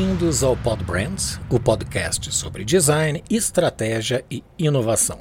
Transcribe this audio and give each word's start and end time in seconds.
Bem-vindos 0.00 0.42
ao 0.42 0.56
Pod 0.56 0.82
Brands, 0.82 1.38
o 1.50 1.60
podcast 1.60 2.34
sobre 2.34 2.64
design, 2.64 3.22
estratégia 3.28 4.24
e 4.30 4.42
inovação. 4.58 5.20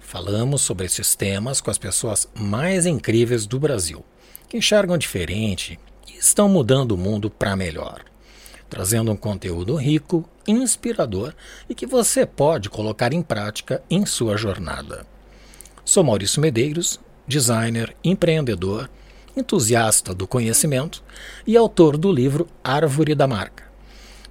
Falamos 0.00 0.62
sobre 0.62 0.86
esses 0.86 1.14
temas 1.14 1.60
com 1.60 1.70
as 1.70 1.76
pessoas 1.76 2.26
mais 2.34 2.86
incríveis 2.86 3.46
do 3.46 3.60
Brasil, 3.60 4.02
que 4.48 4.56
enxergam 4.56 4.96
diferente 4.96 5.78
e 6.08 6.16
estão 6.16 6.48
mudando 6.48 6.92
o 6.92 6.96
mundo 6.96 7.28
para 7.28 7.54
melhor, 7.54 8.02
trazendo 8.70 9.12
um 9.12 9.16
conteúdo 9.16 9.76
rico, 9.76 10.26
inspirador 10.48 11.34
e 11.68 11.74
que 11.74 11.84
você 11.84 12.24
pode 12.24 12.70
colocar 12.70 13.12
em 13.12 13.20
prática 13.20 13.82
em 13.90 14.06
sua 14.06 14.38
jornada. 14.38 15.06
Sou 15.84 16.02
Maurício 16.02 16.40
Medeiros, 16.40 16.98
designer, 17.28 17.94
empreendedor, 18.02 18.88
entusiasta 19.36 20.14
do 20.14 20.26
conhecimento 20.26 21.04
e 21.46 21.54
autor 21.54 21.98
do 21.98 22.10
livro 22.10 22.48
Árvore 22.64 23.14
da 23.14 23.26
Marca 23.26 23.65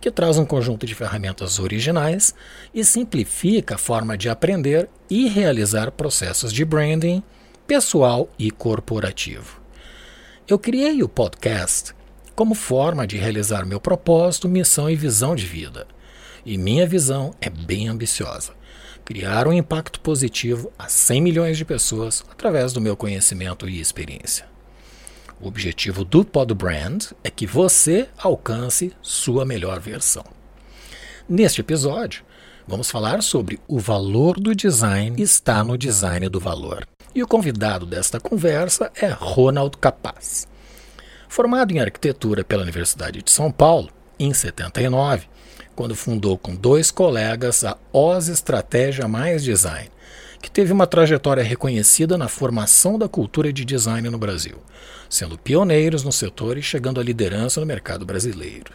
que 0.06 0.12
traz 0.12 0.38
um 0.38 0.46
conjunto 0.46 0.86
de 0.86 0.94
ferramentas 0.94 1.58
originais 1.58 2.36
e 2.72 2.86
simplifica 2.86 3.74
a 3.74 3.78
forma 3.80 4.16
de 4.16 4.30
aprender 4.30 4.88
e 5.10 5.28
realizar 5.28 5.90
processos 5.90 6.54
de 6.54 6.64
branding 6.64 7.24
pessoal 7.66 8.30
e 8.38 8.52
corporativo. 8.52 9.60
Eu 10.48 10.60
criei 10.60 11.02
o 11.02 11.10
podcast 11.10 11.96
como 12.36 12.54
forma 12.54 13.08
de 13.08 13.18
realizar 13.18 13.66
meu 13.66 13.82
propósito, 13.82 14.48
missão 14.48 14.88
e 14.88 14.96
visão 14.96 15.36
de 15.36 15.48
vida. 15.48 15.88
E 16.46 16.56
minha 16.56 16.86
visão 16.86 17.34
é 17.42 17.50
bem 17.50 17.88
ambiciosa: 17.88 18.54
criar 19.04 19.48
um 19.48 19.54
impacto 19.54 20.00
positivo 20.02 20.72
a 20.78 20.88
100 20.88 21.20
milhões 21.20 21.58
de 21.58 21.66
pessoas 21.66 22.24
através 22.30 22.72
do 22.74 22.80
meu 22.80 22.96
conhecimento 22.96 23.68
e 23.68 23.82
experiência. 23.82 24.55
O 25.40 25.48
objetivo 25.48 26.06
do 26.06 26.24
Pod 26.24 26.54
Brand 26.54 27.08
é 27.24 27.30
que 27.30 27.46
você 27.46 28.08
alcance 28.18 28.94
sua 29.02 29.46
melhor 29.46 29.80
versão. 29.82 30.24
Neste 31.28 31.60
episódio, 31.60 32.24
vamos 32.66 32.90
falar 32.90 33.22
sobre 33.22 33.60
o 33.68 33.78
valor 33.78 34.40
do 34.40 34.56
design 34.56 35.22
está 35.22 35.62
no 35.64 35.78
design 35.78 36.30
do 36.30 36.40
valor. 36.40 36.88
E 37.14 37.22
o 37.22 37.28
convidado 37.28 37.86
desta 37.86 38.20
conversa 38.20 38.92
é 38.96 39.08
Ronald 39.08 39.78
Capaz. 39.78 40.48
Formado 41.28 41.74
em 41.74 41.80
arquitetura 41.80 42.44
pela 42.44 42.64
Universidade 42.64 43.22
de 43.22 43.30
São 43.30 43.52
Paulo 43.52 43.90
em 44.18 44.34
79, 44.34 45.28
quando 45.76 45.96
fundou 45.96 46.38
com 46.38 46.56
dois 46.56 46.92
colegas 46.92 47.66
a 47.66 47.78
OZ 47.92 48.30
Estratégia 48.30 49.06
Mais 49.08 49.44
Design, 49.44 49.90
que 50.42 50.50
teve 50.50 50.72
uma 50.72 50.88
trajetória 50.88 51.44
reconhecida 51.44 52.18
na 52.18 52.30
formação 52.30 52.98
da 52.98 53.10
cultura 53.10 53.52
de 53.52 53.66
design 53.66 54.10
no 54.10 54.18
Brasil, 54.18 54.58
sendo 55.10 55.38
pioneiros 55.38 56.04
no 56.04 56.12
setor 56.12 56.58
e 56.58 56.62
chegando 56.62 57.00
à 57.00 57.04
liderança 57.04 57.60
no 57.60 57.66
mercado 57.66 58.06
brasileiro. 58.06 58.74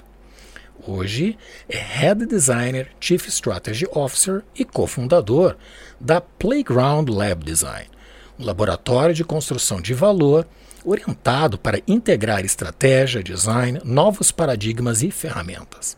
Hoje 0.86 1.36
é 1.68 1.76
Head 1.76 2.26
Designer, 2.26 2.88
Chief 2.98 3.26
Strategy 3.28 3.86
Officer 3.92 4.42
e 4.54 4.64
cofundador 4.64 5.56
da 6.00 6.20
Playground 6.20 7.08
Lab 7.10 7.44
Design, 7.44 7.88
um 8.38 8.44
laboratório 8.44 9.14
de 9.14 9.22
construção 9.22 9.80
de 9.80 9.92
valor 9.92 10.46
orientado 10.84 11.58
para 11.58 11.82
integrar 11.86 12.44
estratégia, 12.44 13.22
design, 13.22 13.80
novos 13.84 14.32
paradigmas 14.32 15.02
e 15.02 15.10
ferramentas 15.10 15.96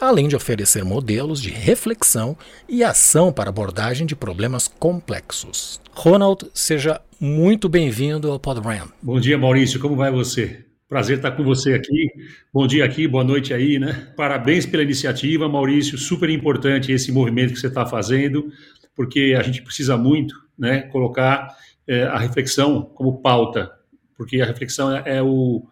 além 0.00 0.28
de 0.28 0.36
oferecer 0.36 0.84
modelos 0.84 1.40
de 1.40 1.50
reflexão 1.50 2.36
e 2.68 2.84
ação 2.84 3.32
para 3.32 3.50
abordagem 3.50 4.06
de 4.06 4.14
problemas 4.14 4.68
complexos. 4.68 5.80
Ronald, 5.92 6.46
seja 6.54 7.00
muito 7.20 7.68
bem-vindo 7.68 8.30
ao 8.30 8.38
PodRam. 8.38 8.88
Bom 9.02 9.18
dia, 9.18 9.36
Maurício, 9.36 9.80
como 9.80 9.96
vai 9.96 10.10
você? 10.10 10.64
Prazer 10.88 11.18
estar 11.18 11.32
com 11.32 11.44
você 11.44 11.74
aqui. 11.74 12.08
Bom 12.52 12.66
dia 12.66 12.84
aqui, 12.84 13.06
boa 13.06 13.22
noite 13.22 13.52
aí, 13.52 13.78
né? 13.78 14.12
Parabéns 14.16 14.64
pela 14.64 14.82
iniciativa, 14.82 15.48
Maurício. 15.48 15.98
Super 15.98 16.30
importante 16.30 16.92
esse 16.92 17.12
movimento 17.12 17.52
que 17.52 17.60
você 17.60 17.66
está 17.66 17.84
fazendo, 17.84 18.50
porque 18.94 19.36
a 19.38 19.42
gente 19.42 19.62
precisa 19.62 19.98
muito, 19.98 20.34
né, 20.58 20.82
colocar 20.82 21.54
é, 21.86 22.04
a 22.04 22.18
reflexão 22.18 22.82
como 22.94 23.20
pauta, 23.20 23.70
porque 24.16 24.40
a 24.40 24.46
reflexão 24.46 24.96
é, 24.96 25.16
é 25.18 25.22
o 25.22 25.66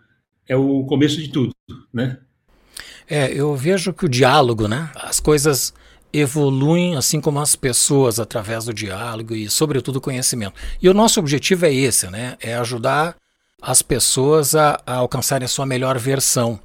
é 0.49 0.55
o 0.55 0.85
começo 0.85 1.21
de 1.21 1.29
tudo, 1.29 1.53
né? 1.93 2.19
É, 3.09 3.33
eu 3.33 3.55
vejo 3.55 3.93
que 3.93 4.05
o 4.05 4.09
diálogo, 4.09 4.67
né? 4.67 4.91
As 4.95 5.21
coisas 5.21 5.73
evoluem 6.13 6.97
assim 6.97 7.21
como 7.21 7.41
as 7.41 7.55
pessoas 7.55 8.19
através 8.19 8.65
do 8.65 8.75
diálogo 8.75 9.35
e 9.35 9.49
sobretudo 9.49 10.01
conhecimento. 10.01 10.55
E 10.81 10.89
o 10.89 10.95
nosso 10.95 11.21
objetivo 11.21 11.67
é 11.67 11.75
esse, 11.75 12.09
né? 12.09 12.37
É 12.41 12.55
ajudar 12.57 13.17
as 13.63 13.83
pessoas 13.83 14.55
a, 14.55 14.81
a 14.87 14.95
alcançarem 14.97 15.45
a 15.45 15.49
sua 15.49 15.67
melhor 15.67 15.99
versão. 15.99 16.59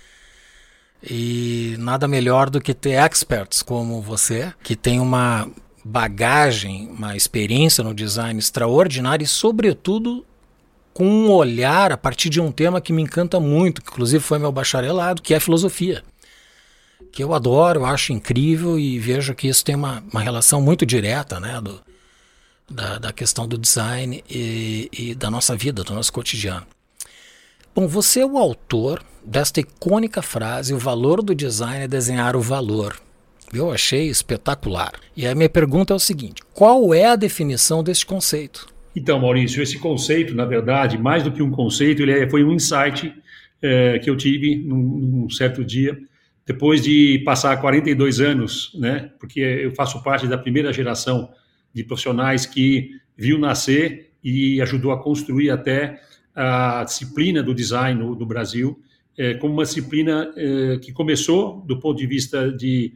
E 1.04 1.76
nada 1.80 2.08
melhor 2.08 2.50
do 2.50 2.62
que 2.62 2.74
ter 2.74 2.92
experts 2.92 3.62
como 3.62 4.02
você, 4.02 4.54
que 4.64 4.76
tem 4.76 5.00
uma 5.00 5.48
bagagem, 5.84 6.88
uma 6.90 7.16
experiência 7.16 7.84
no 7.84 7.94
design 7.94 8.40
extraordinária 8.40 9.24
e, 9.24 9.28
sobretudo, 9.28 10.24
com 10.94 11.06
um 11.08 11.32
olhar 11.32 11.92
a 11.92 11.98
partir 11.98 12.30
de 12.30 12.40
um 12.40 12.52
tema 12.52 12.80
que 12.80 12.94
me 12.94 13.02
encanta 13.02 13.40
muito, 13.40 13.82
que 13.82 13.92
inclusive 13.92 14.24
foi 14.24 14.38
meu 14.38 14.52
bacharelado, 14.52 15.24
que 15.24 15.34
é 15.34 15.40
filosofia 15.40 16.04
que 17.12 17.24
eu 17.24 17.34
adoro, 17.34 17.86
acho 17.86 18.14
incrível 18.14 18.78
e 18.80 19.00
vejo 19.00 19.36
que 19.36 19.48
isso 19.48 19.64
tem 19.64 19.76
uma, 19.76 20.04
uma 20.12 20.22
relação 20.22 20.62
muito 20.62 20.86
direta 20.86 21.40
né, 21.40 21.60
do, 21.62 21.82
da, 22.70 22.98
da 22.98 23.14
questão 23.14 23.48
do 23.48 23.58
design 23.58 24.24
e, 24.30 24.90
e 24.92 25.16
da 25.16 25.30
nossa 25.30 25.56
vida, 25.56 25.84
do 25.84 25.94
nosso 25.94 26.12
cotidiano. 26.14 26.66
Bom, 27.74 27.88
você 27.88 28.22
é 28.22 28.26
o 28.26 28.38
autor 28.38 29.04
desta 29.26 29.60
icônica 29.60 30.22
frase: 30.22 30.74
o 30.74 30.78
valor 30.78 31.22
do 31.22 31.34
design 31.34 31.86
é 31.86 31.88
desenhar 31.88 32.36
o 32.36 32.42
valor. 32.42 32.98
Eu 33.54 33.72
achei 33.72 34.08
espetacular. 34.08 34.94
E 35.16 35.28
a 35.28 35.36
minha 35.36 35.50
pergunta 35.50 35.94
é 35.94 35.96
o 35.96 36.00
seguinte: 36.00 36.42
qual 36.54 36.94
é 36.94 37.06
a 37.06 37.16
definição 37.16 37.84
deste 37.84 38.06
conceito? 38.06 38.68
Então, 38.96 39.20
Maurício, 39.20 39.64
esse 39.64 39.80
conceito, 39.80 40.36
na 40.36 40.46
verdade, 40.46 40.98
mais 40.98 41.24
do 41.24 41.32
que 41.32 41.42
um 41.42 41.50
conceito, 41.50 42.02
ele 42.02 42.12
é, 42.12 42.30
foi 42.30 42.44
um 42.44 42.52
insight 42.52 43.14
é, 43.62 44.00
que 44.00 44.10
eu 44.10 44.18
tive 44.18 44.58
num, 44.58 44.82
num 44.82 45.30
certo 45.30 45.64
dia 45.64 45.98
depois 46.46 46.82
de 46.82 47.20
passar 47.26 47.56
42 47.60 48.20
anos, 48.20 48.72
né, 48.76 49.12
porque 49.20 49.40
eu 49.40 49.72
faço 49.76 50.02
parte 50.04 50.28
da 50.28 50.38
primeira 50.38 50.74
geração 50.74 51.30
de 51.74 51.84
profissionais 51.84 52.46
que 52.46 53.00
viu 53.16 53.38
nascer 53.38 54.12
e 54.24 54.62
ajudou 54.62 54.92
a 54.92 55.02
construir 55.02 55.50
até 55.50 56.02
a 56.36 56.84
disciplina 56.84 57.44
do 57.44 57.54
design 57.54 58.00
no, 58.00 58.16
no 58.16 58.26
Brasil, 58.26 58.82
é, 59.18 59.34
como 59.36 59.54
uma 59.54 59.64
disciplina 59.64 60.32
é, 60.36 60.78
que 60.80 60.92
começou 60.92 61.62
do 61.62 61.80
ponto 61.80 61.98
de 61.98 62.08
vista 62.08 62.52
de 62.52 62.94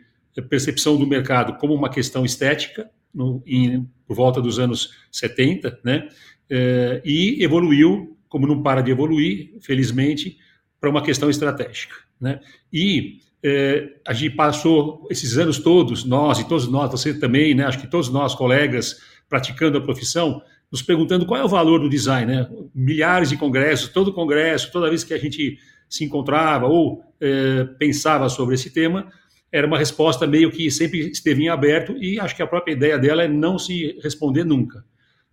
percepção 0.49 0.97
do 0.97 1.07
mercado 1.07 1.57
como 1.57 1.73
uma 1.73 1.89
questão 1.89 2.25
estética, 2.25 2.89
no, 3.13 3.41
em, 3.45 3.87
por 4.05 4.15
volta 4.15 4.41
dos 4.41 4.59
anos 4.59 4.91
70, 5.11 5.79
né, 5.83 6.09
é, 6.49 7.01
e 7.05 7.43
evoluiu, 7.43 8.17
como 8.27 8.47
não 8.47 8.61
para 8.61 8.81
de 8.81 8.91
evoluir, 8.91 9.53
felizmente, 9.61 10.37
para 10.79 10.89
uma 10.89 11.01
questão 11.01 11.29
estratégica. 11.29 11.95
Né? 12.19 12.39
E 12.71 13.19
é, 13.47 13.97
a 14.07 14.11
gente 14.11 14.35
passou 14.35 15.07
esses 15.11 15.37
anos 15.37 15.59
todos, 15.59 16.03
nós 16.03 16.39
e 16.39 16.47
todos 16.47 16.67
nós, 16.67 16.89
você 16.89 17.13
também, 17.13 17.53
né, 17.53 17.63
acho 17.63 17.79
que 17.79 17.85
todos 17.85 18.09
nós, 18.09 18.33
colegas, 18.33 18.99
praticando 19.29 19.77
a 19.77 19.81
profissão, 19.81 20.41
nos 20.71 20.81
perguntando 20.81 21.27
qual 21.27 21.39
é 21.39 21.43
o 21.43 21.47
valor 21.47 21.79
do 21.79 21.87
design. 21.87 22.33
Né? 22.33 22.49
Milhares 22.73 23.29
de 23.29 23.37
congressos, 23.37 23.89
todo 23.89 24.11
congresso, 24.11 24.71
toda 24.71 24.89
vez 24.89 25.03
que 25.03 25.13
a 25.13 25.19
gente 25.19 25.59
se 25.87 26.03
encontrava 26.03 26.65
ou 26.65 27.03
é, 27.21 27.65
pensava 27.77 28.27
sobre 28.29 28.55
esse 28.55 28.71
tema, 28.71 29.11
era 29.51 29.67
uma 29.67 29.77
resposta 29.77 30.25
meio 30.25 30.49
que 30.49 30.71
sempre 30.71 31.11
esteve 31.11 31.43
em 31.43 31.49
aberto 31.49 31.95
e 31.97 32.19
acho 32.19 32.35
que 32.35 32.41
a 32.41 32.47
própria 32.47 32.73
ideia 32.73 32.97
dela 32.97 33.21
é 33.21 33.27
não 33.27 33.59
se 33.59 33.95
responder 34.01 34.43
nunca. 34.43 34.83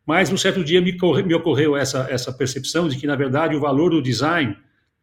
Mas, 0.04 0.30
um 0.30 0.36
certo 0.36 0.62
dia, 0.62 0.82
me, 0.82 0.92
me 1.24 1.34
ocorreu 1.34 1.74
essa, 1.74 2.06
essa 2.10 2.30
percepção 2.30 2.88
de 2.88 2.98
que, 2.98 3.06
na 3.06 3.16
verdade, 3.16 3.56
o 3.56 3.60
valor 3.60 3.90
do 3.90 4.02
design 4.02 4.54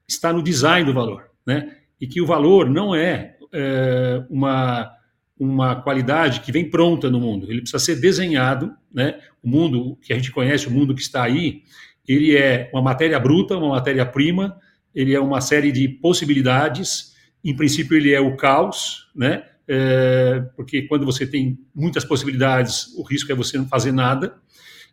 está 0.07 0.31
no 0.31 0.43
design 0.43 0.85
do 0.85 0.93
valor. 0.93 1.31
Né? 1.43 1.75
E 1.99 2.07
que 2.07 2.21
o 2.21 2.25
valor 2.25 2.69
não 2.69 2.95
é, 2.95 3.35
é 3.53 4.23
uma, 4.29 4.91
uma 5.37 5.75
qualidade 5.75 6.41
que 6.41 6.51
vem 6.51 6.69
pronta 6.69 7.09
no 7.09 7.19
mundo, 7.19 7.51
ele 7.51 7.61
precisa 7.61 7.79
ser 7.79 7.95
desenhado, 7.95 8.73
né? 8.93 9.19
O 9.43 9.49
mundo 9.49 9.97
que 10.01 10.13
a 10.13 10.15
gente 10.15 10.31
conhece, 10.31 10.67
o 10.67 10.71
mundo 10.71 10.95
que 10.95 11.01
está 11.01 11.23
aí, 11.23 11.63
ele 12.07 12.35
é 12.35 12.69
uma 12.73 12.81
matéria 12.81 13.19
bruta, 13.19 13.57
uma 13.57 13.69
matéria-prima, 13.69 14.57
ele 14.93 15.13
é 15.13 15.19
uma 15.19 15.41
série 15.41 15.71
de 15.71 15.87
possibilidades, 15.87 17.13
em 17.43 17.55
princípio 17.55 17.95
ele 17.95 18.11
é 18.11 18.19
o 18.19 18.35
caos, 18.35 19.09
né? 19.15 19.43
É, 19.67 20.43
porque 20.55 20.81
quando 20.83 21.05
você 21.05 21.27
tem 21.27 21.59
muitas 21.75 22.03
possibilidades, 22.03 22.87
o 22.97 23.03
risco 23.03 23.31
é 23.31 23.35
você 23.35 23.57
não 23.57 23.67
fazer 23.67 23.91
nada, 23.91 24.35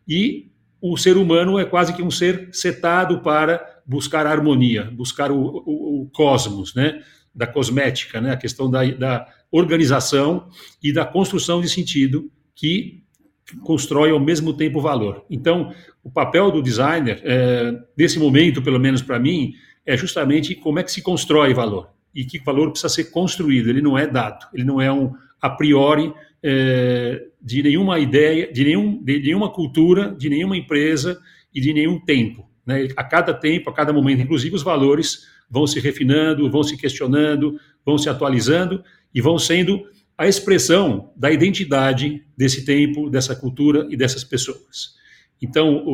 e 0.07 0.51
o 0.81 0.97
ser 0.97 1.17
humano 1.17 1.59
é 1.59 1.65
quase 1.65 1.95
que 1.95 2.03
um 2.03 2.11
ser 2.11 2.51
setado 2.53 3.21
para 3.21 3.65
buscar 3.87 4.27
a 4.27 4.31
harmonia, 4.31 4.91
buscar 4.93 5.31
o, 5.31 5.39
o, 5.39 6.03
o 6.03 6.11
cosmos, 6.13 6.75
né? 6.75 7.03
da 7.35 7.47
cosmética, 7.47 8.21
né? 8.21 8.33
a 8.33 8.37
questão 8.37 8.71
da, 8.71 8.85
da 8.85 9.29
organização 9.51 10.49
e 10.83 10.93
da 10.93 11.05
construção 11.05 11.61
de 11.61 11.69
sentido 11.69 12.31
que 12.55 13.03
constrói 13.63 14.11
ao 14.11 14.19
mesmo 14.19 14.55
tempo 14.55 14.81
valor. 14.81 15.25
Então, 15.31 15.73
o 16.03 16.11
papel 16.11 16.51
do 16.51 16.63
designer, 16.63 17.21
é, 17.23 17.79
nesse 17.97 18.19
momento, 18.19 18.63
pelo 18.63 18.81
menos 18.81 19.03
para 19.03 19.19
mim, 19.19 19.53
é 19.85 19.97
justamente 19.97 20.55
como 20.55 20.79
é 20.79 20.83
que 20.83 20.91
se 20.91 21.03
constrói 21.03 21.55
valor. 21.55 21.91
e 22.15 22.25
que 22.25 22.39
valor 22.39 22.71
precisa 22.71 22.89
ser 22.89 23.11
construído, 23.11 23.69
ele 23.69 23.83
não 23.83 23.97
é 23.97 24.07
dado, 24.07 24.47
ele 24.55 24.65
não 24.65 24.81
é 24.81 24.91
um 24.91 25.13
a 25.39 25.51
priori 25.51 26.13
é, 26.43 27.27
de 27.43 27.63
nenhuma 27.63 27.99
ideia, 27.99 28.51
de, 28.51 28.65
nenhum, 28.65 29.03
de 29.05 29.21
nenhuma 29.21 29.51
cultura, 29.51 30.15
de 30.19 30.31
nenhuma 30.31 30.57
empresa 30.57 31.21
e 31.55 31.61
de 31.61 31.75
nenhum 31.75 32.01
tempo. 32.01 32.49
Né? 32.67 32.89
A 32.97 33.05
cada 33.05 33.33
tempo, 33.33 33.71
a 33.71 33.73
cada 33.73 33.93
momento, 33.93 34.23
inclusive 34.23 34.55
os 34.55 34.63
valores 34.63 35.27
vão 35.49 35.67
se 35.67 35.79
refinando, 35.79 36.51
vão 36.51 36.63
se 36.63 36.77
questionando, 36.77 37.59
vão 37.85 37.97
se 37.97 38.09
atualizando 38.09 38.83
e 39.15 39.21
vão 39.21 39.39
sendo 39.39 39.85
a 40.19 40.27
expressão 40.27 41.13
da 41.17 41.31
identidade 41.31 42.25
desse 42.37 42.65
tempo, 42.65 43.09
dessa 43.09 43.37
cultura 43.37 43.87
e 43.91 43.97
dessas 43.97 44.25
pessoas. 44.25 44.97
Então, 45.41 45.85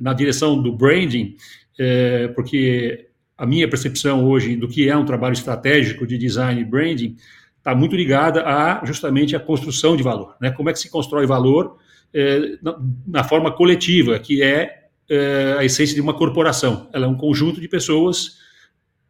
na 0.00 0.14
direção 0.14 0.60
do 0.60 0.72
branding, 0.72 1.36
é, 1.78 2.28
porque 2.28 3.08
a 3.36 3.46
minha 3.46 3.68
percepção 3.68 4.24
hoje 4.24 4.54
do 4.56 4.68
que 4.68 4.88
é 4.88 4.96
um 4.96 5.04
trabalho 5.04 5.32
estratégico 5.32 6.06
de 6.06 6.16
design 6.16 6.60
e 6.60 6.64
branding 6.64 7.16
está 7.56 7.74
muito 7.74 7.96
ligada 7.96 8.42
a 8.46 8.84
justamente 8.84 9.34
a 9.34 9.40
construção 9.40 9.96
de 9.96 10.02
valor. 10.02 10.36
Né? 10.40 10.50
Como 10.50 10.70
é 10.70 10.72
que 10.72 10.78
se 10.78 10.90
constrói 10.90 11.26
valor 11.26 11.76
é, 12.12 12.58
na, 12.62 12.78
na, 13.06 13.24
forma 13.24 13.52
coletiva, 13.52 14.18
que 14.18 14.42
é, 14.42 14.79
é, 15.10 15.56
a 15.58 15.64
essência 15.64 15.94
de 15.94 16.00
uma 16.00 16.14
corporação. 16.14 16.88
Ela 16.92 17.06
é 17.06 17.08
um 17.08 17.16
conjunto 17.16 17.60
de 17.60 17.68
pessoas 17.68 18.38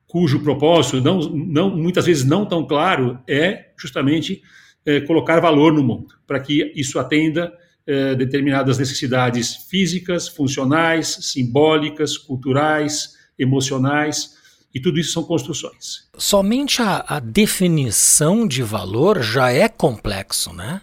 cujo 0.07 0.41
propósito, 0.41 1.01
não, 1.01 1.21
não, 1.21 1.71
muitas 1.71 2.07
vezes 2.07 2.25
não 2.25 2.45
tão 2.45 2.67
claro, 2.67 3.21
é 3.29 3.67
justamente 3.79 4.43
é, 4.85 5.01
colocar 5.03 5.39
valor 5.39 5.73
no 5.73 5.85
mundo, 5.85 6.15
para 6.27 6.41
que 6.41 6.73
isso 6.75 6.99
atenda 6.99 7.53
é, 7.87 8.17
determinadas 8.17 8.77
necessidades 8.77 9.55
físicas, 9.69 10.27
funcionais, 10.27 11.17
simbólicas, 11.21 12.19
culturais, 12.19 13.17
emocionais, 13.39 14.37
e 14.75 14.81
tudo 14.81 14.99
isso 14.99 15.13
são 15.13 15.23
construções. 15.23 16.09
Somente 16.17 16.83
a, 16.83 17.05
a 17.07 17.21
definição 17.21 18.49
de 18.49 18.63
valor 18.63 19.23
já 19.23 19.53
é 19.53 19.69
complexo, 19.69 20.53
né? 20.53 20.81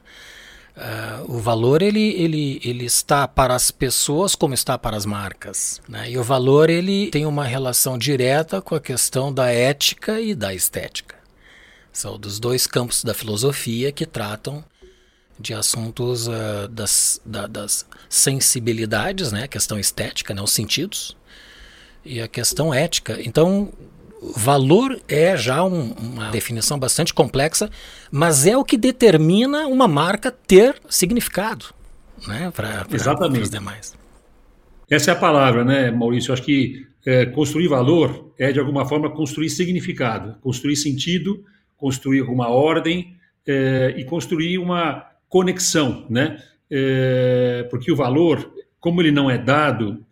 Uh, 0.78 1.38
o 1.38 1.40
valor 1.40 1.82
ele, 1.82 2.14
ele, 2.22 2.62
ele 2.64 2.86
está 2.86 3.28
para 3.28 3.56
as 3.56 3.72
pessoas 3.72 4.36
como 4.36 4.54
está 4.54 4.78
para 4.78 4.96
as 4.96 5.08
marcas. 5.08 5.82
Né? 5.90 6.12
E 6.12 6.20
o 6.20 6.24
valor 6.24 6.70
ele 6.70 7.10
tem 7.10 7.26
uma 7.26 7.44
relação 7.44 7.98
direta 7.98 8.62
com 8.62 8.76
a 8.76 8.80
questão 8.80 9.34
da 9.34 9.50
ética 9.50 10.22
e 10.22 10.36
da 10.36 10.54
estética. 10.54 11.16
São 11.92 12.20
dos 12.20 12.40
dois 12.40 12.68
campos 12.68 13.04
da 13.04 13.16
filosofia 13.16 13.92
que 13.92 14.06
tratam 14.06 14.64
de 15.40 15.52
assuntos 15.52 16.28
uh, 16.28 16.68
das, 16.70 17.20
da, 17.26 17.48
das 17.48 17.84
sensibilidades, 18.08 19.32
né? 19.32 19.46
a 19.46 19.48
questão 19.48 19.80
estética, 19.80 20.32
né? 20.32 20.44
os 20.44 20.52
sentidos, 20.52 21.18
e 22.06 22.22
a 22.22 22.28
questão 22.28 22.72
ética. 22.72 23.18
Então, 23.20 23.74
valor 24.36 25.00
é 25.08 25.38
já 25.38 25.64
um, 25.64 25.92
uma 25.92 26.30
definição 26.32 26.78
bastante 26.78 27.14
complexa, 27.14 27.70
mas 28.12 28.46
é 28.46 28.58
o 28.58 28.64
que 28.64 28.78
determina 28.78 29.68
uma 29.68 29.88
marca 29.88 30.32
ter 30.32 30.76
significado 30.90 31.66
né, 32.28 32.52
para 32.56 32.86
os 33.42 33.50
demais. 33.50 33.96
Essa 34.90 35.12
é 35.12 35.14
a 35.14 35.18
palavra, 35.18 35.66
né, 35.66 35.92
Maurício? 35.92 36.30
Eu 36.30 36.34
acho 36.34 36.44
que 36.44 36.88
é, 37.06 37.26
construir 37.26 37.68
valor 37.68 38.34
é, 38.38 38.52
de 38.52 38.60
alguma 38.60 38.86
forma, 38.86 39.10
construir 39.10 39.50
significado, 39.50 40.38
construir 40.42 40.76
sentido, 40.76 41.44
construir 41.76 42.22
uma 42.22 42.50
ordem 42.50 43.16
é, 43.46 43.94
e 43.98 44.04
construir 44.04 44.58
uma 44.58 45.06
conexão, 45.30 46.06
né? 46.10 46.42
É, 46.70 47.66
porque 47.70 47.92
o 47.92 47.96
valor, 47.96 48.52
como 48.80 49.02
ele 49.02 49.12
não 49.12 49.30
é 49.30 49.38
dado, 49.38 50.06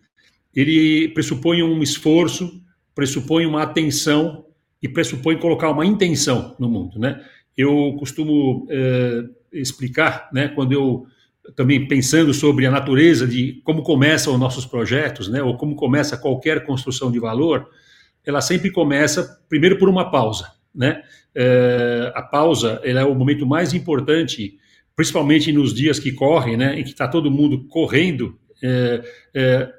ele 0.53 1.09
pressupõe 1.09 1.61
um 1.63 1.81
esforço, 1.81 2.61
pressupõe 2.95 3.45
uma 3.45 3.61
atenção 3.61 4.45
e 4.81 4.87
pressupõe 4.87 5.37
colocar 5.37 5.69
uma 5.69 5.85
intenção 5.85 6.55
no 6.57 6.69
mundo, 6.69 6.97
né? 6.97 7.21
Eu 7.57 7.95
costumo 7.99 8.65
é, 8.69 9.23
explicar, 9.51 10.29
né, 10.33 10.49
quando 10.49 10.71
eu 10.71 11.05
também 11.55 11.87
pensando 11.87 12.33
sobre 12.33 12.65
a 12.65 12.71
natureza 12.71 13.27
de 13.27 13.61
como 13.63 13.83
começam 13.83 14.33
os 14.33 14.39
nossos 14.39 14.65
projetos, 14.65 15.29
né, 15.29 15.43
ou 15.43 15.55
como 15.57 15.75
começa 15.75 16.17
qualquer 16.17 16.65
construção 16.65 17.11
de 17.11 17.19
valor, 17.19 17.67
ela 18.25 18.41
sempre 18.41 18.71
começa 18.71 19.39
primeiro 19.47 19.77
por 19.77 19.87
uma 19.87 20.09
pausa, 20.09 20.51
né? 20.73 21.03
É, 21.33 22.11
a 22.15 22.21
pausa 22.21 22.79
é 22.83 23.03
o 23.03 23.13
momento 23.13 23.45
mais 23.45 23.73
importante, 23.73 24.57
principalmente 24.95 25.51
nos 25.51 25.73
dias 25.73 25.99
que 25.99 26.11
correm, 26.11 26.57
né, 26.57 26.79
em 26.79 26.83
que 26.83 26.91
está 26.91 27.07
todo 27.07 27.29
mundo 27.29 27.65
correndo. 27.67 28.37
É, 28.63 29.71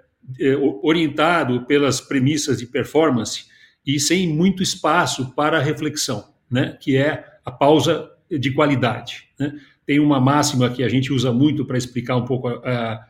orientado 0.82 1.64
pelas 1.66 2.00
premissas 2.00 2.58
de 2.58 2.66
performance 2.66 3.44
e 3.86 4.00
sem 4.00 4.28
muito 4.28 4.62
espaço 4.62 5.32
para 5.34 5.60
reflexão, 5.60 6.24
né? 6.50 6.76
que 6.80 6.96
é 6.96 7.24
a 7.44 7.50
pausa 7.50 8.10
de 8.28 8.50
qualidade. 8.50 9.28
Né? 9.38 9.52
Tem 9.86 10.00
uma 10.00 10.20
máxima 10.20 10.68
que 10.68 10.82
a 10.82 10.88
gente 10.88 11.12
usa 11.12 11.32
muito 11.32 11.64
para 11.64 11.78
explicar 11.78 12.16
um 12.16 12.24
pouco 12.24 12.48
a, 12.48 12.54
a, 12.54 13.06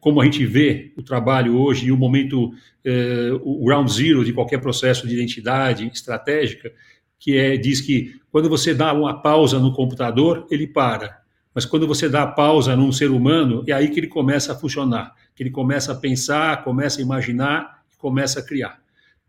como 0.00 0.20
a 0.20 0.24
gente 0.24 0.44
vê 0.44 0.92
o 0.96 1.02
trabalho 1.02 1.56
hoje 1.56 1.86
e 1.86 1.92
o 1.92 1.96
momento, 1.96 2.50
eh, 2.84 3.30
o 3.42 3.64
ground 3.64 3.88
zero 3.88 4.24
de 4.24 4.32
qualquer 4.32 4.58
processo 4.58 5.06
de 5.06 5.14
identidade 5.14 5.86
estratégica, 5.86 6.72
que 7.18 7.36
é, 7.36 7.56
diz 7.56 7.80
que 7.80 8.18
quando 8.30 8.48
você 8.48 8.72
dá 8.72 8.92
uma 8.92 9.20
pausa 9.20 9.58
no 9.58 9.72
computador, 9.72 10.46
ele 10.50 10.66
para. 10.66 11.17
Mas 11.58 11.64
quando 11.64 11.88
você 11.88 12.08
dá 12.08 12.24
pausa 12.24 12.76
num 12.76 12.92
ser 12.92 13.10
humano, 13.10 13.64
é 13.66 13.72
aí 13.72 13.88
que 13.88 13.98
ele 13.98 14.06
começa 14.06 14.52
a 14.52 14.54
funcionar 14.54 15.12
que 15.38 15.44
ele 15.44 15.50
começa 15.50 15.92
a 15.92 15.94
pensar, 15.94 16.64
começa 16.64 17.00
a 17.00 17.02
imaginar, 17.02 17.82
começa 17.96 18.40
a 18.40 18.42
criar. 18.42 18.80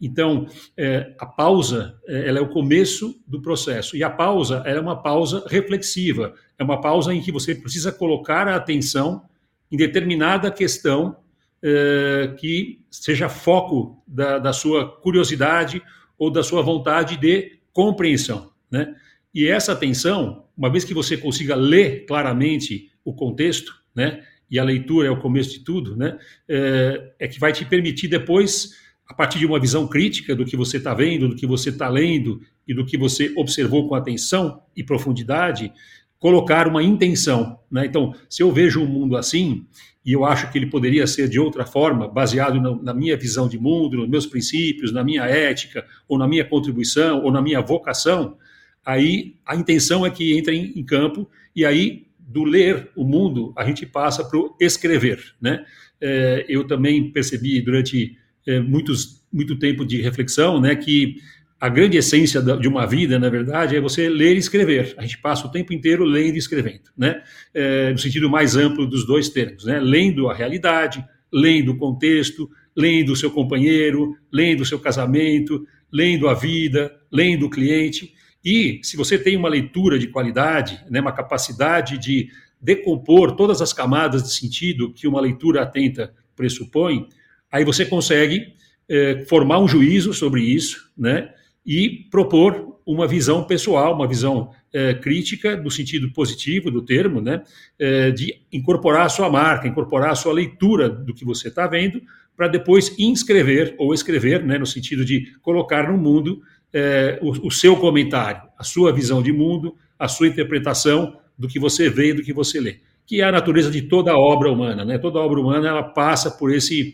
Então, 0.01 0.47
é, 0.75 1.13
a 1.19 1.25
pausa, 1.25 1.99
é, 2.07 2.27
ela 2.27 2.39
é 2.39 2.41
o 2.41 2.49
começo 2.49 3.21
do 3.27 3.39
processo. 3.39 3.95
E 3.95 4.03
a 4.03 4.09
pausa 4.09 4.63
é 4.65 4.79
uma 4.79 4.99
pausa 5.03 5.45
reflexiva. 5.47 6.33
É 6.57 6.63
uma 6.63 6.81
pausa 6.81 7.13
em 7.13 7.21
que 7.21 7.31
você 7.31 7.53
precisa 7.53 7.91
colocar 7.91 8.47
a 8.47 8.55
atenção 8.55 9.23
em 9.71 9.77
determinada 9.77 10.49
questão 10.49 11.17
é, 11.61 12.33
que 12.39 12.83
seja 12.89 13.29
foco 13.29 14.01
da, 14.07 14.39
da, 14.39 14.51
sua 14.51 14.99
curiosidade 14.99 15.79
ou 16.17 16.31
da 16.31 16.41
sua 16.41 16.63
vontade 16.63 17.17
de 17.17 17.59
compreensão. 17.71 18.51
Né? 18.71 18.95
E 19.33 19.47
essa 19.47 19.73
atenção, 19.73 20.45
uma 20.57 20.71
vez 20.71 20.83
que 20.83 20.93
você 20.93 21.15
consiga 21.15 21.55
ler 21.55 22.05
claramente 22.05 22.91
o 23.03 23.13
contexto, 23.13 23.73
né? 23.95 24.23
e 24.49 24.57
a 24.57 24.63
leitura 24.63 25.07
é 25.07 25.11
o 25.11 25.19
começo 25.19 25.51
de 25.51 25.59
tudo, 25.59 25.95
né? 25.95 26.17
É, 26.47 27.11
é 27.19 27.27
que 27.27 27.39
vai 27.39 27.53
te 27.53 27.63
permitir 27.63 28.07
depois, 28.07 28.71
a 29.07 29.13
partir 29.13 29.37
de 29.37 29.45
uma 29.45 29.59
visão 29.59 29.87
crítica 29.87 30.35
do 30.35 30.45
que 30.45 30.57
você 30.57 30.77
está 30.77 30.93
vendo, 30.93 31.29
do 31.29 31.35
que 31.35 31.45
você 31.45 31.69
está 31.69 31.87
lendo 31.87 32.41
e 32.67 32.73
do 32.73 32.85
que 32.85 32.97
você 32.97 33.31
observou 33.37 33.87
com 33.87 33.95
atenção 33.95 34.61
e 34.75 34.83
profundidade, 34.83 35.71
colocar 36.17 36.67
uma 36.67 36.81
intenção. 36.81 37.59
Né? 37.71 37.85
Então, 37.85 38.13
se 38.29 38.41
eu 38.41 38.51
vejo 38.51 38.81
um 38.81 38.87
mundo 38.87 39.15
assim, 39.15 39.65
e 40.05 40.13
eu 40.13 40.25
acho 40.25 40.51
que 40.51 40.57
ele 40.57 40.67
poderia 40.67 41.05
ser 41.05 41.29
de 41.29 41.39
outra 41.39 41.65
forma, 41.65 42.07
baseado 42.07 42.59
na, 42.59 42.75
na, 42.81 42.93
minha 42.93 43.15
visão 43.15 43.47
de 43.47 43.59
mundo, 43.59 43.97
nos 43.97 44.09
meus 44.09 44.25
princípios, 44.25 44.91
na 44.91 45.03
minha 45.03 45.23
ética, 45.23 45.85
ou 46.07 46.17
na 46.17 46.27
minha 46.27 46.43
contribuição, 46.43 47.23
ou 47.23 47.31
na 47.31 47.41
minha 47.41 47.61
vocação, 47.61 48.37
aí 48.85 49.35
a 49.45 49.55
intenção 49.55 50.05
é 50.05 50.09
que 50.09 50.37
entre 50.37 50.55
em, 50.55 50.79
em 50.79 50.83
campo, 50.83 51.29
e 51.55 51.65
aí 51.65 52.07
do 52.19 52.43
ler 52.43 52.89
o 52.95 53.03
mundo, 53.03 53.51
a 53.57 53.65
gente 53.65 53.85
passa 53.85 54.23
para 54.23 54.37
o 54.37 54.55
escrever. 54.59 55.19
Né? 55.41 55.65
É, 55.99 56.45
eu 56.47 56.65
também 56.65 57.11
percebi 57.11 57.59
durante 57.61 58.15
é, 58.47 58.59
muitos, 58.59 59.25
muito 59.33 59.57
tempo 59.57 59.83
de 59.83 59.99
reflexão 60.01 60.61
né, 60.61 60.75
que 60.75 61.15
a 61.59 61.67
grande 61.67 61.97
essência 61.97 62.41
de 62.41 62.67
uma 62.67 62.85
vida, 62.85 63.19
na 63.19 63.29
verdade, 63.29 63.75
é 63.75 63.81
você 63.81 64.07
ler 64.07 64.35
e 64.35 64.39
escrever. 64.39 64.93
A 64.97 65.01
gente 65.01 65.17
passa 65.17 65.45
o 65.45 65.51
tempo 65.51 65.73
inteiro 65.73 66.05
lendo 66.05 66.35
e 66.35 66.37
escrevendo, 66.37 66.89
né? 66.97 67.21
É, 67.53 67.91
no 67.91 67.97
sentido 67.97 68.29
mais 68.29 68.55
amplo 68.55 68.87
dos 68.87 69.05
dois 69.05 69.27
termos, 69.27 69.65
né? 69.65 69.77
lendo 69.77 70.29
a 70.29 70.33
realidade, 70.33 71.03
lendo 71.33 71.73
o 71.73 71.77
contexto, 71.77 72.49
lendo 72.73 73.11
o 73.11 73.15
seu 73.15 73.29
companheiro, 73.29 74.15
lendo 74.31 74.61
o 74.61 74.65
seu 74.65 74.79
casamento, 74.79 75.67
lendo 75.91 76.29
a 76.29 76.33
vida, 76.33 76.95
lendo 77.11 77.47
o 77.47 77.49
cliente. 77.49 78.13
E 78.43 78.79
se 78.83 78.95
você 78.95 79.17
tem 79.17 79.35
uma 79.35 79.49
leitura 79.49 79.99
de 79.99 80.07
qualidade, 80.07 80.83
né, 80.89 81.01
uma 81.01 81.11
capacidade 81.11 81.97
de 81.97 82.29
decompor 82.61 83.35
todas 83.35 83.61
as 83.61 83.73
camadas 83.73 84.23
de 84.23 84.33
sentido 84.33 84.93
que 84.93 85.07
uma 85.07 85.21
leitura 85.21 85.61
atenta 85.61 86.13
pressupõe, 86.35 87.07
aí 87.51 87.63
você 87.63 87.85
consegue 87.85 88.53
é, 88.87 89.25
formar 89.25 89.59
um 89.59 89.67
juízo 89.67 90.13
sobre 90.13 90.41
isso, 90.41 90.89
né, 90.97 91.29
e 91.65 92.07
propor 92.09 92.79
uma 92.85 93.07
visão 93.07 93.43
pessoal, 93.43 93.93
uma 93.93 94.07
visão 94.07 94.51
é, 94.73 94.93
crítica, 94.95 95.55
no 95.55 95.69
sentido 95.69 96.11
positivo 96.11 96.71
do 96.71 96.81
termo, 96.81 97.21
né, 97.21 97.43
é, 97.77 98.09
de 98.11 98.41
incorporar 98.51 99.05
a 99.05 99.09
sua 99.09 99.29
marca, 99.29 99.67
incorporar 99.67 100.11
a 100.11 100.15
sua 100.15 100.33
leitura 100.33 100.89
do 100.89 101.13
que 101.13 101.23
você 101.23 101.49
está 101.49 101.67
vendo, 101.67 102.01
para 102.35 102.47
depois 102.47 102.97
inscrever 102.97 103.75
ou 103.77 103.93
escrever, 103.93 104.43
né, 104.43 104.57
no 104.57 104.65
sentido 104.65 105.03
de 105.03 105.33
colocar 105.41 105.91
no 105.91 105.97
mundo 105.97 106.41
é, 106.73 107.19
o, 107.21 107.47
o, 107.47 107.51
seu 107.51 107.75
comentário, 107.77 108.41
a 108.57 108.63
sua 108.63 108.91
visão 108.93 109.21
de 109.21 109.31
mundo, 109.31 109.75
a 109.97 110.07
sua 110.07 110.27
interpretação 110.27 111.17
do 111.37 111.47
que 111.47 111.59
você 111.59 111.89
vê 111.89 112.09
e 112.09 112.13
do 112.13 112.21
que 112.21 112.33
você 112.33 112.59
lê, 112.59 112.79
que 113.05 113.21
é 113.21 113.23
a 113.23 113.31
natureza 113.31 113.71
de 113.71 113.83
toda 113.83 114.17
obra 114.17 114.51
humana. 114.51 114.85
Né? 114.85 114.97
Toda 114.97 115.19
obra 115.19 115.39
humana 115.39 115.67
ela 115.67 115.83
passa 115.83 116.29
por 116.29 116.53
esse 116.53 116.93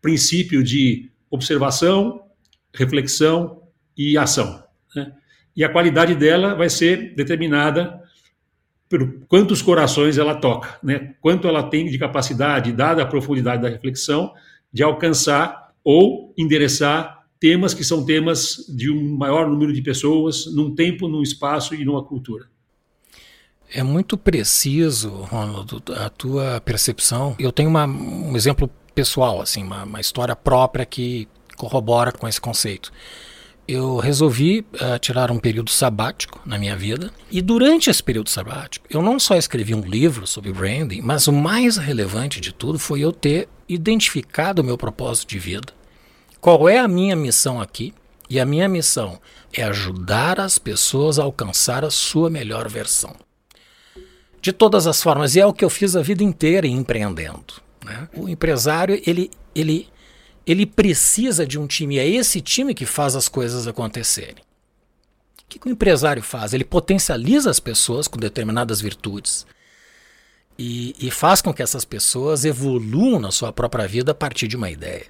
princípio 0.00 0.62
de 0.62 1.10
observação, 1.30 2.22
reflexão 2.72 3.62
e 3.96 4.16
ação. 4.16 4.62
Né? 4.94 5.12
E 5.56 5.64
a 5.64 5.68
qualidade 5.68 6.14
dela 6.14 6.54
vai 6.54 6.68
ser 6.68 7.14
determinada 7.14 8.00
por 8.88 9.26
quantos 9.26 9.60
corações 9.60 10.16
ela 10.16 10.34
toca, 10.34 10.78
né? 10.82 11.14
quanto 11.20 11.46
ela 11.46 11.62
tem 11.62 11.86
de 11.86 11.98
capacidade, 11.98 12.72
dada 12.72 13.02
a 13.02 13.06
profundidade 13.06 13.60
da 13.60 13.68
reflexão, 13.68 14.32
de 14.72 14.82
alcançar 14.82 15.72
ou 15.84 16.32
endereçar 16.38 17.17
temas 17.40 17.74
que 17.74 17.84
são 17.84 18.04
temas 18.04 18.64
de 18.68 18.90
um 18.90 19.16
maior 19.16 19.48
número 19.48 19.72
de 19.72 19.82
pessoas, 19.82 20.46
num 20.46 20.74
tempo, 20.74 21.08
num 21.08 21.22
espaço 21.22 21.74
e 21.74 21.84
numa 21.84 22.02
cultura. 22.02 22.46
É 23.72 23.82
muito 23.82 24.16
preciso, 24.16 25.10
Ronaldo, 25.10 25.82
a 25.94 26.08
tua 26.08 26.60
percepção. 26.60 27.36
Eu 27.38 27.52
tenho 27.52 27.68
uma, 27.68 27.86
um 27.86 28.34
exemplo 28.34 28.70
pessoal, 28.94 29.40
assim, 29.42 29.62
uma, 29.62 29.84
uma 29.84 30.00
história 30.00 30.34
própria 30.34 30.86
que 30.86 31.28
corrobora 31.56 32.12
com 32.12 32.26
esse 32.26 32.40
conceito 32.40 32.90
eu 33.68 33.98
resolvi 33.98 34.60
uh, 34.60 34.98
tirar 34.98 35.30
um 35.30 35.38
período 35.38 35.70
sabático 35.70 36.40
na 36.46 36.58
minha 36.58 36.74
vida. 36.74 37.12
E 37.30 37.42
durante 37.42 37.90
esse 37.90 38.02
período 38.02 38.30
sabático, 38.30 38.86
eu 38.88 39.02
não 39.02 39.20
só 39.20 39.36
escrevi 39.36 39.74
um 39.74 39.82
livro 39.82 40.26
sobre 40.26 40.50
branding, 40.50 41.02
mas 41.02 41.28
o 41.28 41.32
mais 41.32 41.76
relevante 41.76 42.40
de 42.40 42.50
tudo 42.50 42.78
foi 42.78 43.00
eu 43.00 43.12
ter 43.12 43.46
identificado 43.68 44.62
o 44.62 44.64
meu 44.64 44.78
propósito 44.78 45.28
de 45.28 45.38
vida. 45.38 45.77
Qual 46.40 46.68
é 46.68 46.78
a 46.78 46.88
minha 46.88 47.16
missão 47.16 47.60
aqui? 47.60 47.94
E 48.30 48.38
a 48.38 48.46
minha 48.46 48.68
missão 48.68 49.18
é 49.52 49.62
ajudar 49.62 50.38
as 50.38 50.58
pessoas 50.58 51.18
a 51.18 51.24
alcançar 51.24 51.84
a 51.84 51.90
sua 51.90 52.28
melhor 52.28 52.68
versão. 52.68 53.16
De 54.40 54.52
todas 54.52 54.86
as 54.86 55.02
formas, 55.02 55.34
e 55.34 55.40
é 55.40 55.46
o 55.46 55.52
que 55.52 55.64
eu 55.64 55.70
fiz 55.70 55.96
a 55.96 56.02
vida 56.02 56.22
inteira 56.22 56.66
empreendendo. 56.66 57.54
Né? 57.84 58.08
O 58.14 58.28
empresário, 58.28 59.00
ele, 59.04 59.30
ele 59.54 59.88
ele 60.48 60.64
precisa 60.64 61.46
de 61.46 61.58
um 61.58 61.66
time. 61.66 61.98
É 61.98 62.08
esse 62.08 62.40
time 62.40 62.74
que 62.74 62.86
faz 62.86 63.14
as 63.14 63.28
coisas 63.28 63.66
acontecerem. 63.66 64.42
O 65.42 65.46
que, 65.46 65.58
que 65.58 65.68
o 65.68 65.70
empresário 65.70 66.22
faz? 66.22 66.54
Ele 66.54 66.64
potencializa 66.64 67.50
as 67.50 67.60
pessoas 67.60 68.08
com 68.08 68.18
determinadas 68.18 68.80
virtudes 68.80 69.46
e, 70.58 70.94
e 70.98 71.10
faz 71.10 71.42
com 71.42 71.52
que 71.52 71.62
essas 71.62 71.84
pessoas 71.84 72.46
evoluam 72.46 73.20
na 73.20 73.30
sua 73.30 73.52
própria 73.52 73.86
vida 73.86 74.12
a 74.12 74.14
partir 74.14 74.48
de 74.48 74.56
uma 74.56 74.70
ideia. 74.70 75.06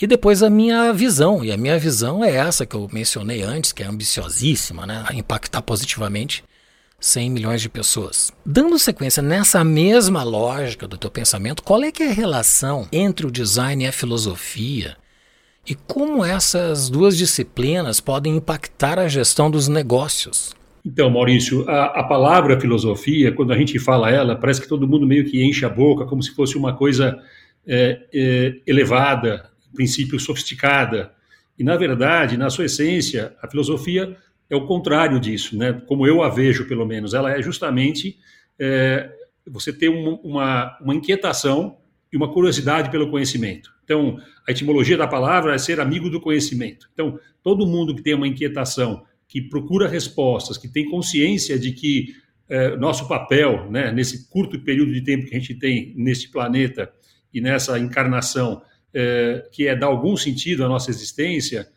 E 0.00 0.06
depois 0.06 0.42
a 0.42 0.50
minha 0.50 0.92
visão, 0.92 1.44
e 1.44 1.52
a 1.52 1.56
minha 1.56 1.78
visão 1.78 2.24
é 2.24 2.34
essa 2.34 2.66
que 2.66 2.74
eu 2.74 2.88
mencionei 2.92 3.42
antes, 3.42 3.72
que 3.72 3.82
é 3.82 3.86
ambiciosíssima, 3.86 4.86
né? 4.86 5.04
impactar 5.12 5.62
positivamente 5.62 6.42
100 6.98 7.30
milhões 7.30 7.60
de 7.60 7.68
pessoas. 7.68 8.32
Dando 8.44 8.78
sequência 8.78 9.22
nessa 9.22 9.62
mesma 9.62 10.22
lógica 10.22 10.88
do 10.88 10.96
teu 10.96 11.10
pensamento, 11.10 11.62
qual 11.62 11.82
é 11.82 11.92
que 11.92 12.02
é 12.02 12.10
a 12.10 12.14
relação 12.14 12.88
entre 12.92 13.26
o 13.26 13.30
design 13.30 13.84
e 13.84 13.86
a 13.86 13.92
filosofia? 13.92 14.96
E 15.68 15.74
como 15.74 16.24
essas 16.24 16.88
duas 16.88 17.16
disciplinas 17.16 18.00
podem 18.00 18.36
impactar 18.36 18.98
a 18.98 19.08
gestão 19.08 19.50
dos 19.50 19.68
negócios? 19.68 20.54
Então, 20.84 21.08
Maurício, 21.08 21.68
a, 21.68 22.00
a, 22.00 22.02
palavra 22.02 22.58
filosofia, 22.58 23.30
quando 23.30 23.52
a 23.52 23.56
gente 23.56 23.78
fala 23.78 24.10
ela, 24.10 24.34
parece 24.34 24.60
que 24.60 24.68
todo 24.68 24.88
mundo 24.88 25.06
meio 25.06 25.24
que 25.24 25.44
enche 25.44 25.64
a 25.64 25.68
boca, 25.68 26.04
como 26.06 26.20
se 26.20 26.34
fosse 26.34 26.58
uma 26.58 26.72
coisa 26.72 27.16
é, 27.64 28.00
é, 28.12 28.54
elevada, 28.66 29.51
princípio 29.72 30.18
sofisticada. 30.18 31.12
E, 31.58 31.64
na 31.64 31.76
verdade, 31.76 32.36
na 32.36 32.50
sua 32.50 32.66
essência, 32.66 33.34
a 33.42 33.48
filosofia 33.48 34.16
é 34.48 34.56
o 34.56 34.66
contrário 34.66 35.18
disso, 35.18 35.56
né? 35.56 35.72
como 35.86 36.06
eu 36.06 36.22
a 36.22 36.28
vejo, 36.28 36.66
pelo 36.66 36.86
menos. 36.86 37.14
Ela 37.14 37.32
é 37.32 37.42
justamente 37.42 38.18
é, 38.58 39.10
você 39.46 39.72
ter 39.72 39.88
um, 39.88 40.14
uma, 40.16 40.78
uma 40.80 40.94
inquietação 40.94 41.78
e 42.12 42.16
uma 42.16 42.30
curiosidade 42.32 42.90
pelo 42.90 43.10
conhecimento. 43.10 43.72
Então, 43.84 44.18
a 44.46 44.50
etimologia 44.50 44.96
da 44.96 45.06
palavra 45.06 45.54
é 45.54 45.58
ser 45.58 45.80
amigo 45.80 46.10
do 46.10 46.20
conhecimento. 46.20 46.88
Então, 46.92 47.18
todo 47.42 47.66
mundo 47.66 47.94
que 47.94 48.02
tem 48.02 48.14
uma 48.14 48.28
inquietação, 48.28 49.04
que 49.26 49.40
procura 49.40 49.88
respostas, 49.88 50.58
que 50.58 50.68
tem 50.68 50.90
consciência 50.90 51.58
de 51.58 51.72
que 51.72 52.14
é, 52.48 52.76
nosso 52.76 53.08
papel, 53.08 53.70
né, 53.70 53.90
nesse 53.90 54.28
curto 54.28 54.60
período 54.60 54.92
de 54.92 55.00
tempo 55.02 55.26
que 55.26 55.34
a 55.34 55.38
gente 55.38 55.54
tem 55.54 55.94
neste 55.96 56.30
planeta 56.30 56.92
e 57.32 57.40
nessa 57.40 57.78
encarnação, 57.78 58.60
é, 58.94 59.48
que 59.52 59.66
é 59.66 59.76
dar 59.76 59.86
algum 59.86 60.16
sentido 60.16 60.64
à 60.64 60.68
nossa 60.68 60.90
existência, 60.90 61.68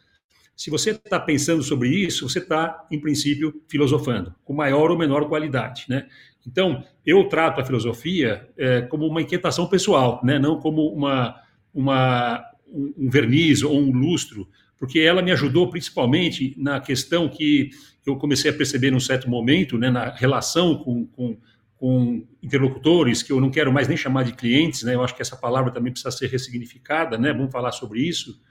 se 0.56 0.70
você 0.70 0.92
está 0.92 1.20
pensando 1.20 1.62
sobre 1.62 1.90
isso, 1.90 2.28
você 2.30 2.40
está, 2.40 2.86
em 2.90 3.00
princípio, 3.00 3.62
filosofando, 3.68 4.34
com 4.44 4.54
maior 4.54 4.90
ou 4.90 4.98
menor 4.98 5.28
qualidade. 5.28 5.86
Né? 5.90 6.08
Então, 6.48 6.84
eu 7.06 7.28
trato 7.28 7.60
a 7.60 7.66
filosofia 7.66 8.48
é, 8.58 8.82
como 8.82 9.06
uma 9.06 9.22
inquietação 9.22 9.68
pessoal, 9.68 10.22
né? 10.24 10.40
não 10.40 10.60
como 10.60 10.88
uma, 10.94 11.36
uma, 11.74 12.42
um 12.68 13.10
verniz 13.10 13.64
ou 13.64 13.78
um 13.78 13.92
lustro, 13.92 14.48
porque 14.78 15.00
ela 15.00 15.22
me 15.22 15.32
ajudou 15.32 15.70
principalmente 15.70 16.54
na 16.58 16.80
questão 16.80 17.28
que 17.28 17.70
eu 18.06 18.16
comecei 18.18 18.52
a 18.52 18.54
perceber 18.54 18.92
num 18.92 19.00
certo 19.00 19.30
momento, 19.30 19.78
né, 19.78 19.90
na 19.90 20.12
relação 20.12 20.76
com, 20.76 21.06
com, 21.08 21.38
com, 21.86 22.26
interlocutores, 22.42 23.22
que 23.22 23.32
eu 23.32 23.40
não 23.40 23.52
quero 23.52 23.72
mais 23.72 23.88
nem 23.88 23.96
chamar 23.96 24.24
de 24.24 24.34
clientes, 24.34 24.82
né, 24.82 24.96
eu 24.96 25.04
acho 25.04 25.16
que 25.16 25.22
essa 25.22 25.38
palavra 25.38 25.72
também 25.72 25.92
precisa 25.92 26.10
ser 26.10 26.26
ressignificada, 26.26 27.16
né, 27.16 27.32
vamos 27.32 27.52
falar 27.52 27.72
sobre 27.72 28.00
isso. 28.02 28.42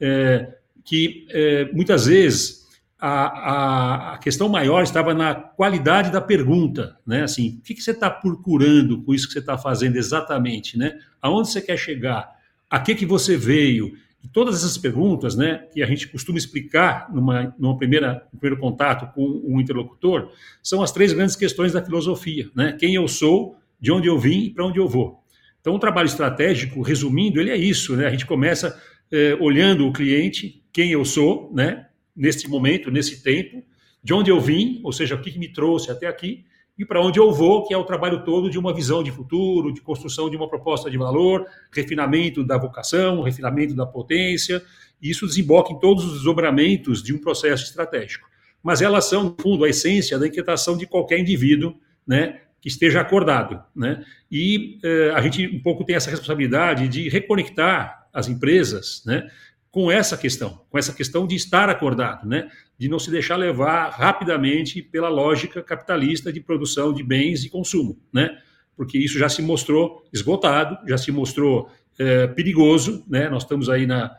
É, 0.00 0.54
que 0.84 1.26
é, 1.30 1.64
muitas 1.72 2.06
vezes 2.06 2.64
a, 2.96 3.10
a, 3.10 4.14
a, 4.14 4.18
questão 4.18 4.48
maior 4.48 4.84
estava 4.84 5.12
na 5.12 5.34
qualidade 5.34 6.12
da 6.12 6.20
pergunta, 6.20 6.96
né? 7.04 7.24
Assim, 7.24 7.56
o 7.58 7.62
que, 7.62 7.74
que 7.74 7.82
você 7.82 7.90
está 7.90 8.08
procurando 8.08 9.02
com 9.02 9.12
isso 9.12 9.26
que 9.26 9.32
você 9.32 9.40
está 9.40 9.58
fazendo 9.58 9.96
exatamente, 9.96 10.78
né? 10.78 10.96
Aonde 11.20 11.48
você 11.48 11.60
quer 11.60 11.76
chegar? 11.76 12.30
A 12.70 12.78
que 12.78 12.94
que 12.94 13.04
você 13.04 13.36
veio? 13.36 13.94
Todas 14.32 14.56
essas 14.56 14.78
perguntas, 14.78 15.36
né, 15.36 15.66
que 15.72 15.82
a 15.82 15.86
gente 15.86 16.08
costuma 16.08 16.38
explicar 16.38 17.12
numa, 17.12 17.54
numa 17.58 17.76
primeira 17.76 18.26
no 18.32 18.38
primeiro 18.38 18.60
contato 18.60 19.12
com 19.14 19.42
um 19.44 19.60
interlocutor, 19.60 20.30
são 20.62 20.82
as 20.82 20.92
três 20.92 21.12
grandes 21.12 21.36
questões 21.36 21.72
da 21.72 21.84
filosofia, 21.84 22.50
né? 22.54 22.72
Quem 22.78 22.94
eu 22.94 23.06
sou, 23.08 23.56
de 23.80 23.92
onde 23.92 24.08
eu 24.08 24.18
vim 24.18 24.44
e 24.44 24.50
para 24.50 24.64
onde 24.64 24.78
eu 24.78 24.88
vou. 24.88 25.22
Então, 25.60 25.74
o 25.74 25.78
trabalho 25.78 26.06
estratégico, 26.06 26.80
resumindo, 26.80 27.40
ele 27.40 27.50
é 27.50 27.56
isso, 27.56 27.96
né? 27.96 28.06
A 28.06 28.10
gente 28.10 28.24
começa 28.24 28.80
é, 29.10 29.34
olhando 29.40 29.86
o 29.86 29.92
cliente, 29.92 30.62
quem 30.72 30.92
eu 30.92 31.04
sou, 31.04 31.50
né, 31.54 31.86
nesse 32.14 32.48
momento, 32.48 32.90
nesse 32.90 33.22
tempo, 33.22 33.62
de 34.02 34.14
onde 34.14 34.30
eu 34.30 34.40
vim, 34.40 34.80
ou 34.84 34.92
seja, 34.92 35.14
o 35.14 35.20
que 35.20 35.36
me 35.38 35.52
trouxe 35.52 35.90
até 35.90 36.06
aqui, 36.06 36.44
e 36.78 36.84
para 36.84 37.00
onde 37.00 37.18
eu 37.18 37.32
vou, 37.32 37.66
que 37.66 37.72
é 37.72 37.76
o 37.76 37.84
trabalho 37.84 38.22
todo 38.24 38.50
de 38.50 38.58
uma 38.58 38.74
visão 38.74 39.02
de 39.02 39.10
futuro, 39.10 39.72
de 39.72 39.80
construção 39.80 40.28
de 40.28 40.36
uma 40.36 40.48
proposta 40.48 40.90
de 40.90 40.98
valor, 40.98 41.46
refinamento 41.72 42.44
da 42.44 42.58
vocação, 42.58 43.22
refinamento 43.22 43.74
da 43.74 43.86
potência, 43.86 44.62
e 45.00 45.10
isso 45.10 45.26
desemboca 45.26 45.72
em 45.72 45.78
todos 45.78 46.04
os 46.04 46.12
desdobramentos 46.14 47.02
de 47.02 47.14
um 47.14 47.18
processo 47.18 47.64
estratégico. 47.64 48.28
Mas 48.62 48.82
elas 48.82 49.06
são, 49.06 49.24
no 49.24 49.36
fundo, 49.40 49.64
a 49.64 49.68
essência 49.68 50.18
da 50.18 50.26
inquietação 50.26 50.76
de 50.76 50.86
qualquer 50.86 51.18
indivíduo, 51.18 51.74
né, 52.06 52.40
que 52.60 52.68
esteja 52.68 53.00
acordado, 53.00 53.62
né? 53.74 54.04
E 54.30 54.80
eh, 54.82 55.12
a 55.14 55.20
gente 55.20 55.46
um 55.46 55.60
pouco 55.60 55.84
tem 55.84 55.94
essa 55.94 56.10
responsabilidade 56.10 56.88
de 56.88 57.08
reconectar 57.08 58.08
as 58.12 58.28
empresas, 58.28 59.02
né, 59.06 59.30
com 59.76 59.90
essa 59.90 60.16
questão, 60.16 60.58
com 60.70 60.78
essa 60.78 60.90
questão 60.90 61.26
de 61.26 61.36
estar 61.36 61.68
acordado, 61.68 62.26
né? 62.26 62.48
de 62.78 62.88
não 62.88 62.98
se 62.98 63.10
deixar 63.10 63.36
levar 63.36 63.90
rapidamente 63.90 64.80
pela 64.80 65.10
lógica 65.10 65.62
capitalista 65.62 66.32
de 66.32 66.40
produção 66.40 66.94
de 66.94 67.02
bens 67.02 67.44
e 67.44 67.50
consumo, 67.50 68.00
né? 68.10 68.38
porque 68.74 68.96
isso 68.96 69.18
já 69.18 69.28
se 69.28 69.42
mostrou 69.42 70.02
esgotado, 70.10 70.78
já 70.88 70.96
se 70.96 71.12
mostrou 71.12 71.70
é, 71.98 72.26
perigoso, 72.26 73.04
né? 73.06 73.28
nós 73.28 73.42
estamos 73.42 73.68
aí 73.68 73.86
na, 73.86 74.16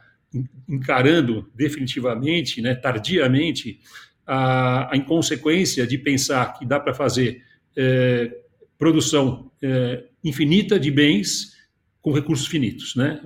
encarando 0.70 1.50
definitivamente, 1.56 2.62
né, 2.62 2.76
tardiamente, 2.76 3.80
a, 4.28 4.94
a 4.94 4.96
inconsequência 4.96 5.88
de 5.88 5.98
pensar 5.98 6.54
que 6.54 6.68
dá 6.68 6.80
para 6.80 6.94
fazer 6.94 7.42
é, 7.76 8.32
produção 8.78 9.50
é, 9.60 10.04
infinita 10.24 10.80
de 10.80 10.92
bens 10.92 11.58
com 12.00 12.12
recursos 12.12 12.46
finitos, 12.46 12.96
né? 12.96 13.20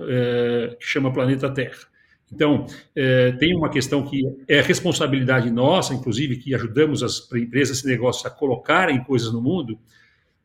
Que 0.80 0.86
chama 0.86 1.12
planeta 1.12 1.48
Terra. 1.48 1.91
Então, 2.32 2.66
é, 2.96 3.32
tem 3.32 3.54
uma 3.54 3.68
questão 3.68 4.02
que 4.02 4.22
é 4.48 4.60
responsabilidade 4.60 5.50
nossa, 5.50 5.92
inclusive, 5.92 6.36
que 6.36 6.54
ajudamos 6.54 7.02
as 7.02 7.30
empresas, 7.32 7.78
esse 7.78 7.86
negócio 7.86 8.26
a 8.26 8.30
colocarem 8.30 9.04
coisas 9.04 9.32
no 9.32 9.42
mundo, 9.42 9.78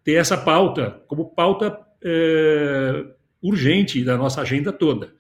ter 0.03 0.13
essa 0.13 0.38
pauta 0.38 1.01
como 1.08 1.29
pauta 1.29 1.79
é, 2.03 3.06
urgente 3.41 4.03
da 4.03 4.17
nossa 4.17 4.41
agenda 4.41 4.74
toda. 4.74 5.13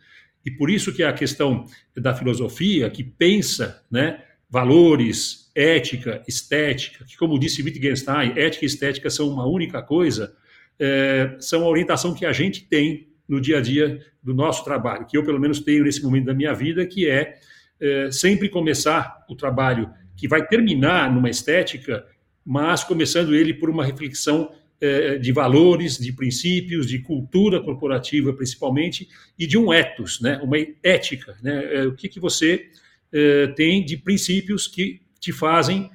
E 0.45 0.51
por 0.51 0.69
isso 0.69 0.93
que 0.93 1.03
a 1.03 1.13
questão 1.13 1.65
da 1.95 2.13
filosofia, 2.13 2.89
que 2.89 3.03
pensa 3.03 3.83
né, 3.89 4.23
valores, 4.49 5.49
ética, 5.55 6.23
estética, 6.27 7.05
que, 7.05 7.17
como 7.17 7.39
disse 7.39 7.61
Wittgenstein, 7.61 8.33
ética 8.37 8.65
e 8.65 8.67
estética 8.67 9.09
são 9.09 9.29
uma 9.29 9.45
única 9.45 9.81
coisa, 9.81 10.35
é, 10.79 11.35
são 11.39 11.63
a 11.63 11.69
orientação 11.69 12.13
que 12.13 12.25
a 12.25 12.31
gente 12.31 12.65
tem 12.65 13.07
no 13.27 13.41
dia 13.41 13.57
a 13.57 13.61
dia 13.61 13.99
do 14.23 14.33
nosso 14.33 14.63
trabalho, 14.63 15.05
que 15.05 15.17
eu 15.17 15.23
pelo 15.23 15.39
menos 15.39 15.59
tenho 15.59 15.83
nesse 15.83 16.03
momento 16.03 16.25
da 16.25 16.33
minha 16.33 16.53
vida, 16.53 16.85
que 16.85 17.09
é, 17.09 17.35
é 17.79 18.09
sempre 18.11 18.49
começar 18.49 19.25
o 19.29 19.35
trabalho 19.35 19.89
que 20.15 20.27
vai 20.27 20.45
terminar 20.45 21.13
numa 21.13 21.29
estética, 21.29 22.05
mas 22.45 22.83
começando 22.83 23.35
ele 23.35 23.53
por 23.53 23.69
uma 23.69 23.85
reflexão 23.85 24.51
é, 24.79 25.17
de 25.17 25.31
valores, 25.31 25.97
de 25.97 26.13
princípios, 26.13 26.87
de 26.87 26.99
cultura 26.99 27.61
corporativa 27.61 28.31
principalmente, 28.33 29.07
e 29.37 29.47
de 29.47 29.57
um 29.57 29.73
ethos, 29.73 30.21
né, 30.21 30.39
uma 30.43 30.57
ética. 30.83 31.35
Né, 31.41 31.75
é, 31.75 31.87
o 31.87 31.95
que, 31.95 32.07
que 32.07 32.19
você 32.19 32.67
é, 33.11 33.47
tem 33.47 33.83
de 33.83 33.97
princípios 33.97 34.67
que 34.67 35.01
te 35.19 35.31
fazem 35.31 35.89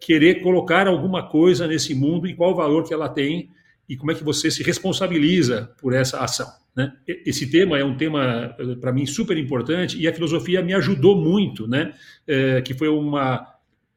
querer 0.00 0.40
colocar 0.40 0.86
alguma 0.86 1.28
coisa 1.28 1.66
nesse 1.66 1.96
mundo 1.96 2.28
e 2.28 2.34
qual 2.34 2.52
o 2.52 2.54
valor 2.54 2.86
que 2.86 2.94
ela 2.94 3.08
tem 3.08 3.50
e 3.90 3.96
como 3.96 4.12
é 4.12 4.14
que 4.14 4.22
você 4.22 4.52
se 4.52 4.62
responsabiliza 4.62 5.74
por 5.80 5.92
essa 5.92 6.20
ação. 6.20 6.46
Né? 6.76 6.92
Esse 7.26 7.50
tema 7.50 7.76
é 7.76 7.84
um 7.84 7.96
tema, 7.96 8.56
para 8.80 8.92
mim, 8.92 9.04
super 9.04 9.36
importante 9.36 9.98
e 10.00 10.06
a 10.06 10.14
filosofia 10.14 10.62
me 10.62 10.72
ajudou 10.74 11.20
muito, 11.20 11.66
né? 11.66 11.92
É, 12.24 12.62
que 12.62 12.72
foi 12.72 12.86
uma... 12.86 13.44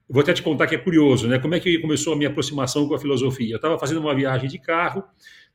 Vou 0.09 0.23
até 0.23 0.33
te 0.33 0.41
contar 0.41 0.65
que 0.65 0.73
é 0.73 0.79
curioso, 0.79 1.27
né? 1.27 1.37
Como 1.37 1.53
é 1.53 1.59
que 1.59 1.77
começou 1.77 2.13
a 2.13 2.15
minha 2.15 2.29
aproximação 2.31 2.87
com 2.87 2.95
a 2.95 2.99
filosofia? 2.99 3.53
Eu 3.53 3.57
estava 3.57 3.77
fazendo 3.77 3.99
uma 3.99 4.15
viagem 4.15 4.49
de 4.49 4.57
carro 4.57 5.03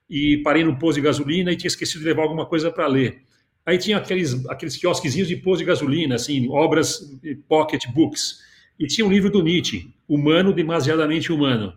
e 0.09 0.37
parei 0.45 0.63
no 0.63 0.79
posto 0.79 1.01
de 1.01 1.01
gasolina 1.01 1.51
e 1.51 1.57
tinha 1.57 1.67
esquecido 1.67 2.03
de 2.03 2.07
levar 2.07 2.23
alguma 2.23 2.47
coisa 2.47 2.71
para 2.71 2.87
ler. 2.87 3.23
Aí 3.67 3.77
tinha 3.77 3.97
aqueles, 3.97 4.47
aqueles 4.47 4.77
quiosquezinhos 4.77 5.27
de 5.27 5.35
posto 5.35 5.59
de 5.59 5.65
gasolina, 5.65 6.15
assim, 6.15 6.49
obras, 6.49 7.11
pocket 7.49 7.89
books. 7.89 8.39
E 8.79 8.87
tinha 8.87 9.05
um 9.05 9.11
livro 9.11 9.31
do 9.31 9.43
Nietzsche, 9.43 9.93
Humano 10.09 10.53
Demasiadamente 10.53 11.33
Humano. 11.33 11.77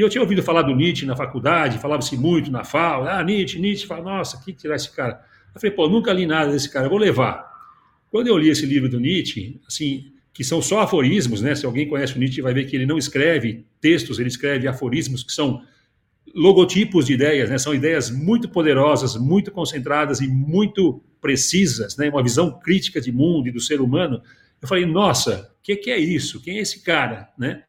E 0.00 0.02
eu 0.02 0.08
tinha 0.08 0.22
ouvido 0.22 0.42
falar 0.42 0.62
do 0.62 0.74
Nietzsche 0.74 1.04
na 1.04 1.14
faculdade, 1.14 1.78
falava-se 1.78 2.16
muito 2.16 2.50
na 2.50 2.64
FAO, 2.64 3.06
ah, 3.06 3.22
Nietzsche, 3.22 3.58
Nietzsche, 3.58 3.86
fala, 3.86 4.02
nossa, 4.02 4.42
que 4.42 4.50
tirar 4.50 4.76
esse 4.76 4.90
cara? 4.90 5.22
Eu 5.54 5.60
falei, 5.60 5.76
pô, 5.76 5.90
nunca 5.90 6.10
li 6.10 6.24
nada 6.24 6.50
desse 6.50 6.70
cara, 6.70 6.88
vou 6.88 6.96
levar. 6.96 7.46
Quando 8.10 8.26
eu 8.28 8.38
li 8.38 8.48
esse 8.48 8.64
livro 8.64 8.88
do 8.88 8.98
Nietzsche, 8.98 9.60
assim, 9.68 10.10
que 10.32 10.42
são 10.42 10.62
só 10.62 10.80
aforismos, 10.80 11.42
né? 11.42 11.54
Se 11.54 11.66
alguém 11.66 11.86
conhece 11.86 12.16
o 12.16 12.18
Nietzsche, 12.18 12.40
vai 12.40 12.54
ver 12.54 12.64
que 12.64 12.76
ele 12.76 12.86
não 12.86 12.96
escreve 12.96 13.66
textos, 13.78 14.18
ele 14.18 14.30
escreve 14.30 14.66
aforismos 14.66 15.22
que 15.22 15.32
são 15.32 15.60
logotipos 16.34 17.04
de 17.04 17.12
ideias, 17.12 17.50
né? 17.50 17.58
São 17.58 17.74
ideias 17.74 18.10
muito 18.10 18.48
poderosas, 18.48 19.16
muito 19.16 19.50
concentradas 19.50 20.22
e 20.22 20.28
muito 20.28 21.04
precisas, 21.20 21.94
né? 21.98 22.08
Uma 22.08 22.22
visão 22.22 22.58
crítica 22.58 23.02
de 23.02 23.12
mundo 23.12 23.48
e 23.48 23.52
do 23.52 23.60
ser 23.60 23.82
humano. 23.82 24.22
Eu 24.62 24.66
falei, 24.66 24.86
nossa, 24.86 25.52
o 25.58 25.62
que, 25.62 25.76
que, 25.76 25.90
é 25.90 25.98
isso? 25.98 26.40
Quem 26.40 26.56
é 26.56 26.62
esse 26.62 26.82
cara, 26.82 27.28
né? 27.38 27.64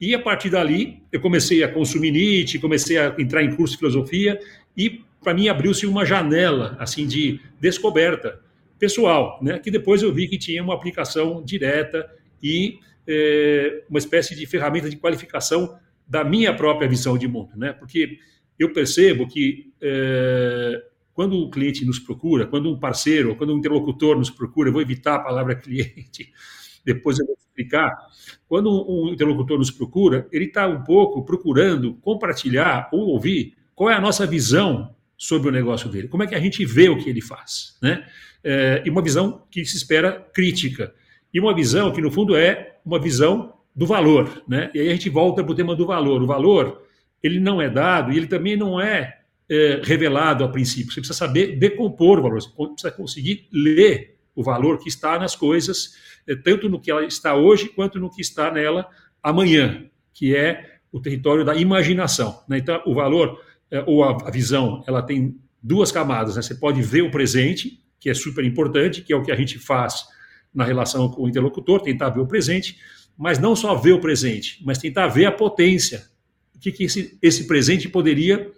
E 0.00 0.14
a 0.14 0.18
partir 0.18 0.50
dali, 0.50 1.02
eu 1.10 1.20
comecei 1.20 1.62
a 1.62 1.68
consumir 1.68 2.10
Nietzsche, 2.10 2.58
comecei 2.58 2.98
a 2.98 3.14
entrar 3.18 3.42
em 3.42 3.54
curso 3.54 3.72
de 3.72 3.78
filosofia 3.78 4.38
e 4.76 5.02
para 5.22 5.32
mim 5.32 5.48
abriu-se 5.48 5.86
uma 5.86 6.04
janela 6.04 6.76
assim 6.78 7.06
de 7.06 7.40
descoberta 7.60 8.40
pessoal, 8.78 9.38
né? 9.42 9.58
Que 9.58 9.70
depois 9.70 10.02
eu 10.02 10.12
vi 10.12 10.28
que 10.28 10.38
tinha 10.38 10.62
uma 10.62 10.74
aplicação 10.74 11.42
direta 11.42 12.08
e 12.42 12.78
é, 13.06 13.84
uma 13.88 13.98
espécie 13.98 14.36
de 14.36 14.46
ferramenta 14.46 14.90
de 14.90 14.96
qualificação 14.96 15.78
da 16.06 16.22
minha 16.22 16.54
própria 16.54 16.88
visão 16.88 17.16
de 17.16 17.26
mundo, 17.26 17.56
né? 17.56 17.72
Porque 17.72 18.18
eu 18.58 18.72
percebo 18.72 19.26
que 19.26 19.72
é, 19.80 20.82
quando 21.12 21.38
o 21.38 21.50
cliente 21.50 21.84
nos 21.84 21.98
procura, 21.98 22.46
quando 22.46 22.70
um 22.70 22.78
parceiro, 22.78 23.34
quando 23.36 23.54
um 23.54 23.58
interlocutor 23.58 24.18
nos 24.18 24.30
procura, 24.30 24.68
eu 24.68 24.72
vou 24.72 24.82
evitar 24.82 25.14
a 25.16 25.20
palavra 25.20 25.54
cliente, 25.56 26.30
depois 26.86 27.18
eu 27.18 27.26
vou 27.26 27.36
explicar. 27.36 27.92
Quando 28.48 28.70
um 28.88 29.12
interlocutor 29.12 29.58
nos 29.58 29.72
procura, 29.72 30.28
ele 30.30 30.44
está 30.44 30.68
um 30.68 30.84
pouco 30.84 31.24
procurando 31.24 31.94
compartilhar 31.94 32.88
ou 32.92 33.08
ouvir 33.08 33.54
qual 33.74 33.90
é 33.90 33.94
a 33.94 34.00
nossa 34.00 34.24
visão 34.24 34.94
sobre 35.18 35.48
o 35.48 35.52
negócio 35.52 35.88
dele, 35.88 36.08
como 36.08 36.22
é 36.22 36.26
que 36.26 36.34
a 36.34 36.40
gente 36.40 36.64
vê 36.64 36.88
o 36.88 36.98
que 36.98 37.10
ele 37.10 37.20
faz, 37.20 37.76
né? 37.82 38.06
É, 38.44 38.82
e 38.84 38.90
uma 38.90 39.02
visão 39.02 39.42
que 39.50 39.64
se 39.64 39.76
espera 39.76 40.24
crítica 40.32 40.94
e 41.34 41.40
uma 41.40 41.54
visão 41.54 41.90
que 41.90 42.00
no 42.00 42.10
fundo 42.10 42.36
é 42.36 42.78
uma 42.84 43.00
visão 43.00 43.54
do 43.74 43.86
valor, 43.86 44.42
né? 44.46 44.70
E 44.72 44.80
aí 44.80 44.88
a 44.88 44.92
gente 44.92 45.10
volta 45.10 45.42
para 45.42 45.52
o 45.52 45.54
tema 45.54 45.74
do 45.74 45.86
valor. 45.86 46.22
O 46.22 46.26
valor 46.26 46.82
ele 47.22 47.40
não 47.40 47.60
é 47.60 47.68
dado 47.68 48.12
e 48.12 48.16
ele 48.16 48.26
também 48.26 48.56
não 48.56 48.80
é, 48.80 49.18
é 49.48 49.80
revelado 49.82 50.44
a 50.44 50.48
princípio. 50.48 50.92
Você 50.92 51.00
precisa 51.00 51.18
saber 51.18 51.56
decompor 51.56 52.18
o 52.18 52.22
valor. 52.22 52.40
Você 52.40 52.50
precisa 52.50 52.90
conseguir 52.92 53.48
ler 53.52 54.15
o 54.36 54.42
valor 54.42 54.78
que 54.78 54.88
está 54.88 55.18
nas 55.18 55.34
coisas, 55.34 55.94
é, 56.28 56.36
tanto 56.36 56.68
no 56.68 56.78
que 56.78 56.90
ela 56.90 57.04
está 57.04 57.34
hoje 57.34 57.70
quanto 57.70 57.98
no 57.98 58.10
que 58.10 58.20
está 58.20 58.50
nela 58.50 58.86
amanhã, 59.22 59.86
que 60.12 60.36
é 60.36 60.76
o 60.92 61.00
território 61.00 61.44
da 61.44 61.56
imaginação. 61.56 62.42
Né? 62.46 62.58
Então, 62.58 62.80
o 62.86 62.94
valor 62.94 63.40
é, 63.70 63.82
ou 63.86 64.04
a, 64.04 64.30
visão, 64.30 64.84
ela 64.86 65.02
tem 65.02 65.34
duas 65.62 65.90
camadas. 65.90 66.36
Né? 66.36 66.42
Você 66.42 66.54
pode 66.54 66.82
ver 66.82 67.02
o 67.02 67.10
presente, 67.10 67.82
que 67.98 68.10
é 68.10 68.14
super 68.14 68.44
importante, 68.44 69.02
que 69.02 69.12
é 69.12 69.16
o 69.16 69.22
que 69.22 69.32
a 69.32 69.36
gente 69.36 69.58
faz 69.58 70.04
na 70.54 70.64
relação 70.64 71.08
com 71.10 71.24
o 71.24 71.28
interlocutor, 71.28 71.80
tentar 71.80 72.10
ver 72.10 72.20
o 72.20 72.26
presente, 72.26 72.78
mas 73.16 73.38
não 73.38 73.56
só 73.56 73.74
ver 73.74 73.92
o 73.92 74.00
presente, 74.00 74.62
mas 74.64 74.78
tentar 74.78 75.08
ver 75.08 75.26
a 75.26 75.32
potência. 75.32 76.04
O 76.54 76.58
que, 76.58 76.70
que 76.70 76.84
esse, 76.84 77.18
esse 77.20 77.46
presente 77.46 77.88
poderia 77.88 78.50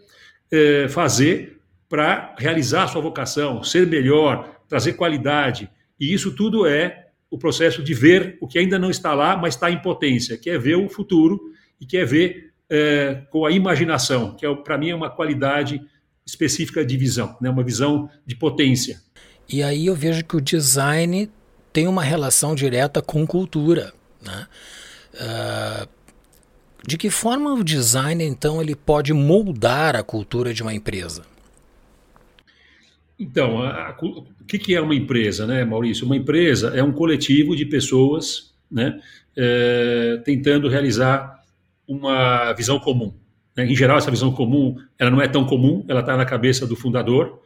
é, 0.50 0.88
fazer 0.88 1.60
para 1.88 2.34
realizar 2.38 2.84
a 2.84 2.88
sua 2.88 3.00
vocação, 3.00 3.62
ser 3.62 3.86
melhor, 3.86 4.57
trazer 4.68 4.94
qualidade. 4.94 5.70
E 5.98 6.12
isso 6.12 6.34
tudo 6.34 6.66
é 6.66 7.08
o 7.30 7.38
processo 7.38 7.82
de 7.82 7.94
ver 7.94 8.38
o 8.40 8.46
que 8.46 8.58
ainda 8.58 8.78
não 8.78 8.90
está 8.90 9.14
lá, 9.14 9.36
mas 9.36 9.54
está 9.54 9.70
em 9.70 9.80
potência, 9.80 10.36
que 10.36 10.48
é 10.50 10.58
ver 10.58 10.76
o 10.76 10.88
futuro 10.88 11.40
e 11.80 11.86
que 11.86 11.96
é 11.96 12.04
ver 12.04 12.52
é, 12.70 13.22
com 13.30 13.44
a 13.44 13.50
imaginação, 13.50 14.34
que 14.34 14.46
é, 14.46 14.54
para 14.54 14.78
mim 14.78 14.90
é 14.90 14.94
uma 14.94 15.10
qualidade 15.10 15.80
específica 16.26 16.84
de 16.84 16.96
visão, 16.96 17.36
né? 17.40 17.48
uma 17.48 17.62
visão 17.62 18.10
de 18.26 18.36
potência. 18.36 19.00
E 19.48 19.62
aí 19.62 19.86
eu 19.86 19.94
vejo 19.94 20.24
que 20.24 20.36
o 20.36 20.40
design 20.40 21.30
tem 21.72 21.88
uma 21.88 22.02
relação 22.02 22.54
direta 22.54 23.00
com 23.00 23.26
cultura. 23.26 23.92
Né? 24.22 24.46
Uh, 25.14 25.88
de 26.86 26.96
que 26.96 27.10
forma 27.10 27.52
o 27.54 27.64
design, 27.64 28.24
então, 28.24 28.60
ele 28.60 28.74
pode 28.74 29.12
moldar 29.12 29.96
a 29.96 30.02
cultura 30.02 30.52
de 30.54 30.62
uma 30.62 30.74
empresa? 30.74 31.22
Então, 33.18 33.60
a, 33.62 33.88
a, 33.88 33.96
o 34.00 34.44
que, 34.46 34.58
que, 34.58 34.74
é 34.74 34.80
uma 34.80 34.94
empresa, 34.94 35.46
né, 35.46 35.64
Maurício? 35.64 36.06
Uma 36.06 36.16
empresa 36.16 36.68
é 36.74 36.82
um 36.82 36.92
coletivo 36.92 37.56
de 37.56 37.66
pessoas 37.66 38.54
né, 38.70 39.00
é, 39.36 40.20
tentando 40.24 40.68
realizar 40.68 41.42
uma 41.86 42.52
visão 42.52 42.78
comum. 42.78 43.12
Né? 43.56 43.66
Em 43.66 43.74
geral, 43.74 43.98
essa 43.98 44.10
visão 44.10 44.30
comum 44.32 44.76
ela 44.98 45.10
não 45.10 45.20
é 45.20 45.26
tão 45.26 45.44
comum, 45.44 45.84
ela 45.88 46.00
está 46.00 46.16
na 46.16 46.24
cabeça 46.24 46.66
do 46.66 46.76
fundador, 46.76 47.40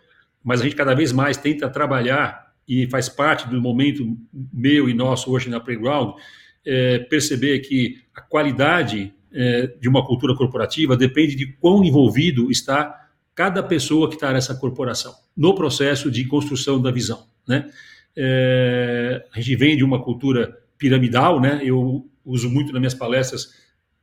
mas 0.44 0.60
a 0.60 0.64
gente 0.64 0.76
cada 0.76 0.94
vez 0.94 1.12
mais 1.12 1.36
tenta 1.36 1.70
trabalhar 1.70 2.52
e 2.68 2.86
faz 2.88 3.08
parte 3.08 3.48
do 3.48 3.60
momento 3.60 4.16
meu 4.52 4.88
e 4.88 4.94
nosso 4.94 5.30
hoje 5.30 5.48
na 5.48 5.60
Playground, 5.60 6.16
é, 6.64 6.98
perceber 6.98 7.60
que 7.60 7.98
a 8.14 8.20
qualidade 8.20 9.12
é, 9.32 9.66
de 9.80 9.88
uma 9.88 10.04
cultura 10.04 10.34
corporativa 10.34 10.96
depende 10.96 11.34
de 11.34 11.46
quão 11.54 11.82
envolvido 11.84 12.50
está 12.50 13.01
cada 13.34 13.62
pessoa 13.62 14.08
que 14.08 14.14
está 14.14 14.32
nessa 14.32 14.54
corporação 14.54 15.14
no 15.36 15.54
processo 15.54 16.10
de 16.10 16.24
construção 16.26 16.80
da 16.80 16.90
visão. 16.90 17.26
Né? 17.46 17.70
É, 18.16 19.24
a 19.32 19.40
gente 19.40 19.56
vem 19.56 19.76
de 19.76 19.84
uma 19.84 20.02
cultura 20.02 20.58
piramidal, 20.76 21.40
né? 21.40 21.60
eu 21.64 22.06
uso 22.24 22.50
muito 22.50 22.72
nas 22.72 22.80
minhas 22.80 22.94
palestras, 22.94 23.54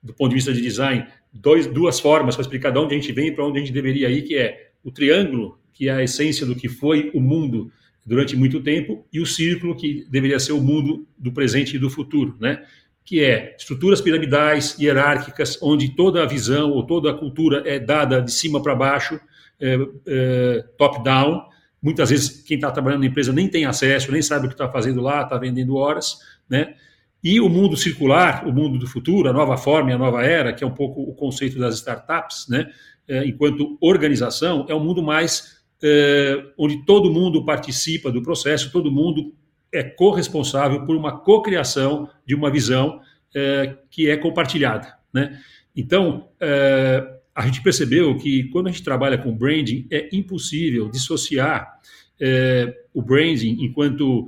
do 0.02 0.14
ponto 0.14 0.30
de 0.30 0.36
vista 0.36 0.54
de 0.54 0.62
design, 0.62 1.06
dois, 1.32 1.68
duas 1.68 2.00
formas 2.00 2.36
para 2.36 2.42
explicar 2.42 2.72
de 2.72 2.80
onde 2.80 2.96
a 2.96 2.98
gente 2.98 3.12
vem 3.12 3.28
e 3.28 3.32
para 3.32 3.46
onde 3.46 3.60
a 3.60 3.62
gente 3.62 3.74
deveria 3.74 4.10
ir, 4.10 4.24
que 4.24 4.36
é 4.36 4.72
o 4.84 4.92
triângulo, 4.92 5.60
que 5.74 5.88
é 5.90 5.92
a 5.92 6.04
essência 6.04 6.46
do 6.46 6.56
que 6.56 6.68
foi 6.68 7.12
o 7.14 7.20
mundo 7.20 7.72
durante 8.06 8.36
muito 8.36 8.62
tempo, 8.62 9.06
e 9.14 9.20
o 9.20 9.26
círculo, 9.26 9.76
que 9.76 10.06
deveria 10.10 10.40
ser 10.40 10.54
o 10.54 10.62
mundo 10.62 11.08
do 11.18 11.32
presente 11.32 11.76
e 11.76 11.80
do 11.80 11.90
futuro, 11.90 12.36
né? 12.40 12.66
Que 13.10 13.26
é 13.26 13.56
estruturas 13.58 14.02
piramidais, 14.02 14.78
hierárquicas, 14.80 15.58
onde 15.64 15.96
toda 15.96 16.22
a 16.22 16.28
visão 16.28 16.70
ou 16.70 16.86
toda 16.86 17.10
a 17.10 17.14
cultura 17.16 17.64
é 17.66 17.80
dada 17.80 18.22
de 18.22 18.32
cima 18.32 18.62
para 18.62 18.76
baixo, 18.76 19.20
é, 19.60 19.78
é, 20.06 20.66
top-down. 20.78 21.44
Muitas 21.82 22.12
vezes 22.12 22.44
quem 22.44 22.54
está 22.54 22.70
trabalhando 22.70 23.00
na 23.00 23.08
empresa 23.08 23.34
nem 23.34 23.48
tem 23.48 23.66
acesso, 23.66 24.12
nem 24.12 24.22
sabe 24.22 24.46
o 24.46 24.48
que 24.48 24.54
está 24.54 24.70
fazendo 24.70 25.02
lá, 25.02 25.24
está 25.24 25.40
vendendo 25.40 25.76
horas, 25.76 26.20
né? 26.48 26.76
E 27.24 27.42
o 27.42 27.50
mundo 27.50 27.76
circular, 27.76 28.48
o 28.48 28.54
mundo 28.54 28.78
do 28.78 28.86
futuro, 28.86 29.28
a 29.28 29.34
nova 29.34 29.58
forma 29.58 29.90
e 29.90 29.94
a 29.94 29.98
nova 29.98 30.24
era, 30.24 30.54
que 30.54 30.64
é 30.64 30.68
um 30.68 30.76
pouco 30.76 31.02
o 31.02 31.16
conceito 31.16 31.58
das 31.58 31.78
startups, 31.78 32.46
né? 32.48 32.70
É, 33.08 33.26
enquanto 33.26 33.76
organização, 33.82 34.68
é 34.70 34.76
um 34.76 34.84
mundo 34.84 35.02
mais 35.02 35.64
é, 35.82 36.44
onde 36.56 36.86
todo 36.86 37.12
mundo 37.12 37.44
participa 37.44 38.12
do 38.12 38.22
processo, 38.22 38.72
todo 38.72 38.92
mundo 38.92 39.34
é 39.72 39.84
corresponsável 39.84 40.86
por 40.86 40.96
uma 40.96 41.20
cocriação 41.20 42.10
de 42.26 42.36
uma 42.36 42.50
visão 42.50 43.02
é, 43.36 43.76
que 43.90 44.10
é 44.10 44.18
compartilhada. 44.18 44.96
Né? 45.14 45.40
Então, 45.76 46.28
é, 46.40 47.20
a 47.34 47.46
gente 47.46 47.62
percebeu 47.62 48.18
que 48.18 48.46
quando 48.46 48.68
a 48.68 48.72
gente 48.72 48.84
trabalha 48.84 49.18
com 49.18 49.36
branding, 49.36 49.88
é 49.92 50.10
impossível 50.12 50.90
dissociar 50.90 51.80
é, 52.20 52.76
o 52.94 53.02
branding 53.02 53.58
enquanto 53.62 54.28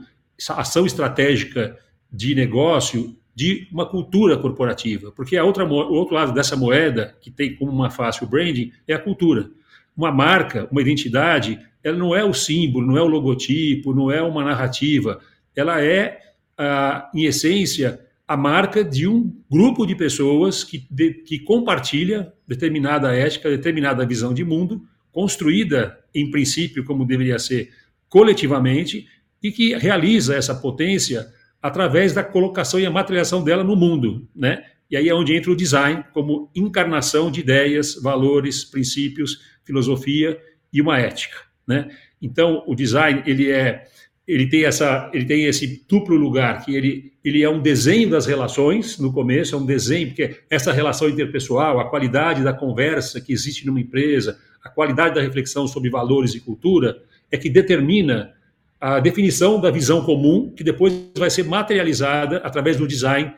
ação 0.50 0.86
estratégica 0.86 1.78
de 2.12 2.34
negócio 2.34 3.16
de 3.34 3.68
uma 3.72 3.86
cultura 3.86 4.38
corporativa, 4.38 5.12
porque 5.12 5.38
a 5.38 5.44
outra, 5.44 5.66
o 5.66 5.94
outro 5.94 6.16
lado 6.16 6.34
dessa 6.34 6.56
moeda, 6.56 7.16
que 7.22 7.32
tem 7.32 7.56
como 7.56 7.72
uma 7.72 7.90
face 7.90 8.24
o 8.24 8.28
branding, 8.28 8.72
é 8.88 8.94
a 8.94 9.00
cultura. 9.00 9.50
Uma 9.96 10.12
marca, 10.12 10.68
uma 10.72 10.82
identidade, 10.82 11.60
ela 11.84 11.98
não 11.98 12.16
é 12.16 12.24
o 12.24 12.34
símbolo, 12.34 12.86
não 12.86 12.98
é 12.98 13.02
o 13.02 13.08
logotipo, 13.08 13.94
não 13.94 14.12
é 14.12 14.22
uma 14.22 14.44
narrativa, 14.44 15.20
ela 15.56 15.84
é, 15.84 16.20
ah, 16.58 17.10
em 17.14 17.26
essência, 17.26 18.00
a 18.28 18.38
marca 18.38 18.84
de 18.84 19.08
um 19.08 19.34
grupo 19.52 19.86
de 19.86 19.96
pessoas 19.96 20.64
que, 20.64 20.88
de, 20.90 21.14
que 21.16 21.40
compartilha 21.40 22.32
determinada 22.48 23.14
ética, 23.14 23.50
determinada 23.50 24.06
visão 24.06 24.34
de 24.34 24.44
mundo, 24.44 24.82
construída, 25.12 26.00
em 26.16 26.32
princípio, 26.32 26.86
como 26.86 27.06
deveria 27.06 27.38
ser, 27.38 27.70
coletivamente, 28.08 29.06
e 29.44 29.52
que 29.52 29.76
realiza 29.76 30.36
essa 30.36 30.56
potência 30.56 31.28
através 31.62 32.14
da 32.14 32.24
colocação 32.24 32.80
e 32.80 32.86
a 32.86 32.92
materialização 32.92 33.44
dela 33.44 33.64
no 33.64 33.76
mundo, 33.76 34.28
né? 34.36 34.64
E 34.90 34.98
aí 34.98 35.08
é 35.08 35.14
onde 35.14 35.36
entra 35.36 35.52
o 35.52 35.56
design 35.56 36.04
como 36.14 36.50
encarnação 36.56 37.32
de 37.32 37.40
ideias, 37.40 37.96
valores, 37.96 38.66
princípios, 38.66 39.42
filosofia 39.64 40.40
e 40.72 40.82
uma 40.82 41.00
ética, 41.00 41.38
né? 41.68 41.90
Então, 42.22 42.64
o 42.68 42.76
design, 42.76 43.24
ele 43.26 43.50
é 43.50 43.86
ele 44.32 44.48
tem 44.48 44.64
essa 44.64 45.12
ele 45.14 45.26
tem 45.26 45.44
esse 45.44 45.84
duplo 45.88 46.16
lugar 46.16 46.64
que 46.64 46.74
ele 46.74 47.12
ele 47.24 47.44
é 47.44 47.50
um 47.50 47.62
desenho 47.62 48.10
das 48.10 48.26
relações 48.26 48.98
no 48.98 49.12
começo 49.12 49.54
é 49.54 49.58
um 49.58 49.66
desenho 49.66 50.08
porque 50.08 50.38
essa 50.50 50.72
relação 50.72 51.10
interpessoal 51.10 51.82
a 51.82 51.90
qualidade 51.90 52.42
da 52.42 52.54
conversa 52.54 53.20
que 53.20 53.34
existe 53.34 53.66
numa 53.66 53.82
empresa 53.82 54.40
a 54.64 54.70
qualidade 54.70 55.16
da 55.16 55.22
reflexão 55.22 55.68
sobre 55.68 55.90
valores 55.90 56.34
e 56.34 56.40
cultura 56.40 57.02
é 57.30 57.38
que 57.38 57.50
determina 57.50 58.34
a 58.80 59.02
definição 59.02 59.60
da 59.60 59.70
visão 59.70 60.02
comum 60.06 60.50
que 60.56 60.64
depois 60.64 60.94
vai 61.18 61.30
ser 61.30 61.44
materializada 61.44 62.38
através 62.38 62.78
do 62.78 62.88
design 62.88 63.34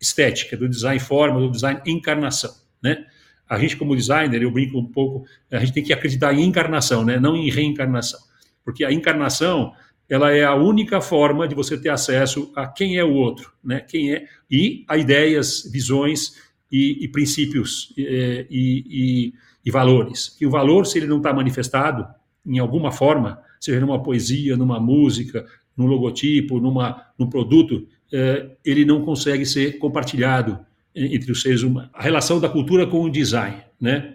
estética 0.00 0.56
do 0.56 0.66
design 0.66 0.98
forma 0.98 1.40
do 1.40 1.50
design 1.50 1.78
encarnação 1.84 2.54
né? 2.82 3.04
A 3.46 3.58
gente 3.58 3.76
como 3.76 3.94
designer 3.94 4.40
eu 4.40 4.50
brinco 4.50 4.78
um 4.78 4.86
pouco 4.86 5.26
a 5.52 5.58
gente 5.58 5.72
tem 5.72 5.84
que 5.84 5.92
acreditar 5.92 6.32
em 6.32 6.42
encarnação 6.42 7.04
né? 7.04 7.20
Não 7.20 7.36
em 7.36 7.50
reencarnação. 7.50 8.20
Porque 8.64 8.84
a 8.84 8.92
encarnação 8.92 9.72
ela 10.08 10.32
é 10.32 10.44
a 10.44 10.54
única 10.54 11.00
forma 11.00 11.46
de 11.46 11.54
você 11.54 11.76
ter 11.76 11.90
acesso 11.90 12.50
a 12.56 12.66
quem 12.66 12.96
é 12.96 13.04
o 13.04 13.12
outro, 13.12 13.52
né? 13.62 13.80
Quem 13.80 14.14
é 14.14 14.24
e 14.50 14.84
a 14.88 14.96
ideias, 14.96 15.68
visões 15.70 16.36
e, 16.72 17.04
e 17.04 17.08
princípios 17.08 17.92
e, 17.96 18.46
e, 18.50 19.34
e, 19.64 19.70
valores. 19.70 20.36
E 20.40 20.46
o 20.46 20.50
valor, 20.50 20.86
se 20.86 20.98
ele 20.98 21.06
não 21.06 21.18
está 21.18 21.32
manifestado 21.32 22.06
em 22.46 22.58
alguma 22.58 22.90
forma, 22.90 23.42
seja 23.60 23.80
numa 23.80 24.02
poesia, 24.02 24.56
numa 24.56 24.80
música, 24.80 25.44
num 25.76 25.86
logotipo, 25.86 26.58
numa, 26.58 27.04
num 27.18 27.28
produto, 27.28 27.86
é, 28.12 28.50
ele 28.64 28.86
não 28.86 29.04
consegue 29.04 29.44
ser 29.44 29.78
compartilhado 29.78 30.58
entre 30.94 31.30
os 31.30 31.42
seres 31.42 31.62
humanos. 31.62 31.90
A 31.92 32.02
relação 32.02 32.40
da 32.40 32.48
cultura 32.48 32.86
com 32.86 33.02
o 33.02 33.10
design, 33.10 33.58
né? 33.78 34.14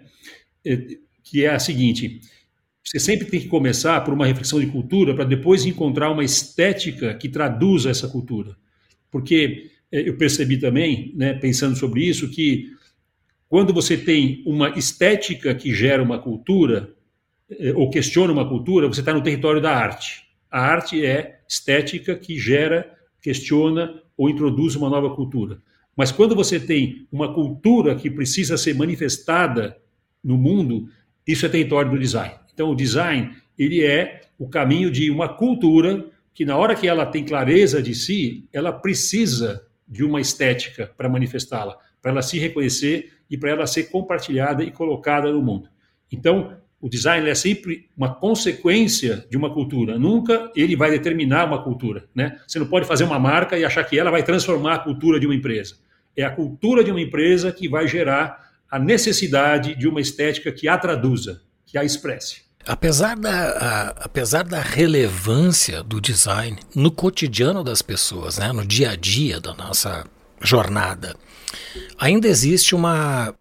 É, 0.66 0.98
que 1.22 1.44
é 1.44 1.50
a 1.50 1.58
seguinte: 1.58 2.20
você 2.84 3.00
sempre 3.00 3.26
tem 3.26 3.40
que 3.40 3.48
começar 3.48 4.00
por 4.02 4.12
uma 4.12 4.26
reflexão 4.26 4.60
de 4.60 4.66
cultura 4.66 5.14
para 5.14 5.24
depois 5.24 5.64
encontrar 5.64 6.10
uma 6.10 6.22
estética 6.22 7.14
que 7.14 7.28
traduza 7.28 7.90
essa 7.90 8.06
cultura. 8.08 8.56
Porque 9.10 9.70
é, 9.90 10.08
eu 10.08 10.16
percebi 10.18 10.58
também, 10.58 11.12
né, 11.16 11.32
pensando 11.34 11.76
sobre 11.76 12.04
isso, 12.04 12.30
que 12.30 12.70
quando 13.48 13.72
você 13.72 13.96
tem 13.96 14.42
uma 14.44 14.70
estética 14.78 15.54
que 15.54 15.72
gera 15.74 16.02
uma 16.02 16.18
cultura, 16.18 16.94
é, 17.50 17.72
ou 17.72 17.88
questiona 17.88 18.32
uma 18.32 18.48
cultura, 18.48 18.86
você 18.86 19.00
está 19.00 19.14
no 19.14 19.22
território 19.22 19.62
da 19.62 19.74
arte. 19.74 20.24
A 20.50 20.60
arte 20.60 21.04
é 21.04 21.40
estética 21.48 22.14
que 22.16 22.38
gera, 22.38 22.92
questiona 23.22 24.02
ou 24.16 24.28
introduz 24.28 24.76
uma 24.76 24.90
nova 24.90 25.14
cultura. 25.14 25.62
Mas 25.96 26.12
quando 26.12 26.34
você 26.34 26.60
tem 26.60 27.06
uma 27.10 27.32
cultura 27.32 27.94
que 27.94 28.10
precisa 28.10 28.58
ser 28.58 28.74
manifestada 28.74 29.76
no 30.22 30.36
mundo, 30.36 30.88
isso 31.26 31.46
é 31.46 31.48
território 31.48 31.90
do 31.90 31.98
design. 31.98 32.34
Então, 32.54 32.70
o 32.70 32.74
design 32.74 33.36
ele 33.58 33.84
é 33.84 34.22
o 34.38 34.48
caminho 34.48 34.90
de 34.90 35.10
uma 35.10 35.28
cultura 35.28 36.06
que, 36.32 36.44
na 36.44 36.56
hora 36.56 36.74
que 36.74 36.88
ela 36.88 37.04
tem 37.04 37.24
clareza 37.24 37.82
de 37.82 37.94
si, 37.94 38.48
ela 38.52 38.72
precisa 38.72 39.66
de 39.86 40.02
uma 40.02 40.20
estética 40.20 40.90
para 40.96 41.08
manifestá-la, 41.08 41.76
para 42.00 42.12
ela 42.12 42.22
se 42.22 42.38
reconhecer 42.38 43.12
e 43.30 43.36
para 43.36 43.50
ela 43.50 43.66
ser 43.66 43.84
compartilhada 43.84 44.62
e 44.62 44.70
colocada 44.70 45.30
no 45.30 45.42
mundo. 45.42 45.68
Então, 46.10 46.56
o 46.80 46.88
design 46.88 47.28
é 47.28 47.34
sempre 47.34 47.88
uma 47.96 48.14
consequência 48.14 49.24
de 49.30 49.36
uma 49.36 49.52
cultura. 49.52 49.98
Nunca 49.98 50.50
ele 50.54 50.76
vai 50.76 50.90
determinar 50.90 51.46
uma 51.46 51.62
cultura. 51.62 52.04
Né? 52.14 52.38
Você 52.46 52.58
não 52.58 52.66
pode 52.66 52.86
fazer 52.86 53.04
uma 53.04 53.18
marca 53.18 53.58
e 53.58 53.64
achar 53.64 53.84
que 53.84 53.98
ela 53.98 54.10
vai 54.10 54.22
transformar 54.22 54.74
a 54.74 54.78
cultura 54.80 55.18
de 55.18 55.26
uma 55.26 55.34
empresa. 55.34 55.76
É 56.16 56.24
a 56.24 56.30
cultura 56.30 56.84
de 56.84 56.90
uma 56.90 57.00
empresa 57.00 57.50
que 57.50 57.68
vai 57.68 57.88
gerar 57.88 58.52
a 58.70 58.78
necessidade 58.78 59.74
de 59.76 59.88
uma 59.88 60.00
estética 60.00 60.52
que 60.52 60.68
a 60.68 60.76
traduza, 60.76 61.42
que 61.64 61.78
a 61.78 61.84
expresse. 61.84 62.43
Apesar 62.66 63.16
da, 63.16 63.30
a, 63.30 63.88
apesar 64.04 64.44
da 64.44 64.60
relevância 64.60 65.82
do 65.82 66.00
design 66.00 66.58
no 66.74 66.90
cotidiano 66.90 67.62
das 67.62 67.82
pessoas, 67.82 68.38
né, 68.38 68.52
no 68.52 68.64
dia 68.64 68.90
a 68.90 68.96
dia 68.96 69.38
da 69.38 69.52
nossa 69.52 70.04
jornada, 70.40 71.14
ainda 71.98 72.26
existe 72.26 72.74
uma 72.74 73.34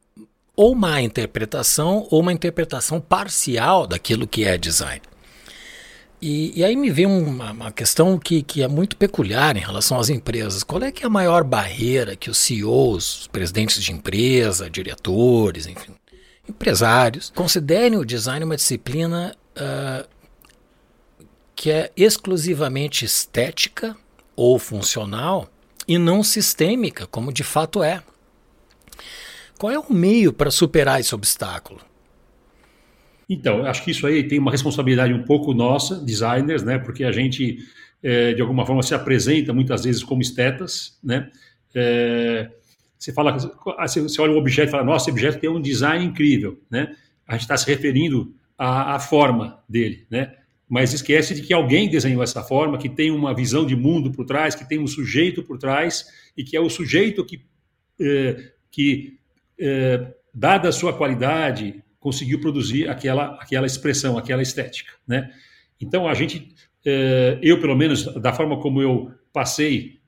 ou 0.55 0.75
má 0.75 1.01
interpretação 1.01 2.07
ou 2.11 2.19
uma 2.19 2.33
interpretação 2.33 2.99
parcial 2.99 3.87
daquilo 3.87 4.27
que 4.27 4.43
é 4.43 4.57
design. 4.57 5.01
E, 6.21 6.57
e 6.57 6.63
aí 6.63 6.75
me 6.75 6.89
vem 6.89 7.05
uma, 7.05 7.51
uma, 7.51 7.71
questão 7.71 8.17
que, 8.17 8.41
que 8.41 8.61
é 8.61 8.67
muito 8.67 8.95
peculiar 8.95 9.57
em 9.57 9.59
relação 9.59 9.99
às 9.99 10.09
empresas. 10.09 10.63
Qual 10.63 10.81
é 10.81 10.89
que 10.89 11.03
é 11.03 11.07
a 11.07 11.09
maior 11.09 11.43
barreira 11.43 12.15
que 12.15 12.29
os 12.29 12.37
CEOs, 12.37 13.21
os 13.21 13.27
presidentes 13.27 13.83
de 13.83 13.91
empresa, 13.91 14.69
diretores, 14.69 15.67
enfim, 15.67 15.91
empresários 16.47 17.31
considerem 17.33 17.97
o 17.97 18.05
design 18.05 18.43
uma 18.43 18.55
disciplina 18.55 19.35
uh, 19.57 20.07
que 21.55 21.71
é 21.71 21.91
exclusivamente 21.95 23.05
estética 23.05 23.95
ou 24.35 24.59
funcional 24.59 25.49
e 25.87 25.97
não 25.97 26.23
sistêmica, 26.23 27.07
como 27.07 27.31
de 27.31 27.43
fato 27.43 27.83
é. 27.83 28.01
Qual 29.57 29.71
é 29.71 29.79
o 29.79 29.93
meio 29.93 30.33
para 30.33 30.51
superar 30.51 30.99
esse 30.99 31.13
obstáculo? 31.13 31.79
Então, 33.29 33.65
acho 33.65 33.83
que 33.83 33.91
isso 33.91 34.05
aí 34.05 34.27
tem 34.27 34.39
uma 34.39 34.51
responsabilidade 34.51 35.13
um 35.13 35.23
pouco 35.23 35.53
nossa, 35.53 35.95
designers, 35.95 36.63
né? 36.63 36.77
Porque 36.77 37.03
a 37.03 37.11
gente, 37.11 37.59
é, 38.01 38.33
de 38.33 38.41
alguma 38.41 38.65
forma, 38.65 38.83
se 38.83 38.93
apresenta 38.93 39.53
muitas 39.53 39.85
vezes 39.85 40.03
como 40.03 40.21
estetas, 40.21 40.97
né? 41.03 41.31
É, 41.73 42.49
você 43.03 43.11
fala, 43.11 43.37
você 43.37 44.21
olha 44.21 44.31
um 44.31 44.37
objeto 44.37 44.69
e 44.69 44.71
fala, 44.71 44.83
nossa, 44.85 45.05
esse 45.05 45.11
objeto 45.11 45.39
tem 45.39 45.49
um 45.49 45.61
design 45.61 46.05
incrível, 46.05 46.57
né? 46.71 46.95
A 47.27 47.33
gente 47.33 47.41
está 47.41 47.57
se 47.57 47.67
referindo 47.67 48.33
à, 48.57 48.95
à, 48.95 48.99
forma 48.99 49.61
dele, 49.67 50.07
né? 50.09 50.33
Mas 50.69 50.93
esquece 50.93 51.35
de 51.35 51.41
que 51.41 51.53
alguém 51.53 51.89
desenhou 51.89 52.23
essa 52.23 52.41
forma, 52.41 52.77
que 52.77 52.87
tem 52.87 53.11
uma 53.11 53.35
visão 53.35 53.65
de 53.65 53.75
mundo 53.75 54.09
por 54.09 54.25
trás, 54.25 54.55
que 54.55 54.67
tem 54.67 54.79
um 54.79 54.87
sujeito 54.87 55.43
por 55.43 55.57
trás 55.57 56.05
e 56.37 56.45
que 56.45 56.55
é 56.55 56.61
o 56.61 56.69
sujeito 56.69 57.25
que, 57.25 57.43
eh, 57.99 58.51
que 58.71 59.17
eh, 59.59 60.13
dada 60.33 60.69
a 60.69 60.71
sua 60.71 60.93
qualidade, 60.93 61.83
conseguiu 61.99 62.39
produzir 62.39 62.89
aquela, 62.89 63.35
aquela 63.35 63.67
expressão, 63.67 64.17
aquela 64.17 64.41
estética, 64.41 64.93
né? 65.05 65.29
Então 65.79 66.07
a 66.07 66.13
gente, 66.13 66.55
eh, 66.85 67.37
eu 67.41 67.59
pelo 67.59 67.75
menos 67.75 68.05
da 68.21 68.31
forma 68.31 68.61
como 68.61 68.81
eu 68.81 69.11
passei 69.33 70.01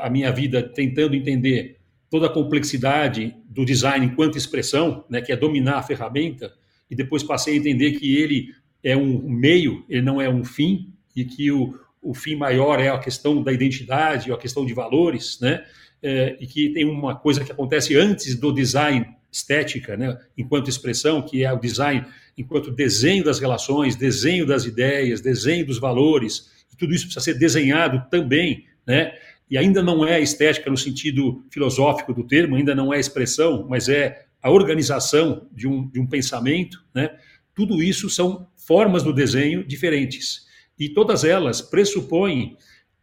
a 0.00 0.08
minha 0.08 0.30
vida 0.30 0.62
tentando 0.62 1.16
entender 1.16 1.77
toda 2.10 2.26
a 2.26 2.32
complexidade 2.32 3.34
do 3.48 3.64
design 3.64 4.06
enquanto 4.06 4.38
expressão, 4.38 5.04
né, 5.08 5.20
que 5.20 5.32
é 5.32 5.36
dominar 5.36 5.78
a 5.78 5.82
ferramenta, 5.82 6.52
e 6.90 6.94
depois 6.94 7.22
passei 7.22 7.54
a 7.54 7.56
entender 7.58 7.92
que 7.92 8.16
ele 8.16 8.54
é 8.82 8.96
um 8.96 9.28
meio, 9.28 9.84
ele 9.88 10.02
não 10.02 10.20
é 10.20 10.28
um 10.28 10.44
fim, 10.44 10.92
e 11.14 11.24
que 11.24 11.50
o, 11.50 11.78
o 12.00 12.14
fim 12.14 12.36
maior 12.36 12.80
é 12.80 12.88
a 12.88 12.98
questão 12.98 13.42
da 13.42 13.52
identidade, 13.52 14.32
a 14.32 14.36
questão 14.36 14.64
de 14.64 14.72
valores, 14.72 15.38
né, 15.40 15.64
é, 16.02 16.36
e 16.40 16.46
que 16.46 16.70
tem 16.70 16.84
uma 16.84 17.16
coisa 17.16 17.44
que 17.44 17.52
acontece 17.52 17.96
antes 17.96 18.34
do 18.36 18.52
design 18.52 19.06
estética, 19.30 19.96
né, 19.96 20.16
enquanto 20.36 20.70
expressão, 20.70 21.20
que 21.20 21.44
é 21.44 21.52
o 21.52 21.60
design 21.60 22.04
enquanto 22.36 22.70
desenho 22.70 23.24
das 23.24 23.38
relações, 23.38 23.96
desenho 23.96 24.46
das 24.46 24.64
ideias, 24.64 25.20
desenho 25.20 25.66
dos 25.66 25.78
valores, 25.78 26.50
e 26.72 26.76
tudo 26.76 26.94
isso 26.94 27.04
precisa 27.04 27.24
ser 27.24 27.34
desenhado 27.34 28.08
também, 28.10 28.64
né, 28.86 29.12
e 29.50 29.56
ainda 29.56 29.82
não 29.82 30.06
é 30.06 30.20
estética 30.20 30.70
no 30.70 30.76
sentido 30.76 31.44
filosófico 31.50 32.12
do 32.12 32.24
termo, 32.24 32.56
ainda 32.56 32.74
não 32.74 32.92
é 32.92 33.00
expressão, 33.00 33.66
mas 33.68 33.88
é 33.88 34.26
a 34.42 34.50
organização 34.50 35.46
de 35.52 35.66
um, 35.66 35.88
de 35.88 35.98
um 35.98 36.06
pensamento, 36.06 36.84
né? 36.94 37.16
tudo 37.54 37.82
isso 37.82 38.08
são 38.08 38.46
formas 38.54 39.02
do 39.02 39.12
desenho 39.12 39.64
diferentes. 39.64 40.46
E 40.78 40.88
todas 40.88 41.24
elas 41.24 41.60
pressupõem 41.60 42.56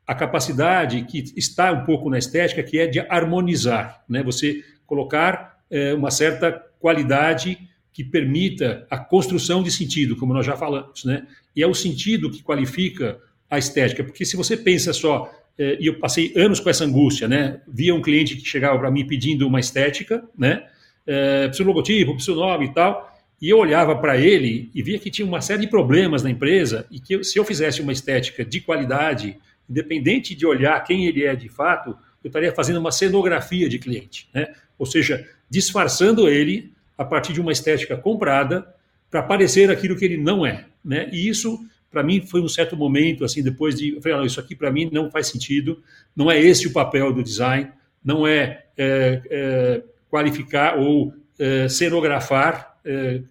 a 0.08 0.14
capacidade 0.14 1.04
que 1.04 1.34
está 1.36 1.72
um 1.72 1.84
pouco 1.84 2.10
na 2.10 2.18
estética, 2.18 2.64
que 2.64 2.80
é 2.80 2.88
de 2.88 3.00
harmonizar, 3.00 4.04
né? 4.08 4.24
você 4.24 4.64
colocar 4.86 5.58
é, 5.70 5.94
uma 5.94 6.12
certa 6.12 6.52
qualidade 6.80 7.58
que 7.92 8.04
permita 8.04 8.86
a 8.90 8.98
construção 8.98 9.64
de 9.64 9.72
sentido, 9.72 10.16
como 10.16 10.34
nós 10.34 10.46
já 10.46 10.56
falamos. 10.56 11.04
Né? 11.04 11.26
E 11.56 11.64
é 11.64 11.68
o 11.68 11.74
sentido 11.74 12.30
que 12.30 12.44
qualifica 12.44 13.20
a 13.50 13.58
estética, 13.58 14.04
porque 14.04 14.26
se 14.26 14.36
você 14.36 14.56
pensa 14.56 14.94
só 14.94 15.32
e 15.58 15.88
eu 15.88 16.00
passei 16.00 16.34
anos 16.36 16.60
com 16.60 16.70
essa 16.70 16.84
angústia, 16.84 17.28
né? 17.28 17.62
Via 17.68 17.96
um 17.96 18.02
cliente 18.02 18.36
que 18.36 18.48
chegava 18.48 18.78
para 18.78 18.92
mim 18.92 19.06
pedindo 19.06 19.48
uma 19.48 19.60
estética, 19.60 20.24
né? 20.38 20.66
É, 21.08 21.48
precisa 21.48 21.68
logotipo, 21.68 22.14
precisa 22.14 22.36
nome 22.36 22.66
e 22.66 22.74
tal, 22.74 23.16
e 23.42 23.50
eu 23.50 23.58
olhava 23.60 23.96
para 23.96 24.18
ele 24.18 24.72
e 24.74 24.82
via 24.82 24.98
que 24.98 25.12
tinha 25.12 25.28
uma 25.28 25.42
série 25.42 25.62
de 25.62 25.68
problemas 25.68 26.24
na 26.24 26.30
empresa 26.30 26.88
e 26.90 27.00
que 27.00 27.24
se 27.24 27.38
eu 27.38 27.46
fizesse 27.46 27.82
uma 27.82 27.92
estética 27.92 28.44
de 28.44 28.60
qualidade, 28.60 29.38
independente 29.70 30.34
de 30.34 30.46
olhar 30.46 30.84
quem 30.84 31.06
ele 31.06 31.24
é 31.24 31.36
de 31.36 31.50
fato, 31.50 31.96
eu 32.24 32.28
estaria 32.28 32.52
fazendo 32.52 32.80
uma 32.80 32.92
cenografia 32.92 33.70
de 33.70 33.78
cliente, 33.78 34.28
né? 34.34 34.54
Ou 34.80 34.86
seja, 34.86 35.28
disfarçando 35.50 36.28
ele 36.28 36.74
a 36.98 37.06
partir 37.06 37.34
de 37.34 37.42
uma 37.42 37.52
estética 37.52 37.96
comprada 37.96 38.66
para 39.12 39.22
parecer 39.22 39.70
aquilo 39.70 39.96
que 39.96 40.06
ele 40.06 40.18
não 40.18 40.46
é, 40.46 40.66
né? 40.84 41.10
E 41.12 41.30
isso 41.30 41.60
para 41.96 42.04
mim 42.04 42.20
foi 42.20 42.42
um 42.42 42.50
certo 42.50 42.76
momento, 42.76 43.24
assim, 43.24 43.42
depois 43.42 43.74
de, 43.74 43.96
eu 43.96 44.02
falei, 44.02 44.18
não, 44.18 44.26
isso 44.26 44.38
aqui 44.38 44.54
para 44.54 44.70
mim 44.70 44.90
não 44.92 45.10
faz 45.10 45.28
sentido, 45.28 45.82
não 46.14 46.30
é 46.30 46.38
esse 46.38 46.68
o 46.68 46.74
papel 46.74 47.14
do 47.14 47.24
design, 47.24 47.72
não 48.04 48.28
é, 48.28 48.66
é, 48.78 49.22
é 49.30 49.84
qualificar 50.10 50.78
ou 50.78 51.14
é, 51.40 51.70
cenografar 51.70 52.78
é, 52.84 53.22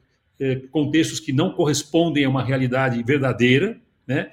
é, 0.41 0.57
contextos 0.71 1.21
que 1.21 1.31
não 1.31 1.51
correspondem 1.51 2.25
a 2.25 2.29
uma 2.31 2.43
realidade 2.43 3.03
verdadeira, 3.03 3.79
né? 4.07 4.31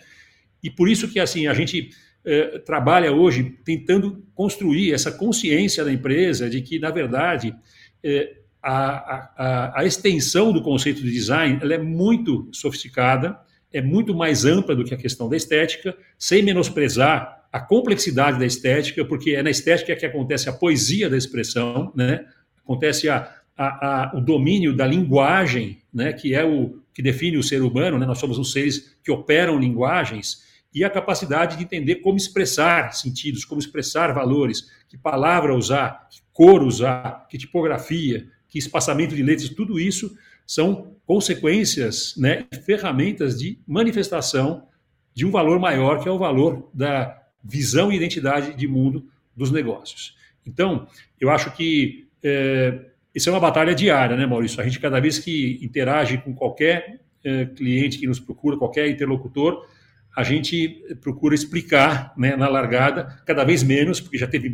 E 0.64 0.70
por 0.70 0.88
isso 0.88 1.10
que 1.10 1.20
assim 1.20 1.48
a 1.48 1.54
gente 1.54 1.90
é, 2.24 2.58
trabalha 2.60 3.12
hoje 3.12 3.58
tentando 3.66 4.24
construir 4.34 4.94
essa 4.94 5.12
consciência 5.12 5.84
da 5.84 5.92
empresa 5.92 6.50
de 6.50 6.62
que 6.62 6.80
na 6.80 6.90
verdade 6.90 7.54
é, 8.02 8.38
a, 8.64 9.34
a, 9.36 9.82
a, 9.82 9.86
extensão 9.86 10.54
do 10.54 10.62
conceito 10.62 11.02
de 11.02 11.12
design 11.12 11.60
ela 11.62 11.74
é 11.74 11.78
muito 11.78 12.48
sofisticada, 12.54 13.38
é 13.74 13.82
muito 13.82 14.14
mais 14.14 14.46
ampla 14.46 14.76
do 14.76 14.84
que 14.84 14.94
a 14.94 14.98
questão 14.98 15.30
da 15.30 15.38
estética, 15.38 15.96
sem 16.18 16.44
menosprezar 16.44 17.46
a 17.52 17.60
complexidade 17.60 18.40
da 18.40 18.46
estética, 18.46 19.04
porque 19.04 19.32
é 19.32 19.44
na 19.44 19.50
estética 19.50 19.96
que 19.96 20.06
acontece 20.06 20.50
a 20.50 20.54
poesia 20.54 21.10
da 21.10 21.18
expressão, 21.18 21.92
né? 21.96 22.26
acontece 22.64 23.10
a, 23.10 23.30
a, 23.58 24.12
o 24.16 24.22
domínio 24.22 24.76
da 24.76 24.88
linguagem, 24.88 25.82
né? 25.94 26.14
que 26.14 26.34
é 26.34 26.46
o 26.46 26.80
que 26.94 27.02
define 27.02 27.38
o 27.38 27.44
ser 27.44 27.62
humano, 27.62 27.98
né? 27.98 28.06
nós 28.06 28.20
somos 28.20 28.38
os 28.38 28.52
seres 28.52 28.98
que 29.04 29.12
operam 29.12 29.60
linguagens, 29.60 30.50
e 30.74 30.86
a 30.86 30.90
capacidade 30.90 31.58
de 31.58 31.64
entender 31.64 31.96
como 31.96 32.16
expressar 32.16 32.94
sentidos, 32.94 33.44
como 33.44 33.60
expressar 33.60 34.14
valores, 34.14 34.70
que 34.88 34.98
palavra 34.98 35.54
usar, 35.54 36.08
que 36.10 36.22
cor 36.32 36.64
usar, 36.64 37.28
que 37.30 37.38
tipografia, 37.38 38.26
que 38.48 38.58
espaçamento 38.58 39.14
de 39.16 39.22
letras, 39.22 39.50
tudo 39.50 39.80
isso 39.80 40.16
são 40.52 40.98
consequências, 41.06 42.14
né, 42.18 42.46
ferramentas 42.66 43.40
de 43.40 43.58
manifestação 43.66 44.68
de 45.14 45.26
um 45.26 45.32
valor 45.32 45.58
maior, 45.62 46.04
que 46.04 46.10
é 46.10 46.12
o 46.12 46.18
valor 46.18 46.70
da 46.74 47.18
visão 47.42 47.90
e 47.90 47.96
identidade 47.96 48.54
de 48.58 48.68
mundo 48.68 49.08
dos 49.34 49.50
negócios. 49.50 50.14
Então, 50.46 50.86
eu 51.22 51.30
acho 51.30 51.52
que 51.56 52.06
é, 52.22 52.82
isso 53.16 53.30
é 53.30 53.32
uma 53.32 53.40
batalha 53.40 53.74
diária, 53.74 54.18
né, 54.18 54.26
Maurício? 54.26 54.60
A 54.60 54.66
gente, 54.66 54.78
cada 54.78 55.00
vez 55.00 55.20
que 55.20 55.58
interage 55.62 56.18
com 56.18 56.36
qualquer 56.36 57.00
é, 57.24 57.46
cliente 57.46 57.98
que 57.98 58.06
nos 58.06 58.20
procura, 58.20 58.58
qualquer 58.58 58.90
interlocutor, 58.90 59.66
a 60.14 60.22
gente 60.22 60.84
procura 61.00 61.34
explicar 61.34 62.14
né, 62.18 62.36
na 62.36 62.50
largada, 62.50 63.06
cada 63.26 63.46
vez 63.46 63.64
menos, 63.64 64.02
porque 64.02 64.18
já 64.18 64.28
teve 64.28 64.52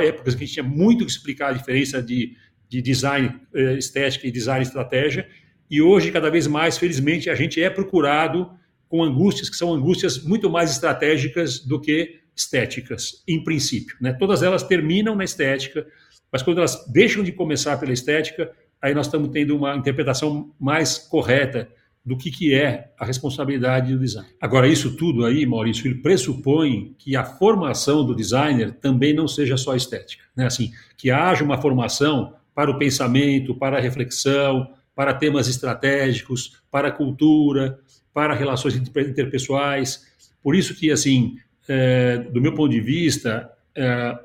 épocas 0.00 0.34
que 0.34 0.42
a 0.42 0.46
gente 0.46 0.54
tinha 0.54 0.64
muito 0.64 1.04
que 1.04 1.12
explicar 1.12 1.50
a 1.50 1.52
diferença 1.52 2.02
de 2.02 2.36
de 2.70 2.80
design 2.80 3.34
eh, 3.52 3.74
estética 3.74 4.28
e 4.28 4.30
design 4.30 4.62
estratégia. 4.62 5.28
E 5.68 5.82
hoje, 5.82 6.12
cada 6.12 6.30
vez 6.30 6.46
mais, 6.46 6.78
felizmente, 6.78 7.28
a 7.28 7.34
gente 7.34 7.60
é 7.60 7.68
procurado 7.68 8.48
com 8.88 9.02
angústias 9.02 9.50
que 9.50 9.56
são 9.56 9.74
angústias 9.74 10.22
muito 10.22 10.48
mais 10.48 10.70
estratégicas 10.70 11.58
do 11.58 11.80
que 11.80 12.20
estéticas, 12.34 13.22
em 13.26 13.42
princípio. 13.42 13.96
Né? 14.00 14.12
Todas 14.12 14.42
elas 14.42 14.62
terminam 14.62 15.16
na 15.16 15.24
estética, 15.24 15.84
mas 16.32 16.42
quando 16.42 16.58
elas 16.58 16.86
deixam 16.92 17.24
de 17.24 17.32
começar 17.32 17.76
pela 17.76 17.92
estética, 17.92 18.50
aí 18.80 18.94
nós 18.94 19.06
estamos 19.06 19.30
tendo 19.30 19.56
uma 19.56 19.76
interpretação 19.76 20.52
mais 20.58 20.96
correta 20.96 21.68
do 22.04 22.16
que, 22.16 22.30
que 22.30 22.54
é 22.54 22.92
a 22.98 23.04
responsabilidade 23.04 23.92
do 23.92 23.98
design. 23.98 24.28
Agora, 24.40 24.66
isso 24.66 24.96
tudo 24.96 25.24
aí, 25.24 25.44
Maurício, 25.44 25.86
ele 25.86 25.96
pressupõe 25.96 26.94
que 26.98 27.14
a 27.14 27.24
formação 27.24 28.06
do 28.06 28.14
designer 28.14 28.72
também 28.72 29.12
não 29.12 29.28
seja 29.28 29.56
só 29.56 29.76
estética. 29.76 30.24
Né? 30.34 30.46
Assim, 30.46 30.72
que 30.96 31.10
haja 31.10 31.44
uma 31.44 31.60
formação 31.60 32.34
para 32.54 32.70
o 32.70 32.78
pensamento, 32.78 33.54
para 33.54 33.78
a 33.78 33.80
reflexão, 33.80 34.68
para 34.94 35.14
temas 35.14 35.48
estratégicos, 35.48 36.62
para 36.70 36.88
a 36.88 36.92
cultura, 36.92 37.78
para 38.12 38.34
relações 38.34 38.76
interpessoais. 38.76 40.06
Por 40.42 40.54
isso 40.54 40.74
que, 40.74 40.90
assim, 40.90 41.36
é, 41.68 42.18
do 42.18 42.40
meu 42.40 42.54
ponto 42.54 42.70
de 42.70 42.80
vista, 42.80 43.50
é, 43.74 44.18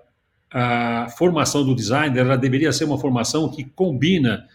a 0.51 1.09
formação 1.17 1.65
do 1.65 1.75
designer 1.75 2.21
ela 2.21 2.37
deveria 2.37 2.71
ser 2.71 2.85
uma 2.85 2.97
formação 2.97 3.49
que 3.49 3.63
combina 3.63 4.47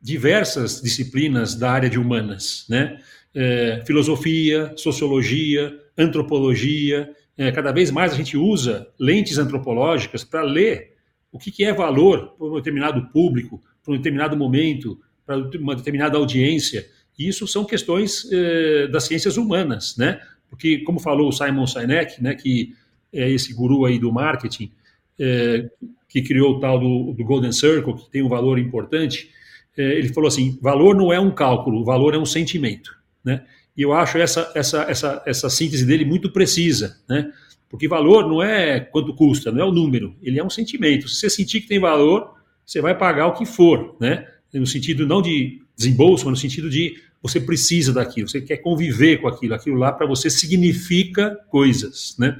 diversas 0.00 0.80
disciplinas 0.80 1.54
da 1.54 1.70
área 1.70 1.88
de 1.88 1.98
humanas, 1.98 2.66
né? 2.68 2.98
É, 3.34 3.82
filosofia, 3.86 4.72
sociologia, 4.76 5.72
antropologia. 5.96 7.14
É, 7.38 7.50
cada 7.50 7.72
vez 7.72 7.90
mais 7.90 8.12
a 8.12 8.16
gente 8.16 8.36
usa 8.36 8.88
lentes 8.98 9.38
antropológicas 9.38 10.24
para 10.24 10.42
ler 10.42 10.91
o 11.32 11.38
que, 11.38 11.50
que 11.50 11.64
é 11.64 11.72
valor 11.72 12.34
para 12.36 12.46
um 12.46 12.54
determinado 12.56 13.08
público, 13.08 13.60
para 13.82 13.94
um 13.94 13.96
determinado 13.96 14.36
momento, 14.36 15.00
para 15.24 15.36
uma 15.58 15.74
determinada 15.74 16.18
audiência. 16.18 16.86
E 17.18 17.26
isso 17.26 17.48
são 17.48 17.64
questões 17.64 18.28
eh, 18.30 18.86
das 18.88 19.04
ciências 19.04 19.36
humanas, 19.38 19.96
né? 19.96 20.20
Porque, 20.48 20.80
como 20.80 21.00
falou 21.00 21.30
o 21.30 21.32
Simon 21.32 21.66
Sinek, 21.66 22.22
né, 22.22 22.34
que 22.34 22.74
é 23.10 23.30
esse 23.30 23.54
guru 23.54 23.86
aí 23.86 23.98
do 23.98 24.12
marketing, 24.12 24.70
eh, 25.18 25.70
que 26.08 26.20
criou 26.20 26.56
o 26.56 26.60
tal 26.60 26.78
do, 26.78 27.12
do, 27.12 27.24
Golden 27.24 27.52
Circle, 27.52 27.94
que 27.94 28.10
tem 28.10 28.22
um 28.22 28.28
valor 28.28 28.58
importante, 28.58 29.30
eh, 29.76 29.94
ele 29.98 30.08
falou 30.08 30.28
assim: 30.28 30.58
valor 30.60 30.94
não 30.94 31.10
é 31.10 31.18
um 31.18 31.30
cálculo, 31.30 31.84
valor 31.84 32.14
é 32.14 32.18
um 32.18 32.26
sentimento, 32.26 32.94
né? 33.24 33.44
E 33.74 33.80
eu 33.80 33.94
acho 33.94 34.18
essa, 34.18 34.52
essa, 34.54 34.82
essa, 34.82 35.22
essa 35.24 35.48
síntese 35.48 35.86
dele 35.86 36.04
muito 36.04 36.30
precisa, 36.30 37.00
né? 37.08 37.32
Porque 37.72 37.88
valor 37.88 38.28
não 38.28 38.42
é 38.42 38.80
quanto 38.80 39.14
custa, 39.14 39.50
não 39.50 39.62
é 39.62 39.64
o 39.64 39.72
número, 39.72 40.14
ele 40.22 40.38
é 40.38 40.44
um 40.44 40.50
sentimento. 40.50 41.08
Se 41.08 41.16
você 41.16 41.30
sentir 41.30 41.62
que 41.62 41.68
tem 41.68 41.80
valor, 41.80 42.34
você 42.66 42.82
vai 42.82 42.94
pagar 42.94 43.28
o 43.28 43.32
que 43.32 43.46
for, 43.46 43.96
né? 43.98 44.26
No 44.52 44.66
sentido 44.66 45.06
não 45.06 45.22
de 45.22 45.62
desembolso, 45.74 46.26
mas 46.26 46.32
no 46.32 46.36
sentido 46.36 46.68
de 46.68 47.02
você 47.22 47.40
precisa 47.40 47.90
daquilo, 47.90 48.28
você 48.28 48.42
quer 48.42 48.58
conviver 48.58 49.22
com 49.22 49.26
aquilo, 49.26 49.54
aquilo 49.54 49.76
lá 49.76 49.90
para 49.90 50.06
você 50.06 50.28
significa 50.28 51.34
coisas, 51.48 52.14
né? 52.18 52.38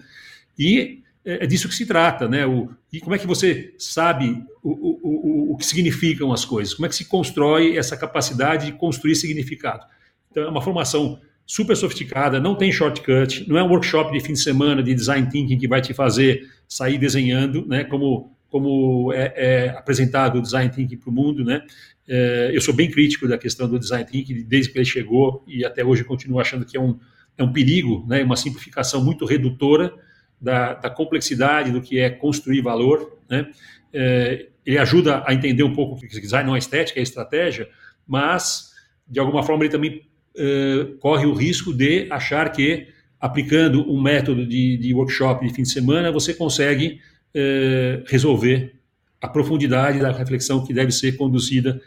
E 0.59 1.01
é, 1.25 1.45
é 1.45 1.47
disso 1.47 1.67
que 1.67 1.75
se 1.75 1.87
trata, 1.87 2.29
né? 2.29 2.47
O, 2.47 2.69
e 2.93 3.01
como 3.01 3.15
é 3.15 3.19
que 3.19 3.27
você 3.27 3.75
sabe 3.79 4.45
o, 4.63 4.69
o, 4.69 5.01
o, 5.03 5.53
o 5.55 5.57
que 5.57 5.65
significam 5.65 6.31
as 6.31 6.45
coisas? 6.45 6.75
Como 6.75 6.85
é 6.85 6.91
que 6.91 6.95
se 6.95 7.07
constrói 7.07 7.79
essa 7.79 7.97
capacidade 7.97 8.67
de 8.67 8.73
construir 8.73 9.17
significado? 9.17 9.87
Então, 10.31 10.43
é 10.43 10.49
uma 10.51 10.61
formação 10.61 11.19
super 11.53 11.77
sofisticada, 11.77 12.41
não 12.41 12.55
tem 12.55 12.73
shortcut, 12.73 13.47
não 13.47 13.59
é 13.59 13.63
um 13.63 13.69
workshop 13.69 14.11
de 14.11 14.21
fim 14.21 14.33
de 14.33 14.41
semana 14.41 14.83
de 14.83 14.95
design 14.95 15.29
thinking 15.29 15.59
que 15.59 15.69
vai 15.69 15.83
te 15.83 15.93
fazer 15.93 16.49
sair 16.67 16.97
desenhando, 16.97 17.67
né, 17.67 17.85
como, 17.85 18.35
como 18.49 19.13
é, 19.13 19.35
é 19.37 19.69
apresentado 19.69 20.39
o 20.39 20.41
design 20.41 20.71
thinking 20.71 20.97
para 20.97 21.11
o 21.11 21.13
mundo, 21.13 21.45
né. 21.45 21.61
É, 22.09 22.51
eu 22.55 22.61
sou 22.63 22.73
bem 22.73 22.91
crítico 22.91 23.29
da 23.29 23.37
questão 23.37 23.69
do 23.69 23.79
design 23.79 24.03
thinking 24.11 24.45
desde 24.45 24.73
que 24.73 24.79
ele 24.79 24.87
chegou 24.87 25.45
e 25.47 25.63
até 25.63 25.85
hoje 25.85 26.05
continuo 26.05 26.41
achando 26.41 26.65
que 26.65 26.75
é 26.75 26.81
um, 26.81 26.99
é 27.37 27.45
um 27.45 27.53
perigo, 27.53 28.07
né, 28.09 28.25
uma 28.25 28.37
simplificação 28.37 29.05
muito 29.05 29.27
redutora 29.27 29.93
da, 30.41 30.73
da 30.73 30.89
complexidade 30.89 31.71
do 31.71 31.83
que 31.83 32.01
é 32.01 32.09
construir 32.09 32.63
valor, 32.63 33.19
né. 33.29 33.51
É, 33.93 34.49
ele 34.65 34.79
ajuda 34.79 35.23
a 35.27 35.35
entender 35.35 35.65
um 35.65 35.75
pouco 35.75 35.97
o 35.97 35.99
que 35.99 36.19
design 36.19 36.47
não 36.47 36.57
é 36.57 36.59
estética, 36.59 36.99
é 36.99 37.03
estratégia, 37.03 37.69
mas 38.09 38.73
de 39.07 39.21
alguma 39.21 39.43
forma 39.43 39.65
ele 39.65 39.71
também 39.71 40.12
uh, 40.37 40.97
corre 40.99 41.27
o 41.27 41.35
risco 41.35 41.73
de 41.73 42.07
achar 42.11 42.51
que, 42.51 42.89
aplicando 43.21 43.91
um 43.91 44.01
método 44.01 44.47
de, 44.47 44.77
de 44.77 44.95
workshop 44.95 45.47
de 45.47 45.55
fim 45.55 45.63
de 45.63 45.71
semana, 45.71 46.11
você 46.11 46.35
consegue 46.35 47.01
uh, 47.35 48.05
resolver 48.07 48.75
a 49.21 49.29
profundidade 49.29 50.01
da 50.01 50.11
reflexão 50.11 50.65
que 50.65 50.75
deve 50.75 50.91
ser 50.91 51.17
conduzida 51.17 51.81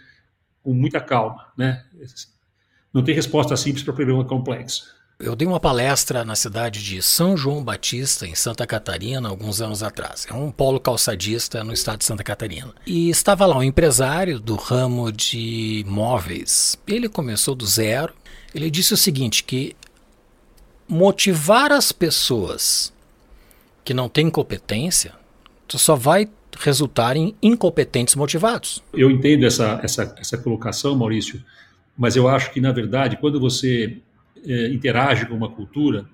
com 0.63 0.73
muita 0.73 1.01
calma. 1.01 1.47
Né? 1.57 1.83
Não 2.93 3.03
tem 3.03 3.13
resposta 3.13 3.55
simples 3.57 3.83
para 3.83 3.93
problema 3.93 4.23
complexo. 4.23 4.95
Eu 5.17 5.33
dei 5.33 5.47
uma 5.47 5.61
palestra 5.61 6.25
na 6.25 6.35
cidade 6.35 6.83
de 6.83 7.01
São 7.01 7.37
João 7.37 7.63
Batista, 7.63 8.27
em 8.27 8.35
Santa 8.35 8.67
Catarina, 8.67 9.29
alguns 9.29 9.61
anos 9.61 9.81
atrás. 9.81 10.27
É 10.29 10.33
um 10.33 10.51
polo 10.51 10.77
calçadista 10.77 11.63
no 11.63 11.71
estado 11.71 11.99
de 11.99 12.05
Santa 12.05 12.21
Catarina. 12.21 12.73
E 12.85 13.09
estava 13.09 13.45
lá 13.45 13.57
um 13.57 13.63
empresário 13.63 14.41
do 14.41 14.55
ramo 14.55 15.13
de 15.13 15.85
móveis. 15.87 16.77
Ele 16.85 17.07
começou 17.07 17.55
do 17.55 17.65
zero, 17.65 18.13
ele 18.55 18.71
disse 18.71 18.93
o 18.93 18.97
seguinte, 18.97 19.43
que 19.43 19.75
motivar 20.87 21.73
as 21.73 21.91
pessoas 21.91 22.93
que 23.83 23.93
não 23.93 24.07
têm 24.07 24.29
competência 24.29 25.11
só 25.69 25.93
vai 25.93 26.29
resultar 26.57 27.17
em 27.17 27.35
incompetentes 27.43 28.15
motivados. 28.15 28.81
Eu 28.93 29.11
entendo 29.11 29.45
essa, 29.45 29.81
essa, 29.83 30.15
essa 30.17 30.37
colocação, 30.37 30.95
Maurício, 30.95 31.43
mas 31.97 32.15
eu 32.15 32.29
acho 32.29 32.53
que, 32.53 32.61
na 32.61 32.71
verdade, 32.71 33.17
quando 33.17 33.41
você 33.41 33.97
é, 34.47 34.69
interage 34.69 35.25
com 35.25 35.35
uma 35.35 35.49
cultura, 35.49 36.07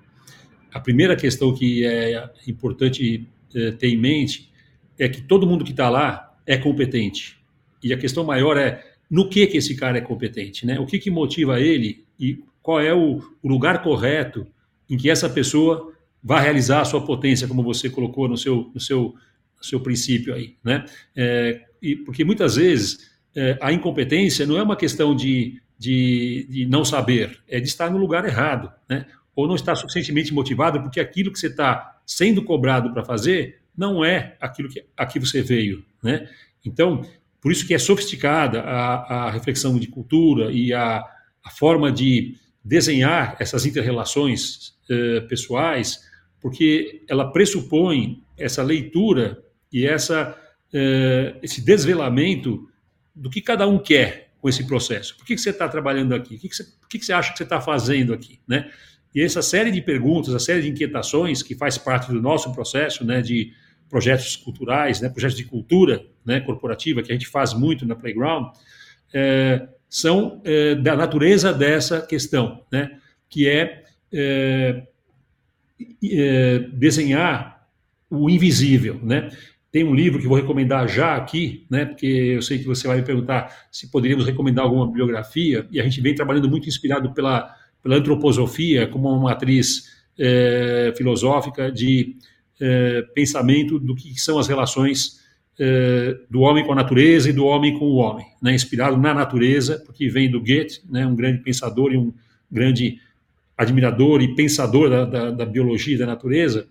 a 0.74 0.80
primeira 0.80 1.14
questão 1.14 1.54
que 1.54 1.86
é 1.86 2.28
importante 2.48 3.28
é, 3.54 3.70
ter 3.70 3.86
em 3.86 3.96
mente 3.96 4.50
é 4.98 5.08
que 5.08 5.20
todo 5.20 5.46
mundo 5.46 5.64
que 5.64 5.70
está 5.70 5.88
lá 5.88 6.34
é 6.44 6.56
competente. 6.56 7.38
E 7.80 7.92
a 7.92 7.96
questão 7.96 8.24
maior 8.24 8.56
é 8.56 8.91
no 9.12 9.28
que, 9.28 9.46
que 9.46 9.58
esse 9.58 9.76
cara 9.76 9.98
é 9.98 10.00
competente, 10.00 10.64
né? 10.64 10.80
O 10.80 10.86
que, 10.86 10.98
que 10.98 11.10
motiva 11.10 11.60
ele 11.60 12.02
e 12.18 12.42
qual 12.62 12.80
é 12.80 12.94
o, 12.94 13.22
o 13.42 13.46
lugar 13.46 13.82
correto 13.82 14.46
em 14.88 14.96
que 14.96 15.10
essa 15.10 15.28
pessoa 15.28 15.92
vai 16.24 16.42
realizar 16.42 16.80
a 16.80 16.84
sua 16.86 17.04
potência, 17.04 17.46
como 17.46 17.62
você 17.62 17.90
colocou 17.90 18.26
no 18.26 18.38
seu, 18.38 18.70
no 18.72 18.80
seu, 18.80 19.14
no 19.58 19.64
seu 19.64 19.80
princípio 19.80 20.34
aí, 20.34 20.56
né? 20.64 20.86
É, 21.14 21.60
e, 21.82 21.94
porque 21.94 22.24
muitas 22.24 22.56
vezes 22.56 23.10
é, 23.36 23.58
a 23.60 23.70
incompetência 23.70 24.46
não 24.46 24.56
é 24.56 24.62
uma 24.62 24.76
questão 24.76 25.14
de, 25.14 25.60
de, 25.78 26.46
de, 26.48 26.64
não 26.64 26.82
saber, 26.82 27.38
é 27.46 27.60
de 27.60 27.68
estar 27.68 27.90
no 27.90 27.98
lugar 27.98 28.24
errado, 28.24 28.72
né? 28.88 29.04
ou 29.36 29.46
não 29.46 29.56
está 29.56 29.74
suficientemente 29.74 30.32
motivado 30.32 30.80
porque 30.80 31.00
aquilo 31.00 31.30
que 31.30 31.38
você 31.38 31.48
está 31.48 32.00
sendo 32.06 32.42
cobrado 32.42 32.90
para 32.94 33.04
fazer 33.04 33.60
não 33.76 34.02
é 34.02 34.36
aquilo 34.40 34.70
que 34.70 34.86
aqui 34.96 35.18
você 35.18 35.42
veio, 35.42 35.84
né? 36.02 36.28
Então, 36.64 37.04
por 37.42 37.50
isso 37.50 37.66
que 37.66 37.74
é 37.74 37.78
sofisticada 37.78 38.60
a, 38.60 39.26
a 39.26 39.30
reflexão 39.30 39.76
de 39.76 39.88
cultura 39.88 40.52
e 40.52 40.72
a, 40.72 41.04
a, 41.44 41.50
forma 41.50 41.90
de 41.90 42.36
desenhar 42.64 43.36
essas 43.40 43.66
interrelações 43.66 44.74
eh, 44.88 45.20
pessoais, 45.22 45.98
porque 46.40 47.02
ela 47.08 47.32
pressupõe 47.32 48.22
essa 48.38 48.62
leitura 48.62 49.42
e 49.72 49.84
essa, 49.84 50.38
eh, 50.72 51.34
esse 51.42 51.60
desvelamento 51.60 52.68
do 53.12 53.28
que 53.28 53.40
cada 53.40 53.66
um 53.66 53.76
quer 53.76 54.30
com 54.40 54.48
esse 54.48 54.64
processo. 54.64 55.16
Por 55.16 55.26
que, 55.26 55.34
que 55.34 55.40
você 55.40 55.50
está 55.50 55.68
trabalhando 55.68 56.14
aqui? 56.14 56.36
O 56.36 56.38
que, 56.38 56.48
que, 56.48 56.54
você, 56.54 56.64
que, 56.88 56.98
que 57.00 57.04
você 57.04 57.12
acha 57.12 57.32
que 57.32 57.38
você 57.38 57.44
está 57.44 57.60
fazendo 57.60 58.14
aqui? 58.14 58.38
Né? 58.46 58.70
E 59.12 59.20
essa 59.20 59.42
série 59.42 59.72
de 59.72 59.80
perguntas, 59.82 60.32
a 60.32 60.38
série 60.38 60.62
de 60.62 60.68
inquietações 60.68 61.42
que 61.42 61.56
faz 61.56 61.76
parte 61.76 62.12
do 62.12 62.22
nosso 62.22 62.52
processo 62.52 63.04
né, 63.04 63.20
de 63.20 63.52
projetos 63.92 64.36
culturais, 64.36 65.02
né, 65.02 65.10
projetos 65.10 65.36
de 65.36 65.44
cultura 65.44 66.02
né, 66.24 66.40
corporativa, 66.40 67.02
que 67.02 67.12
a 67.12 67.14
gente 67.14 67.28
faz 67.28 67.52
muito 67.52 67.84
na 67.84 67.94
Playground, 67.94 68.46
é, 69.12 69.68
são 69.86 70.40
é, 70.44 70.74
da 70.74 70.96
natureza 70.96 71.52
dessa 71.52 72.00
questão, 72.00 72.64
né, 72.72 72.98
que 73.28 73.46
é, 73.46 73.84
é, 74.10 74.82
é 76.02 76.58
desenhar 76.72 77.68
o 78.08 78.30
invisível. 78.30 78.98
Né? 79.02 79.28
Tem 79.70 79.84
um 79.84 79.94
livro 79.94 80.18
que 80.18 80.26
vou 80.26 80.38
recomendar 80.38 80.88
já 80.88 81.14
aqui, 81.14 81.66
né, 81.68 81.84
porque 81.84 82.06
eu 82.06 82.40
sei 82.40 82.60
que 82.60 82.64
você 82.64 82.88
vai 82.88 82.96
me 82.96 83.04
perguntar 83.04 83.68
se 83.70 83.90
poderíamos 83.90 84.24
recomendar 84.24 84.64
alguma 84.64 84.86
bibliografia, 84.86 85.66
e 85.70 85.78
a 85.78 85.84
gente 85.84 86.00
vem 86.00 86.14
trabalhando 86.14 86.48
muito 86.48 86.66
inspirado 86.66 87.12
pela 87.12 87.54
pela 87.82 87.96
antroposofia 87.96 88.86
como 88.86 89.08
uma 89.08 89.30
matriz 89.30 89.90
é, 90.18 90.92
filosófica 90.96 91.70
de 91.70 92.16
é, 92.62 93.02
pensamento 93.14 93.78
do 93.78 93.94
que 93.94 94.18
são 94.20 94.38
as 94.38 94.46
relações 94.46 95.20
é, 95.58 96.16
do 96.30 96.40
homem 96.40 96.64
com 96.64 96.72
a 96.72 96.76
natureza 96.76 97.28
e 97.28 97.32
do 97.32 97.44
homem 97.44 97.76
com 97.78 97.86
o 97.86 97.96
homem, 97.96 98.24
né, 98.40 98.54
inspirado 98.54 98.96
na 98.96 99.12
natureza, 99.12 99.82
porque 99.84 100.08
vem 100.08 100.30
do 100.30 100.40
Goethe, 100.40 100.80
né, 100.88 101.04
um 101.04 101.16
grande 101.16 101.42
pensador 101.42 101.92
e 101.92 101.96
um 101.96 102.14
grande 102.50 102.98
admirador 103.58 104.22
e 104.22 104.34
pensador 104.34 104.88
da, 104.88 105.04
da, 105.04 105.30
da 105.30 105.44
biologia 105.44 105.96
e 105.96 105.98
da 105.98 106.06
natureza. 106.06 106.66